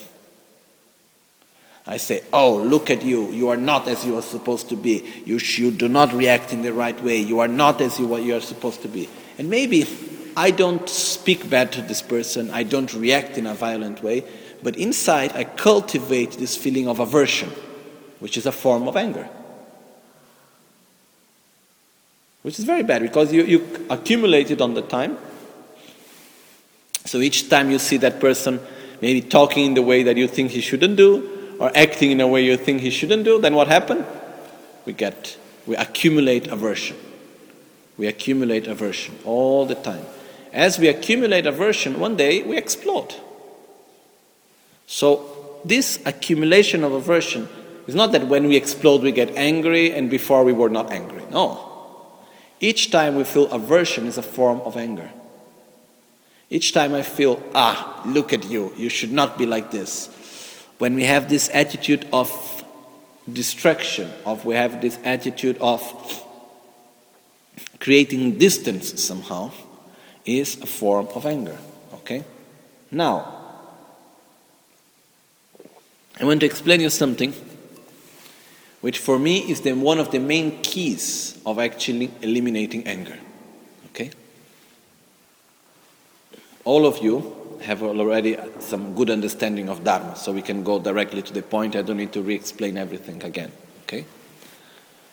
I 1.86 1.96
say, 1.96 2.22
Oh, 2.32 2.56
look 2.56 2.90
at 2.90 3.02
you. 3.02 3.30
You 3.30 3.48
are 3.48 3.56
not 3.56 3.88
as 3.88 4.04
you 4.04 4.16
are 4.16 4.22
supposed 4.22 4.68
to 4.68 4.76
be. 4.76 5.04
You, 5.24 5.38
you 5.38 5.70
do 5.70 5.88
not 5.88 6.12
react 6.12 6.52
in 6.52 6.62
the 6.62 6.72
right 6.72 7.00
way. 7.02 7.18
You 7.18 7.40
are 7.40 7.48
not 7.48 7.80
as 7.80 7.98
you, 7.98 8.16
you 8.18 8.36
are 8.36 8.40
supposed 8.40 8.82
to 8.82 8.88
be. 8.88 9.08
And 9.38 9.50
maybe 9.50 9.86
I 10.36 10.50
don't 10.50 10.88
speak 10.88 11.50
bad 11.50 11.72
to 11.72 11.82
this 11.82 12.00
person, 12.00 12.50
I 12.50 12.62
don't 12.62 12.92
react 12.94 13.36
in 13.36 13.46
a 13.46 13.54
violent 13.54 14.02
way, 14.02 14.24
but 14.62 14.76
inside 14.76 15.32
I 15.32 15.44
cultivate 15.44 16.32
this 16.32 16.56
feeling 16.56 16.88
of 16.88 17.00
aversion, 17.00 17.50
which 18.20 18.36
is 18.36 18.46
a 18.46 18.52
form 18.52 18.88
of 18.88 18.96
anger. 18.96 19.28
Which 22.42 22.58
is 22.58 22.64
very 22.64 22.82
bad 22.82 23.02
because 23.02 23.32
you, 23.32 23.44
you 23.44 23.86
accumulate 23.90 24.50
it 24.50 24.60
on 24.60 24.74
the 24.74 24.82
time. 24.82 25.18
So 27.04 27.18
each 27.18 27.48
time 27.48 27.70
you 27.70 27.78
see 27.78 27.98
that 27.98 28.20
person 28.20 28.60
maybe 29.00 29.20
talking 29.20 29.66
in 29.66 29.74
the 29.74 29.82
way 29.82 30.02
that 30.04 30.16
you 30.16 30.28
think 30.28 30.52
he 30.52 30.60
shouldn't 30.60 30.96
do, 30.96 31.31
or 31.62 31.70
acting 31.76 32.10
in 32.10 32.20
a 32.20 32.26
way 32.26 32.44
you 32.44 32.56
think 32.56 32.80
he 32.80 32.90
shouldn't 32.90 33.22
do, 33.22 33.40
then 33.40 33.54
what 33.54 33.68
happens? 33.68 34.04
We 34.84 34.92
get, 34.92 35.38
we 35.64 35.76
accumulate 35.76 36.48
aversion. 36.48 36.96
We 37.96 38.08
accumulate 38.08 38.66
aversion 38.66 39.16
all 39.24 39.64
the 39.64 39.76
time. 39.76 40.04
As 40.52 40.80
we 40.80 40.88
accumulate 40.88 41.46
aversion, 41.46 42.00
one 42.00 42.16
day 42.16 42.42
we 42.42 42.56
explode. 42.56 43.14
So, 44.88 45.60
this 45.64 46.04
accumulation 46.04 46.82
of 46.82 46.94
aversion 46.94 47.48
is 47.86 47.94
not 47.94 48.10
that 48.10 48.26
when 48.26 48.48
we 48.48 48.56
explode 48.56 49.02
we 49.02 49.12
get 49.12 49.30
angry 49.36 49.92
and 49.92 50.10
before 50.10 50.42
we 50.42 50.52
were 50.52 50.68
not 50.68 50.90
angry. 50.90 51.22
No. 51.30 51.68
Each 52.58 52.90
time 52.90 53.14
we 53.14 53.22
feel 53.22 53.48
aversion 53.52 54.08
is 54.08 54.18
a 54.18 54.22
form 54.22 54.60
of 54.62 54.76
anger. 54.76 55.12
Each 56.50 56.72
time 56.72 56.92
I 56.92 57.02
feel, 57.02 57.40
ah, 57.54 58.02
look 58.04 58.32
at 58.32 58.50
you, 58.50 58.72
you 58.76 58.88
should 58.88 59.12
not 59.12 59.38
be 59.38 59.46
like 59.46 59.70
this 59.70 60.10
when 60.78 60.94
we 60.94 61.04
have 61.04 61.28
this 61.28 61.48
attitude 61.52 62.06
of 62.12 62.30
distraction, 63.30 64.10
of 64.26 64.44
we 64.44 64.54
have 64.54 64.80
this 64.80 64.98
attitude 65.04 65.56
of 65.58 65.82
creating 67.78 68.38
distance 68.38 69.02
somehow, 69.02 69.50
is 70.24 70.60
a 70.60 70.66
form 70.66 71.08
of 71.14 71.26
anger. 71.26 71.58
Okay? 71.94 72.24
Now, 72.90 73.40
I 76.20 76.24
want 76.24 76.40
to 76.40 76.46
explain 76.46 76.80
you 76.80 76.90
something 76.90 77.34
which 78.82 78.98
for 78.98 79.18
me 79.18 79.38
is 79.50 79.60
then 79.60 79.80
one 79.80 79.98
of 79.98 80.10
the 80.10 80.18
main 80.18 80.60
keys 80.62 81.40
of 81.46 81.58
actually 81.58 82.10
eliminating 82.20 82.86
anger. 82.86 83.18
Okay? 83.86 84.10
All 86.64 86.84
of 86.84 86.98
you 86.98 87.41
have 87.64 87.82
already 87.82 88.36
some 88.58 88.94
good 88.94 89.10
understanding 89.10 89.68
of 89.68 89.84
Dharma, 89.84 90.16
so 90.16 90.32
we 90.32 90.42
can 90.42 90.62
go 90.62 90.78
directly 90.78 91.22
to 91.22 91.32
the 91.32 91.42
point. 91.42 91.76
I 91.76 91.82
don't 91.82 91.96
need 91.96 92.12
to 92.12 92.22
re 92.22 92.34
explain 92.34 92.76
everything 92.76 93.22
again. 93.22 93.52
Okay? 93.84 94.04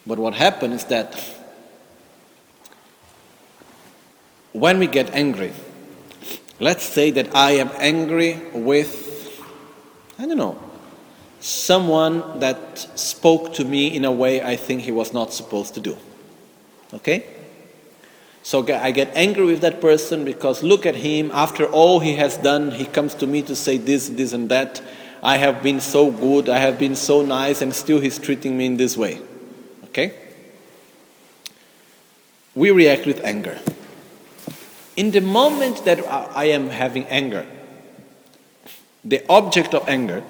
But 0.05 0.19
what 0.19 0.33
happens 0.33 0.83
is 0.83 0.83
that 0.85 1.15
when 4.53 4.79
we 4.79 4.87
get 4.87 5.13
angry, 5.13 5.53
let's 6.59 6.83
say 6.83 7.11
that 7.11 7.35
I 7.35 7.51
am 7.51 7.69
angry 7.77 8.41
with, 8.53 9.41
I 10.17 10.25
don't 10.25 10.37
know, 10.37 10.57
someone 11.39 12.39
that 12.39 12.77
spoke 12.99 13.53
to 13.53 13.65
me 13.65 13.95
in 13.95 14.05
a 14.05 14.11
way 14.11 14.41
I 14.41 14.55
think 14.55 14.81
he 14.81 14.91
was 14.91 15.13
not 15.13 15.33
supposed 15.33 15.73
to 15.75 15.79
do. 15.79 15.97
Okay? 16.93 17.38
So 18.43 18.65
I 18.73 18.91
get 18.91 19.11
angry 19.15 19.45
with 19.45 19.61
that 19.61 19.81
person 19.81 20.25
because 20.25 20.63
look 20.63 20.85
at 20.85 20.95
him, 20.95 21.29
after 21.33 21.65
all 21.65 21.99
he 21.99 22.15
has 22.15 22.37
done, 22.37 22.71
he 22.71 22.85
comes 22.85 23.13
to 23.15 23.27
me 23.27 23.41
to 23.43 23.55
say 23.55 23.77
this, 23.77 24.09
this, 24.09 24.33
and 24.33 24.49
that. 24.49 24.81
I 25.21 25.37
have 25.37 25.61
been 25.61 25.81
so 25.81 26.11
good, 26.11 26.49
I 26.49 26.59
have 26.59 26.79
been 26.79 26.95
so 26.95 27.21
nice, 27.21 27.61
and 27.61 27.75
still 27.75 27.99
he's 27.99 28.17
treating 28.17 28.57
me 28.57 28.65
in 28.65 28.77
this 28.77 28.95
way. 28.95 29.21
Okay? 29.85 30.13
We 32.55 32.71
react 32.71 33.05
with 33.05 33.23
anger. 33.23 33.59
In 34.95 35.11
the 35.11 35.21
moment 35.21 35.85
that 35.85 35.99
I 36.07 36.45
am 36.45 36.69
having 36.69 37.05
anger, 37.05 37.45
the 39.03 39.23
object 39.29 39.73
of 39.73 39.87
anger 39.87 40.23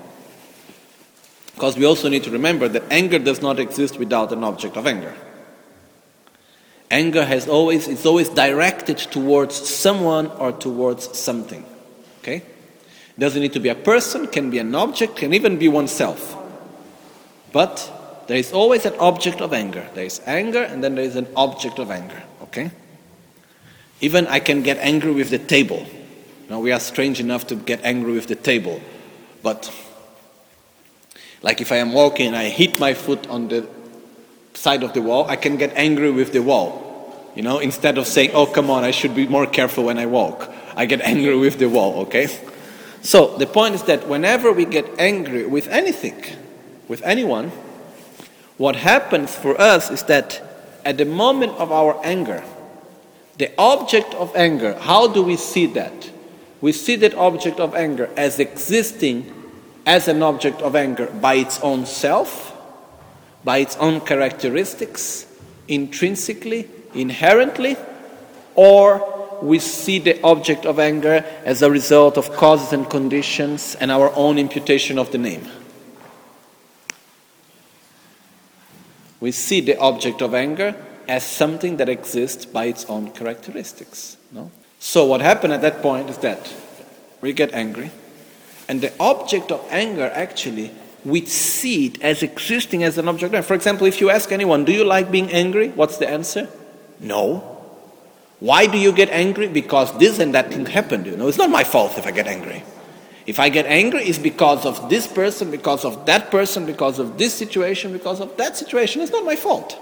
because 1.60 1.76
we 1.76 1.84
also 1.84 2.08
need 2.08 2.24
to 2.24 2.32
remember 2.32 2.70
that 2.70 2.84
anger 2.90 3.20
does 3.20 3.42
not 3.42 3.60
exist 3.60 4.00
without 4.00 4.32
an 4.32 4.46
object 4.46 4.78
of 4.78 4.88
anger. 4.88 5.14
Anger 6.92 7.24
has 7.24 7.48
always 7.48 7.88
is 7.88 8.06
always 8.06 8.30
directed 8.30 8.98
towards 8.98 9.56
someone 9.56 10.28
or 10.28 10.52
towards 10.52 11.18
something. 11.18 11.64
Okay? 12.20 12.44
Doesn't 13.18 13.42
need 13.42 13.54
to 13.54 13.60
be 13.60 13.70
a 13.70 13.76
person, 13.76 14.28
can 14.28 14.50
be 14.50 14.60
an 14.60 14.74
object, 14.74 15.18
can 15.18 15.34
even 15.34 15.58
be 15.58 15.68
oneself. 15.68 16.36
But 17.52 18.24
there 18.28 18.38
is 18.38 18.54
always 18.54 18.86
an 18.86 18.94
object 19.00 19.42
of 19.42 19.54
anger. 19.54 19.88
There 19.94 20.06
is 20.06 20.22
anger 20.26 20.64
and 20.64 20.84
then 20.84 20.96
there 20.96 21.04
is 21.04 21.16
an 21.16 21.28
object 21.36 21.80
of 21.80 21.92
anger. 21.92 22.24
Okay? 22.44 22.72
Even 24.02 24.26
I 24.28 24.40
can 24.40 24.64
get 24.64 24.78
angry 24.78 25.12
with 25.12 25.30
the 25.30 25.40
table. 25.40 25.86
Now 26.50 26.60
we 26.60 26.72
are 26.72 26.80
strange 26.80 27.20
enough 27.20 27.48
to 27.48 27.56
get 27.56 27.84
angry 27.84 28.14
with 28.14 28.28
the 28.28 28.36
table. 28.36 28.82
But 29.44 29.72
like 31.42 31.62
if 31.62 31.72
I 31.72 31.78
am 31.78 31.94
walking 31.94 32.28
and 32.28 32.36
I 32.36 32.50
hit 32.50 32.80
my 32.80 32.94
foot 32.94 33.28
on 33.28 33.50
the 33.50 33.68
side 34.60 34.84
of 34.84 34.94
the 34.94 35.02
wall, 35.02 35.26
I 35.30 35.38
can 35.38 35.56
get 35.56 35.72
angry 35.76 36.12
with 36.12 36.34
the 36.34 36.42
wall. 36.42 36.86
You 37.34 37.44
know, 37.44 37.60
instead 37.60 37.98
of 37.98 38.06
saying, 38.06 38.32
oh, 38.34 38.46
come 38.46 38.70
on, 38.70 38.84
I 38.84 38.92
should 38.92 39.16
be 39.16 39.26
more 39.26 39.48
careful 39.48 39.86
when 39.86 39.98
I 39.98 40.06
walk, 40.06 40.52
I 40.76 40.86
get 40.86 41.00
angry 41.02 41.38
with 41.38 41.60
the 41.60 41.70
wall, 41.70 42.02
okay? 42.02 42.28
So 43.02 43.38
the 43.38 43.48
point 43.48 43.76
is 43.76 43.84
that 43.84 44.08
whenever 44.08 44.52
we 44.52 44.66
get 44.66 44.86
angry 45.00 45.46
with 45.46 45.70
anything, 45.70 46.22
with 46.90 47.02
anyone, 47.04 47.52
what 48.58 48.76
happens 48.76 49.34
for 49.34 49.60
us 49.60 49.90
is 49.90 50.04
that 50.04 50.42
at 50.84 50.98
the 50.98 51.06
moment 51.06 51.54
of 51.54 51.72
our 51.72 51.98
anger, 52.04 52.44
the 53.38 53.52
object 53.58 54.14
of 54.16 54.36
anger, 54.36 54.78
how 54.78 55.08
do 55.08 55.24
we 55.24 55.38
see 55.38 55.68
that? 55.68 56.12
We 56.60 56.74
see 56.74 56.98
that 56.98 57.14
object 57.16 57.62
of 57.62 57.74
anger 57.74 58.10
as 58.18 58.38
existing 58.40 59.32
as 59.86 60.10
an 60.10 60.22
object 60.22 60.62
of 60.62 60.76
anger 60.76 61.06
by 61.22 61.36
its 61.36 61.62
own 61.62 61.86
self, 61.86 62.49
by 63.44 63.60
its 63.60 63.76
own 63.78 64.02
characteristics, 64.02 65.26
intrinsically, 65.68 66.68
inherently, 66.94 67.78
or 68.56 69.40
we 69.42 69.60
see 69.60 70.00
the 70.00 70.22
object 70.22 70.66
of 70.66 70.80
anger 70.80 71.26
as 71.46 71.62
a 71.62 71.72
result 71.72 72.18
of 72.18 72.32
causes 72.34 72.74
and 72.74 72.90
conditions 72.90 73.76
and 73.76 73.92
our 73.92 74.12
own 74.16 74.38
imputation 74.38 75.00
of 75.00 75.12
the 75.12 75.18
name. 75.18 75.48
We 79.20 79.32
see 79.32 79.62
the 79.62 79.78
object 79.80 80.22
of 80.22 80.34
anger 80.34 80.76
as 81.08 81.26
something 81.26 81.78
that 81.78 81.90
exists 81.90 82.46
by 82.46 82.66
its 82.66 82.86
own 82.86 83.12
characteristics. 83.12 84.18
No? 84.32 84.52
So, 84.80 85.06
what 85.06 85.22
happened 85.22 85.54
at 85.54 85.62
that 85.62 85.82
point 85.82 86.10
is 86.10 86.18
that 86.20 86.54
we 87.20 87.34
get 87.34 87.54
angry, 87.54 87.92
and 88.70 88.80
the 88.80 88.94
object 89.00 89.52
of 89.52 89.66
anger, 89.70 90.10
actually, 90.14 90.72
we 91.06 91.26
see 91.26 91.88
it 91.88 92.02
as 92.02 92.24
existing 92.24 92.84
as 92.84 92.98
an 92.98 93.08
object. 93.08 93.34
For 93.46 93.54
example, 93.54 93.88
if 93.88 94.02
you 94.02 94.10
ask 94.10 94.32
anyone, 94.32 94.66
Do 94.66 94.72
you 94.72 94.84
like 94.84 95.12
being 95.12 95.32
angry? 95.32 95.70
What's 95.70 95.98
the 95.98 96.10
answer? 96.10 96.50
No. 97.00 97.58
Why 98.40 98.68
do 98.68 98.78
you 98.78 98.92
get 98.92 99.10
angry? 99.10 99.48
Because 99.48 99.98
this 99.98 100.20
and 100.20 100.34
that 100.34 100.52
thing 100.54 100.66
happened. 100.66 101.06
You 101.06 101.18
know, 101.18 101.28
it's 101.28 101.38
not 101.38 101.50
my 101.50 101.64
fault 101.64 101.98
if 101.98 102.06
I 102.06 102.12
get 102.12 102.28
angry. 102.28 102.64
If 103.26 103.40
I 103.40 103.50
get 103.50 103.66
angry, 103.66 104.04
it's 104.04 104.18
because 104.18 104.66
of 104.66 104.90
this 104.90 105.06
person, 105.06 105.52
because 105.52 105.86
of 105.86 106.06
that 106.06 106.32
person, 106.32 106.66
because 106.66 107.00
of 107.00 107.18
this 107.18 107.34
situation, 107.34 107.94
because 107.94 108.22
of 108.22 108.36
that 108.38 108.58
situation. 108.58 109.02
It's 109.02 109.12
not 109.12 109.26
my 109.26 109.36
fault. 109.36 109.78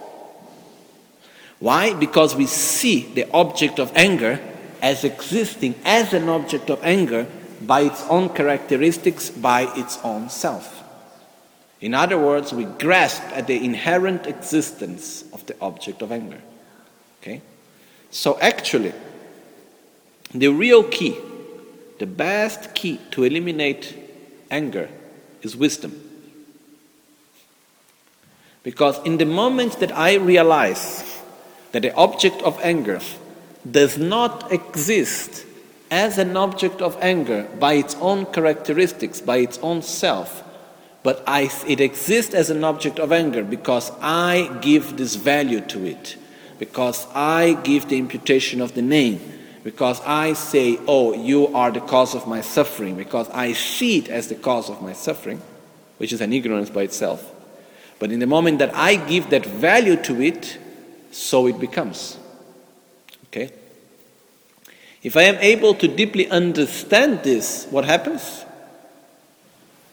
Why? 1.59 1.93
Because 1.93 2.35
we 2.35 2.45
see 2.45 3.11
the 3.13 3.29
object 3.31 3.79
of 3.79 3.91
anger 3.95 4.39
as 4.81 5.03
existing 5.03 5.75
as 5.85 6.13
an 6.13 6.29
object 6.29 6.69
of 6.69 6.79
anger 6.83 7.27
by 7.61 7.81
its 7.81 8.03
own 8.09 8.29
characteristics, 8.29 9.29
by 9.29 9.71
its 9.75 9.97
own 10.03 10.29
self. 10.29 10.76
In 11.79 11.93
other 11.93 12.17
words, 12.17 12.53
we 12.53 12.65
grasp 12.65 13.21
at 13.33 13.47
the 13.47 13.63
inherent 13.63 14.25
existence 14.25 15.23
of 15.31 15.45
the 15.45 15.55
object 15.61 16.01
of 16.01 16.11
anger. 16.11 16.41
Okay? 17.21 17.41
So, 18.09 18.39
actually, 18.39 18.93
the 20.33 20.47
real 20.47 20.83
key, 20.83 21.17
the 21.99 22.07
best 22.07 22.73
key 22.73 22.99
to 23.11 23.23
eliminate 23.23 23.95
anger 24.49 24.89
is 25.41 25.55
wisdom. 25.55 26.03
Because 28.63 28.99
in 29.05 29.17
the 29.17 29.25
moment 29.25 29.79
that 29.79 29.95
I 29.95 30.15
realize 30.15 31.21
that 31.71 31.83
the 31.83 31.93
object 31.93 32.41
of 32.41 32.59
anger 32.61 32.99
does 33.69 33.97
not 33.97 34.51
exist 34.51 35.45
as 35.89 36.17
an 36.17 36.35
object 36.35 36.81
of 36.81 36.97
anger 37.01 37.47
by 37.59 37.73
its 37.73 37.95
own 37.95 38.25
characteristics, 38.25 39.21
by 39.21 39.37
its 39.37 39.57
own 39.59 39.81
self, 39.81 40.43
but 41.03 41.23
I, 41.27 41.49
it 41.67 41.79
exists 41.79 42.33
as 42.33 42.49
an 42.49 42.63
object 42.63 42.99
of 42.99 43.11
anger 43.11 43.43
because 43.43 43.91
I 44.01 44.57
give 44.61 44.97
this 44.97 45.15
value 45.15 45.61
to 45.61 45.85
it, 45.85 46.17
because 46.59 47.07
I 47.13 47.53
give 47.63 47.87
the 47.87 47.97
imputation 47.97 48.61
of 48.61 48.73
the 48.73 48.81
name, 48.81 49.21
because 49.63 50.01
I 50.01 50.33
say, 50.33 50.79
Oh, 50.87 51.13
you 51.13 51.47
are 51.55 51.71
the 51.71 51.81
cause 51.81 52.15
of 52.15 52.27
my 52.27 52.41
suffering, 52.41 52.95
because 52.95 53.29
I 53.29 53.53
see 53.53 53.99
it 53.99 54.09
as 54.09 54.27
the 54.27 54.35
cause 54.35 54.69
of 54.69 54.81
my 54.81 54.93
suffering, 54.93 55.41
which 55.97 56.11
is 56.11 56.21
an 56.21 56.33
ignorance 56.33 56.69
by 56.69 56.83
itself. 56.83 57.33
But 57.99 58.11
in 58.11 58.19
the 58.19 58.27
moment 58.27 58.59
that 58.59 58.75
I 58.75 58.95
give 58.95 59.29
that 59.29 59.45
value 59.45 59.95
to 60.03 60.21
it, 60.21 60.57
so 61.11 61.47
it 61.47 61.59
becomes. 61.59 62.17
Okay? 63.27 63.51
If 65.03 65.15
I 65.15 65.23
am 65.23 65.35
able 65.35 65.73
to 65.75 65.87
deeply 65.87 66.29
understand 66.29 67.23
this, 67.23 67.65
what 67.69 67.85
happens? 67.85 68.45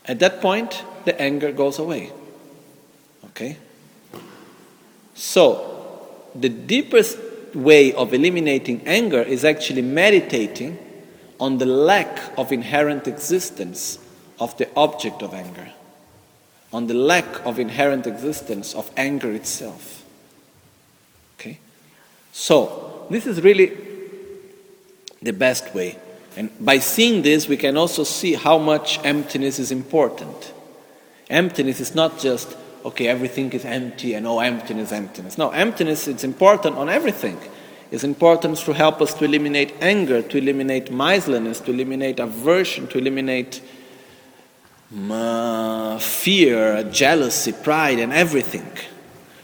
At 0.06 0.18
that 0.18 0.40
point, 0.40 0.82
the 1.04 1.20
anger 1.20 1.52
goes 1.52 1.78
away. 1.78 2.12
Okay? 3.26 3.56
So, 5.14 6.08
the 6.34 6.48
deepest 6.48 7.18
way 7.54 7.92
of 7.92 8.12
eliminating 8.12 8.82
anger 8.86 9.22
is 9.22 9.44
actually 9.44 9.82
meditating 9.82 10.78
on 11.38 11.58
the 11.58 11.66
lack 11.66 12.36
of 12.38 12.52
inherent 12.52 13.06
existence 13.06 13.98
of 14.40 14.56
the 14.58 14.68
object 14.76 15.22
of 15.22 15.34
anger, 15.34 15.70
on 16.72 16.86
the 16.86 16.94
lack 16.94 17.44
of 17.46 17.58
inherent 17.58 18.06
existence 18.06 18.74
of 18.74 18.90
anger 18.96 19.32
itself. 19.32 20.04
Okay? 21.38 21.58
So, 22.32 23.06
this 23.10 23.26
is 23.26 23.42
really 23.42 23.72
the 25.22 25.32
best 25.32 25.74
way. 25.74 25.98
And 26.36 26.50
by 26.60 26.78
seeing 26.78 27.22
this, 27.22 27.48
we 27.48 27.56
can 27.56 27.76
also 27.76 28.02
see 28.04 28.34
how 28.34 28.58
much 28.58 28.98
emptiness 29.04 29.58
is 29.58 29.70
important. 29.70 30.53
Emptiness 31.30 31.80
is 31.80 31.94
not 31.94 32.18
just, 32.18 32.56
okay, 32.84 33.08
everything 33.08 33.52
is 33.52 33.64
empty 33.64 34.14
and 34.14 34.26
oh, 34.26 34.40
emptiness, 34.40 34.92
emptiness. 34.92 35.38
No, 35.38 35.50
emptiness 35.50 36.06
is 36.06 36.24
important 36.24 36.76
on 36.76 36.88
everything. 36.88 37.38
It's 37.90 38.04
important 38.04 38.58
to 38.58 38.72
help 38.72 39.00
us 39.00 39.14
to 39.14 39.24
eliminate 39.24 39.74
anger, 39.80 40.20
to 40.22 40.38
eliminate 40.38 40.90
miserliness, 40.90 41.60
to 41.60 41.70
eliminate 41.70 42.18
aversion, 42.18 42.88
to 42.88 42.98
eliminate 42.98 43.62
uh, 45.10 45.98
fear, 45.98 46.84
jealousy, 46.84 47.52
pride, 47.52 47.98
and 47.98 48.12
everything. 48.12 48.70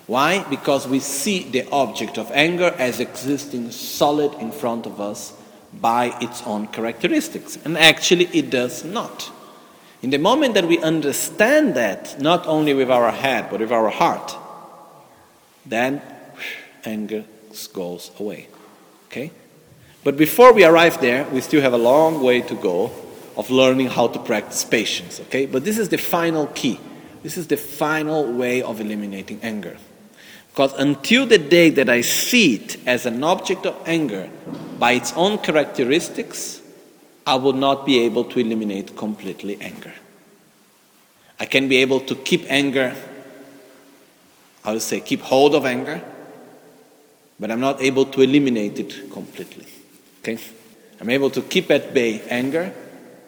Why? 0.06 0.44
Because 0.50 0.88
we 0.88 0.98
see 0.98 1.44
the 1.44 1.68
object 1.70 2.18
of 2.18 2.30
anger 2.32 2.74
as 2.78 2.98
existing 2.98 3.70
solid 3.70 4.34
in 4.40 4.50
front 4.50 4.86
of 4.86 5.00
us 5.00 5.32
by 5.80 6.16
its 6.20 6.42
own 6.42 6.66
characteristics. 6.66 7.56
And 7.64 7.78
actually, 7.78 8.24
it 8.32 8.50
does 8.50 8.84
not. 8.84 9.30
In 10.02 10.10
the 10.10 10.18
moment 10.18 10.54
that 10.54 10.66
we 10.66 10.78
understand 10.78 11.74
that, 11.74 12.20
not 12.20 12.46
only 12.46 12.72
with 12.72 12.90
our 12.90 13.10
head, 13.10 13.50
but 13.50 13.60
with 13.60 13.72
our 13.72 13.90
heart, 13.90 14.34
then 15.66 16.00
anger 16.84 17.24
goes 17.72 18.10
away. 18.18 18.48
Okay? 19.08 19.30
But 20.02 20.16
before 20.16 20.52
we 20.52 20.64
arrive 20.64 21.00
there, 21.00 21.24
we 21.28 21.40
still 21.42 21.60
have 21.60 21.74
a 21.74 21.78
long 21.78 22.22
way 22.22 22.40
to 22.40 22.54
go 22.54 22.90
of 23.36 23.50
learning 23.50 23.88
how 23.88 24.08
to 24.08 24.18
practice 24.18 24.64
patience. 24.64 25.20
Okay? 25.20 25.46
But 25.46 25.64
this 25.64 25.78
is 25.78 25.90
the 25.90 25.98
final 25.98 26.46
key. 26.46 26.80
This 27.22 27.36
is 27.36 27.48
the 27.48 27.58
final 27.58 28.32
way 28.32 28.62
of 28.62 28.80
eliminating 28.80 29.40
anger. 29.42 29.76
Because 30.50 30.72
until 30.78 31.26
the 31.26 31.38
day 31.38 31.70
that 31.70 31.88
I 31.88 32.00
see 32.00 32.54
it 32.54 32.76
as 32.86 33.06
an 33.06 33.22
object 33.22 33.66
of 33.66 33.76
anger 33.86 34.30
by 34.78 34.92
its 34.92 35.12
own 35.12 35.38
characteristics, 35.38 36.59
I 37.26 37.34
will 37.36 37.52
not 37.52 37.86
be 37.86 38.00
able 38.00 38.24
to 38.24 38.40
eliminate 38.40 38.96
completely 38.96 39.60
anger. 39.60 39.92
I 41.38 41.46
can 41.46 41.68
be 41.68 41.78
able 41.78 42.00
to 42.00 42.14
keep 42.14 42.44
anger, 42.50 42.94
I 44.64 44.72
would 44.72 44.82
say, 44.82 45.00
keep 45.00 45.20
hold 45.20 45.54
of 45.54 45.64
anger, 45.64 46.02
but 47.38 47.50
I'm 47.50 47.60
not 47.60 47.80
able 47.80 48.04
to 48.04 48.20
eliminate 48.20 48.78
it 48.78 49.10
completely. 49.10 49.66
Okay? 50.20 50.38
I'm 51.00 51.08
able 51.08 51.30
to 51.30 51.40
keep 51.40 51.70
at 51.70 51.94
bay 51.94 52.20
anger, 52.28 52.72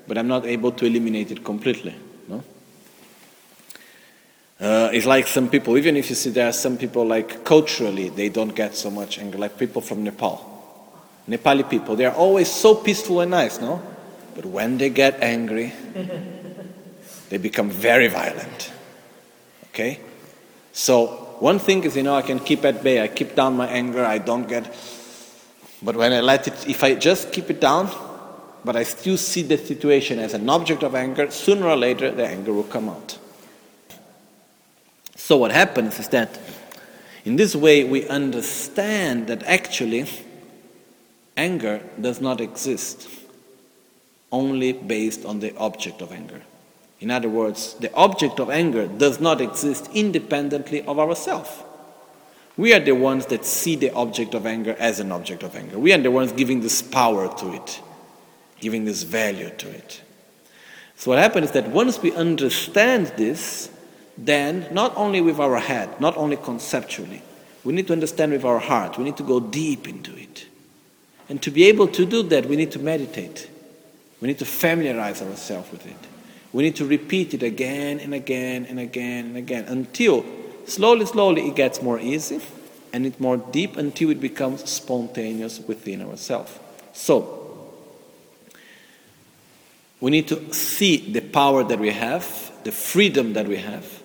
but 0.07 0.19
I'm 0.19 0.29
not 0.29 0.45
able 0.45 0.73
to 0.73 0.85
eliminate 0.85 1.31
it 1.31 1.43
completely. 1.43 1.95
No? 2.29 2.45
Uh, 4.61 4.91
it's 4.93 5.07
like 5.07 5.27
some 5.27 5.49
people, 5.49 5.79
even 5.79 5.97
if 5.97 6.11
you 6.11 6.15
see 6.15 6.29
there 6.29 6.49
are 6.49 6.53
some 6.53 6.77
people 6.77 7.07
like 7.07 7.45
culturally, 7.45 8.11
they 8.11 8.29
don't 8.29 8.55
get 8.55 8.75
so 8.75 8.91
much 8.91 9.19
anger, 9.19 9.39
like 9.39 9.59
people 9.59 9.81
from 9.81 10.05
Nepal. 10.05 10.52
Nepali 11.29 11.69
people, 11.69 11.97
they 11.97 12.05
are 12.05 12.15
always 12.15 12.51
so 12.51 12.75
peaceful 12.75 13.21
and 13.21 13.31
nice, 13.31 13.61
no? 13.61 13.81
But 14.35 14.47
when 14.47 14.79
they 14.79 14.91
get 14.91 15.23
angry, 15.23 15.73
they 17.29 17.39
become 17.39 17.71
very 17.71 18.09
violent. 18.09 18.73
Okay? 19.69 20.01
So, 20.73 21.07
one 21.39 21.59
thing 21.59 21.85
is, 21.85 21.97
you 21.97 22.03
know, 22.03 22.15
I 22.15 22.23
can 22.23 22.39
keep 22.39 22.65
at 22.65 22.83
bay, 22.83 23.03
I 23.03 23.09
keep 23.09 23.35
down 23.35 23.57
my 23.57 23.67
anger, 23.69 24.05
I 24.05 24.19
don't 24.19 24.49
get. 24.49 24.65
But 25.83 25.97
when 25.97 26.13
I 26.13 26.21
let 26.21 26.47
it, 26.49 26.69
if 26.69 26.83
I 26.83 26.95
just 26.95 27.33
keep 27.33 27.51
it 27.51 27.61
down, 27.61 27.91
but 28.65 28.77
I 28.77 28.85
still 28.85 29.17
see 29.17 29.43
the 29.43 29.59
situation 29.59 30.19
as 30.19 30.35
an 30.35 30.49
object 30.49 30.83
of 30.83 30.95
anger, 30.95 31.31
sooner 31.31 31.67
or 31.67 31.77
later 31.77 32.11
the 32.11 32.27
anger 32.27 32.53
will 32.53 32.63
come 32.65 32.89
out. 32.89 33.19
So, 35.17 35.37
what 35.37 35.53
happens 35.53 35.99
is 35.99 36.09
that 36.09 36.39
in 37.25 37.37
this 37.37 37.55
way 37.55 37.85
we 37.85 38.09
understand 38.09 39.29
that 39.29 39.43
actually 39.45 40.07
anger 41.37 41.83
does 42.01 42.21
not 42.21 42.41
exist 42.41 43.09
only 44.31 44.73
based 44.73 45.25
on 45.25 45.41
the 45.41 45.55
object 45.57 46.01
of 46.01 46.13
anger. 46.13 46.43
In 47.01 47.11
other 47.11 47.29
words, 47.29 47.75
the 47.75 47.93
object 47.95 48.39
of 48.41 48.49
anger 48.49 48.87
does 48.87 49.21
not 49.21 49.41
exist 49.41 49.91
independently 49.93 50.83
of 50.83 50.99
ourselves. 50.99 51.51
We 52.57 52.75
are 52.75 52.81
the 52.81 52.93
ones 52.93 53.27
that 53.27 53.45
see 53.45 53.77
the 53.77 53.91
object 53.93 54.35
of 54.35 54.47
anger 54.47 54.77
as 54.79 55.01
an 55.01 55.11
object 55.11 55.43
of 55.43 55.57
anger. 55.57 55.79
We 55.79 55.93
are 55.93 55.99
the 55.99 56.11
ones 56.11 56.33
giving 56.33 56.61
this 56.61 56.83
power 56.83 57.35
to 57.39 57.55
it, 57.55 57.81
giving 58.61 58.85
this 58.85 59.03
value 59.03 59.51
to 59.51 59.71
it. 59.71 60.03
So, 60.97 61.11
what 61.11 61.19
happens 61.19 61.47
is 61.47 61.53
that 61.53 61.69
once 61.71 62.01
we 62.01 62.13
understand 62.13 63.09
this, 63.17 63.71
then 64.17 64.69
not 64.71 64.97
only 64.97 65.21
with 65.21 65.41
our 65.41 65.59
head, 65.59 66.01
not 66.01 66.17
only 66.17 66.37
conceptually, 66.37 67.23
we 67.65 67.73
need 67.73 67.87
to 67.87 67.93
understand 67.93 68.33
with 68.33 68.45
our 68.45 68.59
heart, 68.59 68.99
we 68.99 69.05
need 69.05 69.17
to 69.17 69.23
go 69.23 69.41
deep 69.41 69.89
into 69.89 70.15
it. 70.17 70.47
And 71.33 71.41
to 71.41 71.51
be 71.51 71.65
able 71.65 71.89
to 71.89 72.05
do 72.05 72.23
that, 72.25 72.45
we 72.45 72.57
need 72.57 72.73
to 72.73 72.79
meditate. 72.79 73.49
We 74.21 74.29
need 74.29 74.39
to 74.41 74.45
familiarize 74.45 75.23
ourselves 75.23 75.73
with 75.73 75.87
it. 75.87 75.97
We 76.53 76.63
need 76.63 76.77
to 76.77 76.85
repeat 76.85 77.33
it 77.33 77.43
again 77.43 78.01
and 78.01 78.13
again 78.13 78.67
and 78.67 78.79
again 78.79 79.25
and 79.29 79.39
again 79.39 79.65
until 79.65 80.27
slowly, 80.67 81.07
slowly 81.07 81.49
it 81.49 81.57
gets 81.57 81.81
more 81.81 81.99
easy 81.99 82.39
and 82.93 83.07
it's 83.07 83.19
more 83.19 83.39
deep 83.39 83.79
until 83.79 84.11
it 84.11 84.21
becomes 84.21 84.69
spontaneous 84.69 85.59
within 85.61 86.03
ourselves. 86.03 86.53
So, 86.93 87.71
we 90.03 90.11
need 90.11 90.29
to 90.29 90.53
see 90.53 91.13
the 91.13 91.23
power 91.23 91.65
that 91.65 91.79
we 91.79 91.93
have, 91.93 92.53
the 92.65 92.73
freedom 92.73 93.33
that 93.33 93.49
we 93.49 93.57
have, 93.57 94.03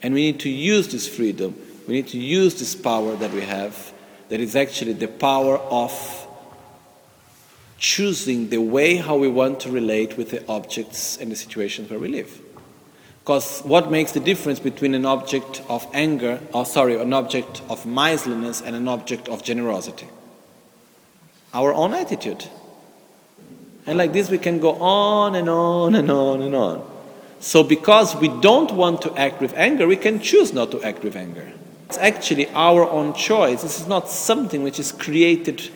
and 0.00 0.14
we 0.14 0.30
need 0.30 0.38
to 0.42 0.48
use 0.48 0.86
this 0.86 1.08
freedom. 1.08 1.60
We 1.88 1.94
need 1.94 2.06
to 2.10 2.18
use 2.18 2.56
this 2.56 2.76
power 2.76 3.16
that 3.16 3.32
we 3.32 3.40
have, 3.40 3.92
that 4.28 4.38
is 4.38 4.54
actually 4.54 4.92
the 4.92 5.08
power 5.08 5.58
of 5.58 6.27
choosing 7.78 8.50
the 8.50 8.58
way 8.58 8.96
how 8.96 9.16
we 9.16 9.28
want 9.28 9.60
to 9.60 9.70
relate 9.70 10.18
with 10.18 10.30
the 10.30 10.46
objects 10.48 11.16
and 11.16 11.30
the 11.30 11.36
situations 11.36 11.88
where 11.88 11.98
we 11.98 12.08
live. 12.08 12.40
Because 13.20 13.60
what 13.60 13.90
makes 13.90 14.12
the 14.12 14.20
difference 14.20 14.58
between 14.58 14.94
an 14.94 15.04
object 15.04 15.62
of 15.68 15.86
anger, 15.92 16.40
or 16.52 16.66
sorry, 16.66 17.00
an 17.00 17.12
object 17.12 17.62
of 17.68 17.86
miserliness 17.86 18.60
and 18.60 18.74
an 18.74 18.88
object 18.88 19.28
of 19.28 19.42
generosity? 19.44 20.08
Our 21.54 21.72
own 21.72 21.94
attitude. 21.94 22.46
And 23.86 23.96
like 23.96 24.12
this, 24.12 24.28
we 24.28 24.38
can 24.38 24.58
go 24.58 24.72
on 24.74 25.34
and 25.34 25.48
on 25.48 25.94
and 25.94 26.10
on 26.10 26.42
and 26.42 26.54
on. 26.54 26.90
So, 27.40 27.62
because 27.62 28.16
we 28.16 28.28
don't 28.40 28.72
want 28.72 29.02
to 29.02 29.14
act 29.16 29.40
with 29.40 29.54
anger, 29.54 29.86
we 29.86 29.96
can 29.96 30.20
choose 30.20 30.52
not 30.52 30.70
to 30.72 30.82
act 30.82 31.04
with 31.04 31.14
anger. 31.14 31.52
It's 31.86 31.98
actually 31.98 32.48
our 32.50 32.88
own 32.88 33.14
choice. 33.14 33.62
This 33.62 33.80
is 33.80 33.86
not 33.86 34.10
something 34.10 34.62
which 34.62 34.78
is 34.78 34.90
created 34.90 35.70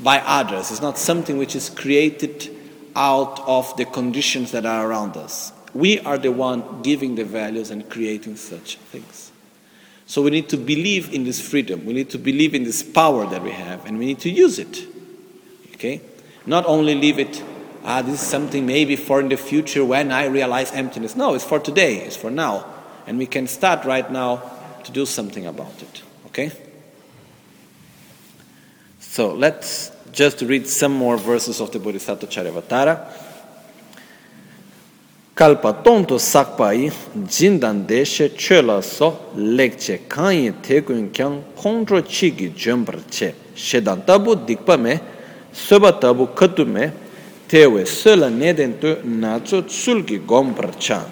by 0.00 0.20
others. 0.20 0.70
It's 0.70 0.80
not 0.80 0.98
something 0.98 1.38
which 1.38 1.56
is 1.56 1.70
created 1.70 2.54
out 2.94 3.40
of 3.46 3.76
the 3.76 3.84
conditions 3.84 4.52
that 4.52 4.66
are 4.66 4.88
around 4.88 5.16
us. 5.16 5.52
We 5.74 6.00
are 6.00 6.18
the 6.18 6.32
one 6.32 6.82
giving 6.82 7.14
the 7.14 7.24
values 7.24 7.70
and 7.70 7.88
creating 7.88 8.36
such 8.36 8.76
things. 8.76 9.32
So 10.06 10.22
we 10.22 10.30
need 10.30 10.48
to 10.48 10.56
believe 10.56 11.12
in 11.12 11.24
this 11.24 11.40
freedom. 11.40 11.84
We 11.84 11.92
need 11.92 12.10
to 12.10 12.18
believe 12.18 12.54
in 12.54 12.64
this 12.64 12.82
power 12.82 13.26
that 13.26 13.42
we 13.42 13.50
have, 13.50 13.84
and 13.84 13.98
we 13.98 14.06
need 14.06 14.20
to 14.20 14.30
use 14.30 14.58
it. 14.58 14.86
Okay? 15.74 16.00
Not 16.46 16.64
only 16.64 16.94
leave 16.94 17.18
it, 17.18 17.42
ah, 17.84 18.00
this 18.00 18.22
is 18.22 18.26
something 18.26 18.64
maybe 18.64 18.96
for 18.96 19.20
in 19.20 19.28
the 19.28 19.36
future 19.36 19.84
when 19.84 20.10
I 20.10 20.26
realize 20.26 20.72
emptiness. 20.72 21.14
No, 21.14 21.34
it's 21.34 21.44
for 21.44 21.58
today, 21.58 21.98
it's 21.98 22.16
for 22.16 22.30
now. 22.30 22.64
And 23.06 23.18
we 23.18 23.26
can 23.26 23.46
start 23.46 23.84
right 23.84 24.10
now 24.10 24.42
to 24.84 24.92
do 24.92 25.04
something 25.04 25.46
about 25.46 25.82
it. 25.82 26.02
Okay? 26.26 26.52
So 29.18 29.34
let's 29.34 29.90
just 30.12 30.42
read 30.42 30.64
some 30.68 30.92
more 30.92 31.16
verses 31.16 31.60
of 31.60 31.72
the 31.72 31.80
Bodhisattva 31.80 32.28
Charyavatara. 32.28 32.94
kalpa 35.34 35.72
tongto 35.82 36.18
sakpayi 36.18 36.92
jindan 37.26 37.84
deshe 37.84 38.28
chola 38.38 38.80
so 38.80 39.10
lekche 39.34 40.06
kanyi 40.06 40.52
tekun 40.62 41.10
kyang 41.10 41.42
kongtro 41.56 42.00
chigi 42.02 42.54
jombar 42.54 43.02
che 43.10 43.34
shedan 43.56 44.06
tabu 44.06 44.36
dikpa 44.36 44.78
me 44.80 45.00
soba 45.52 45.90
tabu 45.92 46.28
katu 46.28 46.64
me 46.64 46.92
tewe 47.48 47.84
sola 47.86 48.30
neden 48.30 48.78
tu 48.78 48.94
nacho 49.02 49.62
tsulki 49.62 50.18
gombar 50.24 50.70
chan 50.78 51.06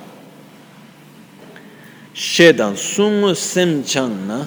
shedan 2.15 2.77
sungu 2.77 3.35
sem 3.35 3.83
chang 3.83 4.15
na 4.29 4.47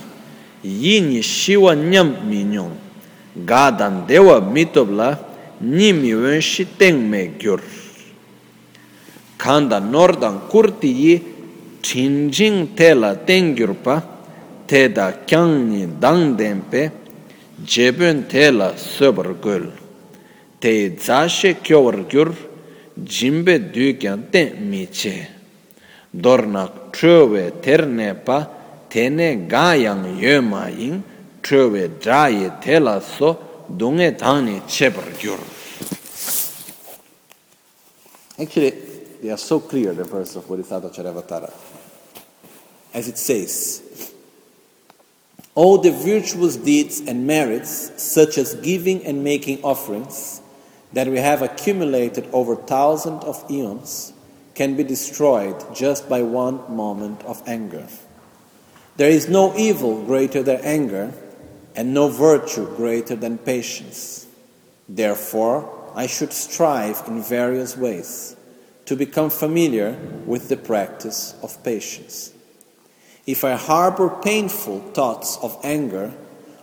yini 0.64 1.22
shiwa 1.22 1.76
nyam 1.76 2.16
minyong 2.24 2.88
ga 3.46 3.72
dan 3.72 4.06
dewa 4.08 4.40
mitop 4.42 4.90
la 4.90 5.18
ni 5.60 5.92
mi 5.94 6.14
wen 6.14 6.42
shi 6.42 6.66
teng 6.78 7.10
me 7.10 7.38
gyur. 7.40 7.62
Khanda 9.38 9.80
nor 9.80 10.12
dan 10.20 10.48
kurti 10.50 10.92
yi 11.04 11.16
chin 11.82 12.32
jing 12.32 12.76
te 12.76 12.94
la 12.94 13.16
teng 13.16 13.56
gyur 13.56 13.74
pa 13.84 14.02
te 14.68 14.88
da 14.88 15.12
kyang 15.26 15.70
ni 15.70 15.88
dang 16.00 16.36
den 16.38 16.62
pe 16.72 16.92
jebön 17.66 18.28
te 18.28 18.52
la 18.52 18.70
söbar 18.76 19.34
gül 19.42 19.72
te 20.60 20.96
za 20.98 21.28
she 21.28 21.54
kyor 21.54 22.06
gyur 22.12 22.32
jimbe 23.04 23.56
dü 23.74 23.98
kyan 24.00 24.30
ten 24.32 24.70
mi 24.70 24.88
che. 24.88 25.28
Dornak 26.12 26.92
tröwe 26.92 27.62
terne 27.62 28.14
pa 28.26 28.48
tene 28.90 29.46
ga 29.48 29.74
yang 29.74 30.18
yöma 30.18 30.68
yin 30.74 31.04
chöwe 31.50 31.90
dungé 33.78 34.12
dhani 34.12 34.62
chebar 34.68 35.10
gyur. 35.20 35.40
Actually, 38.40 38.72
they 39.22 39.30
are 39.32 39.38
so 39.38 39.60
clear, 39.60 39.94
the 39.94 40.04
verse 40.04 40.36
of 40.36 40.48
Bodhisattva 40.48 40.90
Charyavatara. 40.90 41.52
As 42.94 43.08
it 43.08 43.18
says, 43.18 44.14
all 45.56 45.78
the 45.78 45.92
virtuous 45.92 46.56
deeds 46.56 47.02
and 47.02 47.28
merits, 47.28 47.92
such 48.02 48.38
as 48.38 48.56
giving 48.56 49.06
and 49.06 49.24
making 49.24 49.62
offerings, 49.64 50.42
that 50.94 51.08
we 51.08 51.18
have 51.18 51.42
accumulated 51.42 52.28
over 52.32 52.56
thousands 52.56 53.24
of 53.26 53.44
eons, 53.52 54.14
can 54.56 54.76
be 54.76 54.84
destroyed 54.84 55.56
just 55.76 56.08
by 56.08 56.22
one 56.22 56.60
moment 56.74 57.24
of 57.24 57.42
anger. 57.46 57.88
There 58.98 59.10
is 59.10 59.28
no 59.28 59.56
evil 59.58 60.04
greater 60.06 60.42
than 60.44 60.62
anger, 60.62 61.14
and 61.80 61.94
no 61.94 62.10
virtue 62.10 62.68
greater 62.76 63.16
than 63.16 63.38
patience. 63.38 64.28
Therefore, 64.90 65.64
I 65.96 66.08
should 66.08 66.34
strive 66.34 67.02
in 67.08 67.24
various 67.24 67.78
ways 67.78 68.36
to 68.84 68.98
become 68.98 69.30
familiar 69.30 69.98
with 70.26 70.50
the 70.50 70.58
practice 70.58 71.36
of 71.42 71.64
patience. 71.64 72.34
If 73.26 73.46
I 73.46 73.56
harbor 73.56 74.10
painful 74.10 74.82
thoughts 74.92 75.38
of 75.42 75.58
anger, 75.64 76.12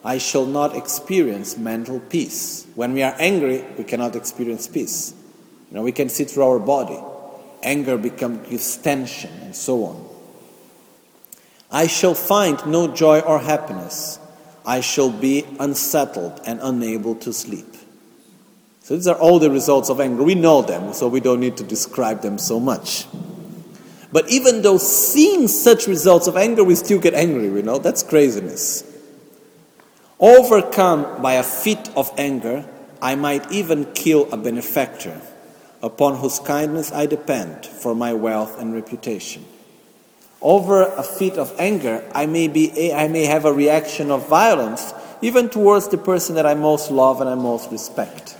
I 0.04 0.18
shall 0.18 0.44
not 0.44 0.76
experience 0.76 1.56
mental 1.56 1.98
peace. 1.98 2.66
When 2.74 2.92
we 2.92 3.02
are 3.02 3.16
angry, 3.18 3.64
we 3.78 3.84
cannot 3.84 4.16
experience 4.16 4.68
peace. 4.68 5.14
You 5.70 5.76
know, 5.76 5.82
we 5.82 5.92
can 5.92 6.10
see 6.10 6.24
through 6.24 6.44
our 6.44 6.58
body. 6.58 7.00
Anger 7.62 7.96
becomes 7.96 8.46
gives 8.50 8.76
tension 8.76 9.32
and 9.40 9.56
so 9.56 9.82
on. 9.84 10.08
I 11.70 11.86
shall 11.86 12.12
find 12.12 12.60
no 12.66 12.86
joy 12.88 13.20
or 13.20 13.38
happiness. 13.38 14.18
I 14.66 14.80
shall 14.80 15.10
be 15.10 15.46
unsettled 15.60 16.40
and 16.44 16.58
unable 16.60 17.14
to 17.16 17.32
sleep. 17.32 17.76
So 18.80 18.94
these 18.94 19.06
are 19.06 19.16
all 19.16 19.38
the 19.38 19.50
results 19.50 19.88
of 19.88 20.00
anger. 20.00 20.22
We 20.22 20.34
know 20.34 20.62
them, 20.62 20.92
so 20.92 21.08
we 21.08 21.20
don't 21.20 21.40
need 21.40 21.56
to 21.58 21.64
describe 21.64 22.20
them 22.20 22.36
so 22.38 22.58
much. 22.60 23.06
But 24.12 24.28
even 24.28 24.62
though 24.62 24.78
seeing 24.78 25.48
such 25.48 25.86
results 25.86 26.26
of 26.26 26.36
anger, 26.36 26.64
we 26.64 26.74
still 26.74 27.00
get 27.00 27.14
angry, 27.14 27.46
you 27.46 27.62
know? 27.62 27.78
That's 27.78 28.02
craziness. 28.02 28.84
Overcome 30.18 31.20
by 31.20 31.34
a 31.34 31.42
fit 31.42 31.90
of 31.96 32.10
anger, 32.16 32.68
I 33.02 33.14
might 33.14 33.50
even 33.52 33.92
kill 33.92 34.32
a 34.32 34.36
benefactor 34.36 35.20
upon 35.82 36.16
whose 36.16 36.38
kindness 36.38 36.90
I 36.92 37.06
depend 37.06 37.66
for 37.66 37.94
my 37.94 38.14
wealth 38.14 38.58
and 38.60 38.72
reputation. 38.72 39.44
Over 40.46 40.84
a 40.84 41.02
fit 41.02 41.38
of 41.38 41.52
anger, 41.58 42.08
I 42.14 42.26
may, 42.26 42.46
be, 42.46 42.92
I 42.92 43.08
may 43.08 43.24
have 43.24 43.44
a 43.44 43.52
reaction 43.52 44.12
of 44.12 44.28
violence 44.28 44.94
even 45.20 45.48
towards 45.50 45.88
the 45.88 45.98
person 45.98 46.36
that 46.36 46.46
I 46.46 46.54
most 46.54 46.92
love 46.92 47.20
and 47.20 47.28
I 47.28 47.34
most 47.34 47.72
respect. 47.72 48.36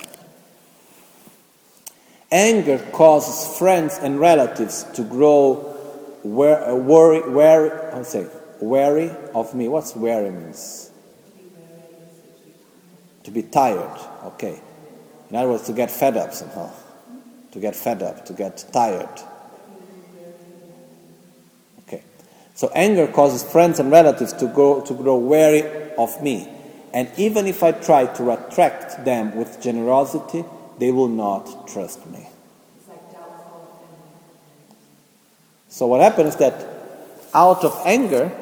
Anger 2.31 2.79
causes 2.93 3.59
friends 3.59 3.99
and 4.01 4.21
relatives 4.21 4.85
to 4.95 5.03
grow 5.03 5.75
wary, 6.23 8.05
say, 8.05 8.29
wary 8.61 9.11
of 9.35 9.53
me. 9.53 9.67
What's 9.67 9.97
wary 9.97 10.31
means? 10.31 10.93
To 13.25 13.33
be 13.33 13.43
tired. 13.43 13.99
Okay. 14.25 14.61
In 15.31 15.35
other 15.35 15.49
words, 15.49 15.65
to 15.65 15.73
get 15.73 15.91
fed 15.91 16.17
up 16.17 16.33
somehow 16.33 16.71
to 17.57 17.61
get 17.61 17.75
fed 17.75 18.03
up, 18.03 18.27
to 18.27 18.35
get 18.35 18.63
tired. 18.71 19.09
Okay. 21.81 22.03
So 22.57 22.71
anger 22.75 23.07
causes 23.07 23.45
friends 23.45 23.79
and 23.79 23.91
relatives 23.91 24.33
to 24.33 24.47
grow, 24.49 24.81
to 24.81 24.95
grow 24.95 25.17
wary 25.19 25.93
of 25.99 26.23
me. 26.23 26.49
And 26.95 27.11
even 27.19 27.47
if 27.47 27.63
I 27.63 27.73
try 27.73 28.07
to 28.07 28.31
attract 28.31 29.05
them 29.05 29.37
with 29.37 29.61
generosity, 29.61 30.43
they 30.79 30.91
will 30.91 31.09
not 31.09 31.69
trust 31.69 32.07
me. 32.07 32.27
So 35.69 35.87
what 35.87 36.01
happens 36.01 36.31
is 36.31 36.37
that 36.37 36.67
out 37.35 37.63
of 37.63 37.79
anger, 37.85 38.33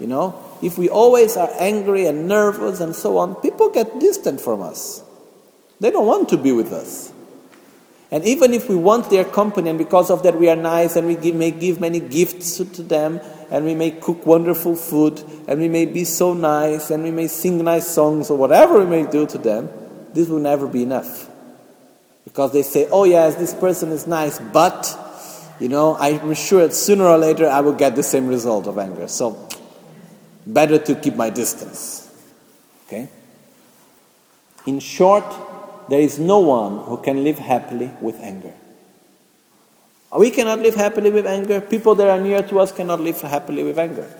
you 0.00 0.06
know, 0.06 0.42
if 0.62 0.78
we 0.78 0.88
always 0.88 1.36
are 1.36 1.50
angry 1.58 2.06
and 2.06 2.26
nervous 2.26 2.80
and 2.80 2.96
so 2.96 3.18
on, 3.18 3.34
people 3.36 3.68
get 3.68 4.00
distant 4.00 4.40
from 4.40 4.62
us. 4.62 5.02
They 5.78 5.90
don't 5.90 6.06
want 6.06 6.30
to 6.30 6.38
be 6.38 6.52
with 6.52 6.72
us. 6.72 7.12
And 8.10 8.24
even 8.24 8.54
if 8.54 8.68
we 8.68 8.76
want 8.76 9.10
their 9.10 9.24
company, 9.24 9.68
and 9.68 9.78
because 9.78 10.10
of 10.10 10.22
that 10.22 10.38
we 10.38 10.48
are 10.48 10.56
nice, 10.56 10.96
and 10.96 11.06
we 11.06 11.14
give, 11.14 11.34
may 11.34 11.50
give 11.50 11.78
many 11.78 12.00
gifts 12.00 12.56
to, 12.56 12.82
them, 12.82 13.20
and 13.50 13.66
we 13.66 13.74
may 13.74 13.90
cook 13.90 14.24
wonderful 14.24 14.76
food, 14.76 15.22
and 15.46 15.60
we 15.60 15.68
may 15.68 15.84
be 15.84 16.04
so 16.04 16.32
nice, 16.32 16.90
and 16.90 17.02
we 17.02 17.10
may 17.10 17.26
sing 17.26 17.62
nice 17.62 17.86
songs, 17.86 18.30
or 18.30 18.38
whatever 18.38 18.78
we 18.78 18.86
may 18.86 19.10
do 19.10 19.26
to 19.26 19.36
them, 19.36 19.68
this 20.14 20.28
will 20.28 20.38
never 20.38 20.66
be 20.66 20.82
enough. 20.82 21.28
Because 22.24 22.52
they 22.52 22.62
say, 22.62 22.88
oh 22.90 23.04
yes, 23.04 23.34
this 23.34 23.52
person 23.52 23.90
is 23.90 24.06
nice, 24.06 24.38
but, 24.38 24.96
you 25.60 25.68
know, 25.68 25.94
I'm 25.98 26.32
sure 26.34 26.70
sooner 26.70 27.04
or 27.04 27.18
later 27.18 27.46
I 27.46 27.60
will 27.60 27.74
get 27.74 27.94
the 27.94 28.02
same 28.02 28.26
result 28.26 28.66
of 28.66 28.78
anger. 28.78 29.06
So, 29.08 29.48
better 30.46 30.78
to 30.78 30.94
keep 30.94 31.14
my 31.14 31.28
distance. 31.28 32.10
Okay? 32.86 33.08
In 34.66 34.80
short, 34.80 35.24
there 35.88 36.00
is 36.00 36.18
no 36.18 36.38
one 36.38 36.84
who 36.84 36.98
can 36.98 37.24
live 37.24 37.38
happily 37.38 37.90
with 38.00 38.20
anger. 38.20 38.52
We 40.16 40.30
cannot 40.30 40.60
live 40.60 40.74
happily 40.74 41.10
with 41.10 41.26
anger. 41.26 41.60
People 41.60 41.94
that 41.96 42.08
are 42.08 42.20
near 42.20 42.42
to 42.42 42.60
us 42.60 42.72
cannot 42.72 43.00
live 43.00 43.20
happily 43.20 43.62
with 43.62 43.78
anger. 43.78 44.10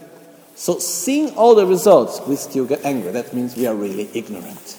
So, 0.55 0.79
seeing 0.79 1.31
all 1.37 1.55
the 1.55 1.65
results, 1.65 2.21
we 2.27 2.37
still 2.37 2.67
get 2.67 2.85
angry. 2.85 3.13
That 3.13 3.33
means 3.33 3.57
we 3.57 3.67
are 3.67 3.75
really 3.75 4.11
ignorant. 4.13 4.79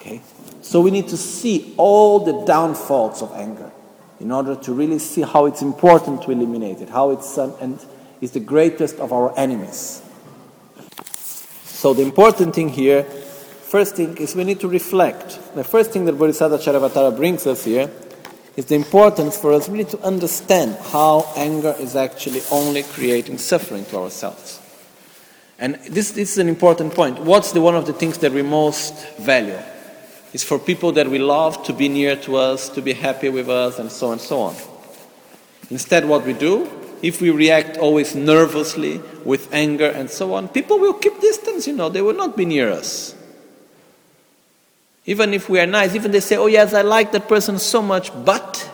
Okay? 0.00 0.22
So, 0.62 0.80
we 0.80 0.90
need 0.90 1.08
to 1.08 1.16
see 1.16 1.74
all 1.76 2.20
the 2.20 2.44
downfalls 2.44 3.22
of 3.22 3.32
anger 3.32 3.70
in 4.18 4.32
order 4.32 4.56
to 4.56 4.72
really 4.72 4.98
see 4.98 5.22
how 5.22 5.44
it's 5.44 5.62
important 5.62 6.22
to 6.22 6.30
eliminate 6.30 6.80
it, 6.80 6.88
how 6.88 7.10
it's 7.10 7.36
um, 7.36 7.54
and 7.60 7.84
is 8.20 8.30
the 8.30 8.40
greatest 8.40 8.96
of 8.96 9.12
our 9.12 9.38
enemies. 9.38 10.02
So, 11.64 11.92
the 11.92 12.02
important 12.02 12.54
thing 12.54 12.70
here 12.70 13.06
First 13.76 13.96
thing 13.96 14.16
is 14.16 14.34
we 14.34 14.44
need 14.44 14.60
to 14.60 14.68
reflect. 14.68 15.38
The 15.54 15.62
first 15.62 15.90
thing 15.90 16.06
that 16.06 16.14
Bodhisattva 16.14 16.56
Charyavatara 16.56 17.14
brings 17.14 17.46
us 17.46 17.62
here 17.62 17.90
is 18.56 18.64
the 18.64 18.74
importance 18.74 19.36
for 19.36 19.52
us 19.52 19.68
really 19.68 19.84
to 19.84 20.00
understand 20.00 20.78
how 20.80 21.30
anger 21.36 21.74
is 21.78 21.94
actually 21.94 22.40
only 22.50 22.84
creating 22.84 23.36
suffering 23.36 23.84
to 23.90 23.98
ourselves. 23.98 24.62
And 25.58 25.74
this, 25.90 26.12
this 26.12 26.32
is 26.32 26.38
an 26.38 26.48
important 26.48 26.94
point. 26.94 27.18
What's 27.18 27.52
the 27.52 27.60
one 27.60 27.74
of 27.74 27.84
the 27.84 27.92
things 27.92 28.16
that 28.20 28.32
we 28.32 28.40
most 28.40 28.94
value? 29.18 29.58
Is 30.32 30.42
for 30.42 30.58
people 30.58 30.92
that 30.92 31.10
we 31.10 31.18
love 31.18 31.62
to 31.64 31.74
be 31.74 31.90
near 31.90 32.16
to 32.16 32.36
us, 32.36 32.70
to 32.70 32.80
be 32.80 32.94
happy 32.94 33.28
with 33.28 33.50
us, 33.50 33.78
and 33.78 33.92
so 33.92 34.06
on 34.06 34.12
and 34.12 34.22
so 34.22 34.40
on. 34.40 34.56
Instead, 35.68 36.08
what 36.08 36.24
we 36.24 36.32
do, 36.32 36.66
if 37.02 37.20
we 37.20 37.28
react 37.28 37.76
always 37.76 38.14
nervously, 38.14 39.02
with 39.26 39.52
anger 39.52 39.90
and 39.90 40.08
so 40.08 40.32
on, 40.32 40.48
people 40.48 40.78
will 40.78 40.94
keep 40.94 41.20
distance, 41.20 41.66
you 41.66 41.74
know, 41.74 41.90
they 41.90 42.00
will 42.00 42.16
not 42.16 42.38
be 42.38 42.46
near 42.46 42.70
us. 42.70 43.14
Even 45.06 45.32
if 45.32 45.48
we 45.48 45.60
are 45.60 45.66
nice, 45.66 45.94
even 45.94 46.10
they 46.10 46.20
say, 46.20 46.36
oh 46.36 46.46
yes, 46.46 46.74
I 46.74 46.82
like 46.82 47.12
that 47.12 47.28
person 47.28 47.58
so 47.58 47.80
much, 47.80 48.10
but 48.24 48.68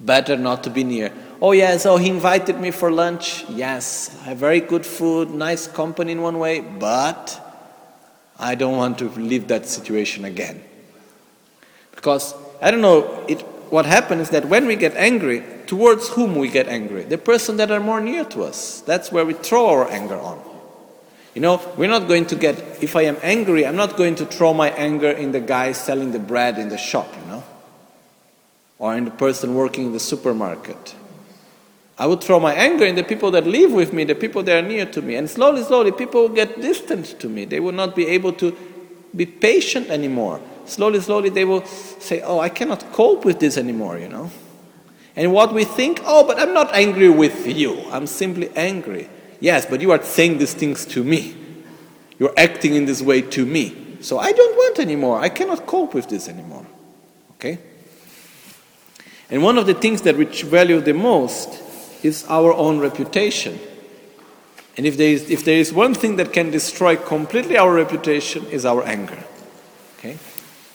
better 0.00 0.36
not 0.36 0.64
to 0.64 0.70
be 0.70 0.82
near. 0.82 1.12
Oh 1.40 1.52
yes, 1.52 1.86
oh 1.86 1.96
he 1.96 2.10
invited 2.10 2.60
me 2.60 2.72
for 2.72 2.90
lunch. 2.90 3.44
Yes, 3.48 4.08
very 4.26 4.60
good 4.60 4.84
food, 4.84 5.30
nice 5.30 5.68
company 5.68 6.12
in 6.12 6.22
one 6.22 6.38
way, 6.38 6.60
but 6.60 7.40
I 8.38 8.56
don't 8.56 8.76
want 8.76 8.98
to 8.98 9.08
leave 9.10 9.48
that 9.48 9.66
situation 9.66 10.24
again. 10.24 10.62
Because 11.94 12.34
I 12.60 12.72
don't 12.72 12.80
know, 12.80 13.24
it, 13.28 13.40
what 13.70 13.86
happens 13.86 14.22
is 14.22 14.30
that 14.30 14.46
when 14.46 14.66
we 14.66 14.74
get 14.74 14.96
angry, 14.96 15.44
towards 15.66 16.08
whom 16.08 16.34
we 16.34 16.48
get 16.48 16.68
angry? 16.68 17.04
The 17.04 17.18
person 17.18 17.56
that 17.58 17.70
are 17.70 17.80
more 17.80 18.00
near 18.00 18.24
to 18.26 18.42
us. 18.42 18.80
That's 18.80 19.12
where 19.12 19.24
we 19.24 19.34
throw 19.34 19.66
our 19.68 19.90
anger 19.90 20.18
on. 20.18 20.53
You 21.34 21.40
know, 21.40 21.60
we're 21.76 21.88
not 21.88 22.06
going 22.06 22.26
to 22.26 22.36
get, 22.36 22.56
if 22.82 22.94
I 22.94 23.02
am 23.02 23.16
angry, 23.22 23.66
I'm 23.66 23.74
not 23.74 23.96
going 23.96 24.14
to 24.16 24.26
throw 24.26 24.54
my 24.54 24.70
anger 24.70 25.10
in 25.10 25.32
the 25.32 25.40
guy 25.40 25.72
selling 25.72 26.12
the 26.12 26.20
bread 26.20 26.58
in 26.58 26.68
the 26.68 26.78
shop, 26.78 27.12
you 27.20 27.26
know, 27.26 27.42
or 28.78 28.96
in 28.96 29.04
the 29.04 29.10
person 29.10 29.54
working 29.54 29.86
in 29.86 29.92
the 29.92 30.00
supermarket. 30.00 30.94
I 31.98 32.06
would 32.06 32.22
throw 32.22 32.40
my 32.40 32.54
anger 32.54 32.84
in 32.84 32.96
the 32.96 33.04
people 33.04 33.30
that 33.32 33.46
live 33.46 33.72
with 33.72 33.92
me, 33.92 34.04
the 34.04 34.14
people 34.14 34.42
that 34.44 34.64
are 34.64 34.66
near 34.66 34.86
to 34.86 35.02
me. 35.02 35.16
And 35.16 35.28
slowly, 35.28 35.62
slowly, 35.62 35.92
people 35.92 36.22
will 36.22 36.34
get 36.34 36.60
distant 36.60 37.18
to 37.20 37.28
me. 37.28 37.44
They 37.44 37.60
will 37.60 37.72
not 37.72 37.94
be 37.94 38.06
able 38.08 38.32
to 38.34 38.56
be 39.14 39.26
patient 39.26 39.90
anymore. 39.90 40.40
Slowly, 40.66 41.00
slowly, 41.00 41.28
they 41.28 41.44
will 41.44 41.64
say, 41.64 42.20
Oh, 42.22 42.40
I 42.40 42.48
cannot 42.48 42.92
cope 42.92 43.24
with 43.24 43.38
this 43.38 43.56
anymore, 43.56 43.98
you 43.98 44.08
know. 44.08 44.30
And 45.14 45.32
what 45.32 45.54
we 45.54 45.64
think, 45.64 46.00
Oh, 46.04 46.26
but 46.26 46.38
I'm 46.40 46.52
not 46.52 46.72
angry 46.74 47.10
with 47.10 47.46
you, 47.46 47.80
I'm 47.90 48.08
simply 48.08 48.50
angry. 48.56 49.08
Yes, 49.44 49.66
but 49.66 49.82
you 49.82 49.90
are 49.90 50.02
saying 50.02 50.38
these 50.38 50.54
things 50.54 50.86
to 50.86 51.04
me. 51.04 51.36
You're 52.18 52.32
acting 52.34 52.76
in 52.76 52.86
this 52.86 53.02
way 53.02 53.20
to 53.20 53.44
me. 53.44 53.98
So 54.00 54.18
I 54.18 54.32
don't 54.32 54.56
want 54.56 54.78
anymore. 54.78 55.20
I 55.20 55.28
cannot 55.28 55.66
cope 55.66 55.92
with 55.92 56.08
this 56.08 56.30
anymore. 56.30 56.64
Okay? 57.32 57.58
And 59.28 59.42
one 59.42 59.58
of 59.58 59.66
the 59.66 59.74
things 59.74 60.00
that 60.00 60.16
we 60.16 60.24
value 60.24 60.80
the 60.80 60.94
most 60.94 61.62
is 62.02 62.24
our 62.30 62.54
own 62.54 62.78
reputation. 62.78 63.60
And 64.78 64.86
if 64.86 64.96
there 64.96 65.10
is, 65.10 65.28
if 65.28 65.44
there 65.44 65.58
is 65.58 65.74
one 65.74 65.92
thing 65.92 66.16
that 66.16 66.32
can 66.32 66.50
destroy 66.50 66.96
completely 66.96 67.58
our 67.58 67.74
reputation 67.74 68.46
is 68.46 68.64
our 68.64 68.82
anger. 68.84 69.22
Okay? 69.98 70.16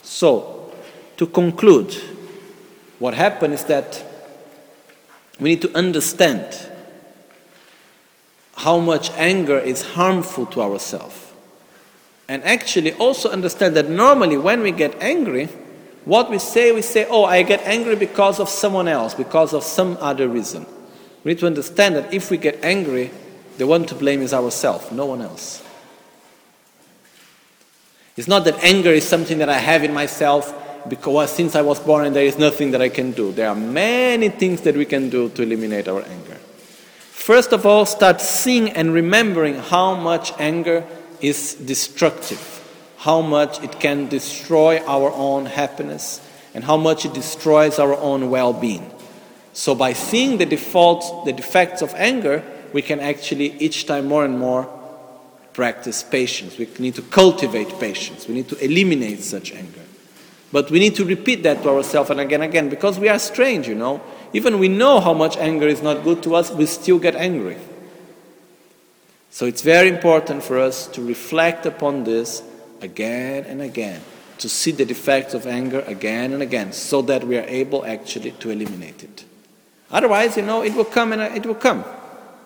So, 0.02 0.72
to 1.16 1.26
conclude, 1.26 1.92
what 3.00 3.14
happened 3.14 3.54
is 3.54 3.64
that 3.64 4.00
we 5.40 5.50
need 5.50 5.62
to 5.62 5.76
understand 5.76 6.69
how 8.62 8.78
much 8.78 9.10
anger 9.12 9.58
is 9.58 9.82
harmful 9.82 10.46
to 10.46 10.62
ourselves. 10.62 11.32
And 12.28 12.44
actually 12.44 12.92
also 12.94 13.30
understand 13.30 13.76
that 13.76 13.88
normally 13.88 14.36
when 14.36 14.62
we 14.62 14.70
get 14.70 14.94
angry, 15.02 15.48
What 16.04 16.30
we 16.30 16.38
say, 16.38 16.72
we 16.72 16.82
say, 16.82 17.06
oh, 17.08 17.24
I 17.24 17.42
get 17.42 17.60
angry 17.62 17.94
because 17.94 18.40
of 18.40 18.48
someone 18.48 18.88
else, 18.88 19.14
because 19.14 19.52
of 19.52 19.62
some 19.62 19.98
other 20.00 20.28
reason. 20.28 20.66
We 21.24 21.32
need 21.32 21.40
to 21.40 21.46
understand 21.46 21.96
that 21.96 22.14
if 22.14 22.30
we 22.30 22.38
get 22.38 22.64
angry, 22.64 23.10
the 23.58 23.66
one 23.66 23.84
to 23.86 23.94
blame 23.94 24.22
is 24.22 24.32
ourselves, 24.32 24.90
no 24.90 25.04
one 25.04 25.20
else. 25.20 25.62
It's 28.16 28.28
not 28.28 28.44
that 28.44 28.62
anger 28.64 28.90
is 28.90 29.06
something 29.06 29.38
that 29.38 29.48
I 29.48 29.58
have 29.58 29.84
in 29.84 29.92
myself 29.92 30.54
because 30.88 31.30
since 31.30 31.54
I 31.54 31.60
was 31.62 31.78
born 31.78 32.06
and 32.06 32.16
there 32.16 32.24
is 32.24 32.38
nothing 32.38 32.70
that 32.70 32.80
I 32.80 32.88
can 32.88 33.12
do. 33.12 33.32
There 33.32 33.48
are 33.48 33.54
many 33.54 34.30
things 34.30 34.62
that 34.62 34.74
we 34.74 34.86
can 34.86 35.10
do 35.10 35.28
to 35.28 35.42
eliminate 35.42 35.88
our 35.88 36.02
anger. 36.02 36.29
First 37.20 37.52
of 37.52 37.66
all, 37.66 37.84
start 37.84 38.22
seeing 38.22 38.70
and 38.70 38.94
remembering 38.94 39.56
how 39.56 39.94
much 39.94 40.32
anger 40.38 40.86
is 41.20 41.52
destructive, 41.52 42.40
how 42.96 43.20
much 43.20 43.62
it 43.62 43.78
can 43.78 44.08
destroy 44.08 44.82
our 44.86 45.12
own 45.12 45.44
happiness, 45.44 46.26
and 46.54 46.64
how 46.64 46.78
much 46.78 47.04
it 47.04 47.12
destroys 47.12 47.78
our 47.78 47.94
own 47.94 48.30
well 48.30 48.54
being. 48.54 48.90
So, 49.52 49.74
by 49.74 49.92
seeing 49.92 50.38
the 50.38 50.46
defaults, 50.46 51.10
the 51.26 51.34
defects 51.34 51.82
of 51.82 51.92
anger, 51.94 52.42
we 52.72 52.80
can 52.80 53.00
actually 53.00 53.52
each 53.58 53.84
time 53.84 54.06
more 54.06 54.24
and 54.24 54.38
more 54.38 54.66
practice 55.52 56.02
patience. 56.02 56.56
We 56.56 56.70
need 56.78 56.94
to 56.94 57.02
cultivate 57.02 57.78
patience. 57.78 58.28
We 58.28 58.34
need 58.34 58.48
to 58.48 58.64
eliminate 58.64 59.20
such 59.20 59.52
anger. 59.52 59.82
But 60.52 60.70
we 60.70 60.78
need 60.78 60.96
to 60.96 61.04
repeat 61.04 61.42
that 61.42 61.62
to 61.64 61.68
ourselves 61.68 62.08
and 62.08 62.18
again 62.18 62.40
and 62.40 62.50
again 62.50 62.70
because 62.70 62.98
we 62.98 63.10
are 63.10 63.18
strange, 63.18 63.68
you 63.68 63.74
know. 63.74 64.00
Even 64.32 64.58
we 64.58 64.68
know 64.68 65.00
how 65.00 65.12
much 65.12 65.36
anger 65.36 65.66
is 65.66 65.82
not 65.82 66.04
good 66.04 66.22
to 66.22 66.34
us, 66.34 66.50
we 66.50 66.66
still 66.66 66.98
get 66.98 67.16
angry. 67.16 67.56
So 69.30 69.46
it's 69.46 69.62
very 69.62 69.88
important 69.88 70.42
for 70.42 70.58
us 70.58 70.86
to 70.88 71.02
reflect 71.02 71.66
upon 71.66 72.04
this 72.04 72.42
again 72.80 73.44
and 73.44 73.62
again, 73.62 74.00
to 74.38 74.48
see 74.48 74.72
the 74.72 74.84
defects 74.84 75.34
of 75.34 75.46
anger 75.46 75.80
again 75.86 76.32
and 76.32 76.42
again, 76.42 76.72
so 76.72 77.02
that 77.02 77.24
we 77.24 77.36
are 77.38 77.46
able 77.46 77.84
actually 77.84 78.32
to 78.32 78.50
eliminate 78.50 79.02
it. 79.02 79.24
Otherwise, 79.90 80.36
you 80.36 80.42
know, 80.42 80.62
it 80.62 80.74
will 80.74 80.84
come 80.84 81.12
and 81.12 81.20
uh, 81.20 81.30
it 81.34 81.44
will 81.44 81.54
come 81.54 81.84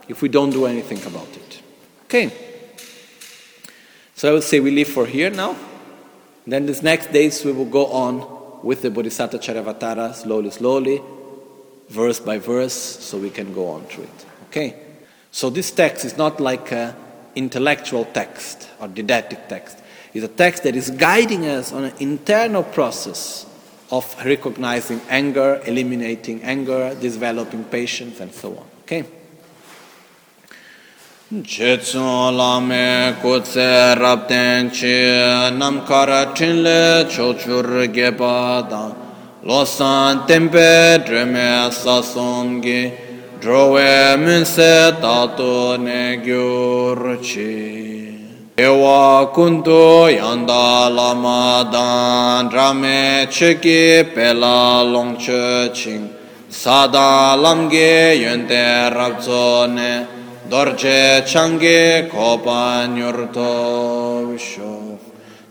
if 0.09 0.23
we 0.23 0.29
don't 0.29 0.51
do 0.51 0.67
anything 0.67 1.03
about 1.07 1.29
it. 1.29 1.63
Okay. 2.05 2.33
So 4.15 4.31
I 4.31 4.33
would 4.33 4.45
say 4.45 4.61
we 4.61 4.71
leave 4.71 4.89
for 4.89 5.07
here 5.07 5.31
now. 5.31 5.57
Then 6.47 6.67
these 6.67 6.83
next 6.83 7.13
days 7.13 7.45
we 7.45 7.53
will 7.53 7.65
go 7.65 7.87
on 7.87 8.63
with 8.63 8.83
the 8.83 8.91
Bodhisattva 8.91 9.39
Charyavatara 9.39 10.15
slowly, 10.15 10.51
slowly, 10.51 11.03
verse 11.89 12.21
by 12.21 12.39
verse, 12.39 12.75
so 12.75 13.19
we 13.19 13.31
can 13.31 13.53
go 13.55 13.69
on 13.69 13.87
to 13.89 14.03
it. 14.03 14.27
Okay? 14.49 14.77
So 15.31 15.51
this 15.51 15.71
text 15.71 16.05
is 16.05 16.17
not 16.17 16.41
like 16.41 16.73
an 16.73 16.95
intellectual 17.35 18.05
text 18.05 18.69
or 18.81 18.89
didactic 18.89 19.49
text. 19.49 19.79
It's 20.13 20.25
a 20.25 20.29
text 20.29 20.63
that 20.63 20.77
is 20.77 20.91
guiding 20.91 21.47
us 21.47 21.73
on 21.73 21.85
an 21.85 21.93
internal 21.99 22.63
process 22.63 23.47
of 23.91 24.15
recognizing 24.25 25.01
anger, 25.09 25.61
eliminating 25.67 26.43
anger, 26.43 26.97
developing 27.01 27.65
patience, 27.65 28.21
and 28.21 28.33
so 28.33 28.57
on. 28.57 28.67
Okay? 28.83 29.05
Lame 31.33 33.15
kutse 33.21 33.97
chinle 36.35 37.05
chochur 37.11 37.89
geba 37.93 38.69
da 38.69 39.04
losan 39.45 40.27
tempe 40.27 41.05
dreme 41.05 41.69
sasongi 41.71 42.91
drowe 43.41 44.17
munse 44.17 44.97
tato 45.03 45.77
ne 45.77 46.17
gyurchi 46.25 47.85
ewa 48.57 49.27
kundu 49.35 50.09
yanda 50.09 50.89
lama 50.89 51.69
dan 51.71 52.49
drame 52.49 53.27
cheki 53.29 54.15
pela 54.15 54.83
longche 54.83 55.75
ching. 55.75 56.09
Sada 56.49 57.37
lamge 57.37 58.17
yönde 58.17 58.91
rabzo 58.95 59.67
ne 59.67 60.07
dorje 60.49 61.27
change 61.27 62.09
kopa 62.11 62.87
nyurto 62.87 64.25
visho. 64.31 64.84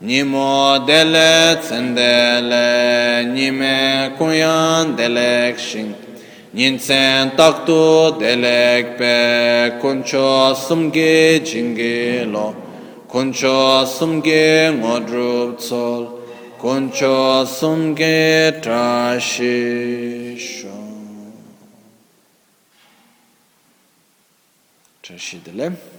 Nimo 0.04 0.80
dele 0.86 1.58
tsendele, 1.62 3.24
nime 3.34 4.12
kuyan 4.18 4.98
delek 4.98 5.58
shing. 5.58 5.96
Ninsen 6.54 7.32
taktu 7.38 8.12
delek 8.20 8.98
pe, 8.98 9.80
kuncho 9.80 10.54
sumge 10.56 11.40
jingi 11.40 12.30
lo. 12.30 12.54
Kuncho 13.08 13.86
sumge 13.88 14.76
ngodrup 14.76 15.58
tsol, 15.58 16.20
kuncho 16.60 17.46
sumge 17.48 18.60
trashisho 18.62 20.38
shong. 20.38 21.32
Trashi. 25.02 25.93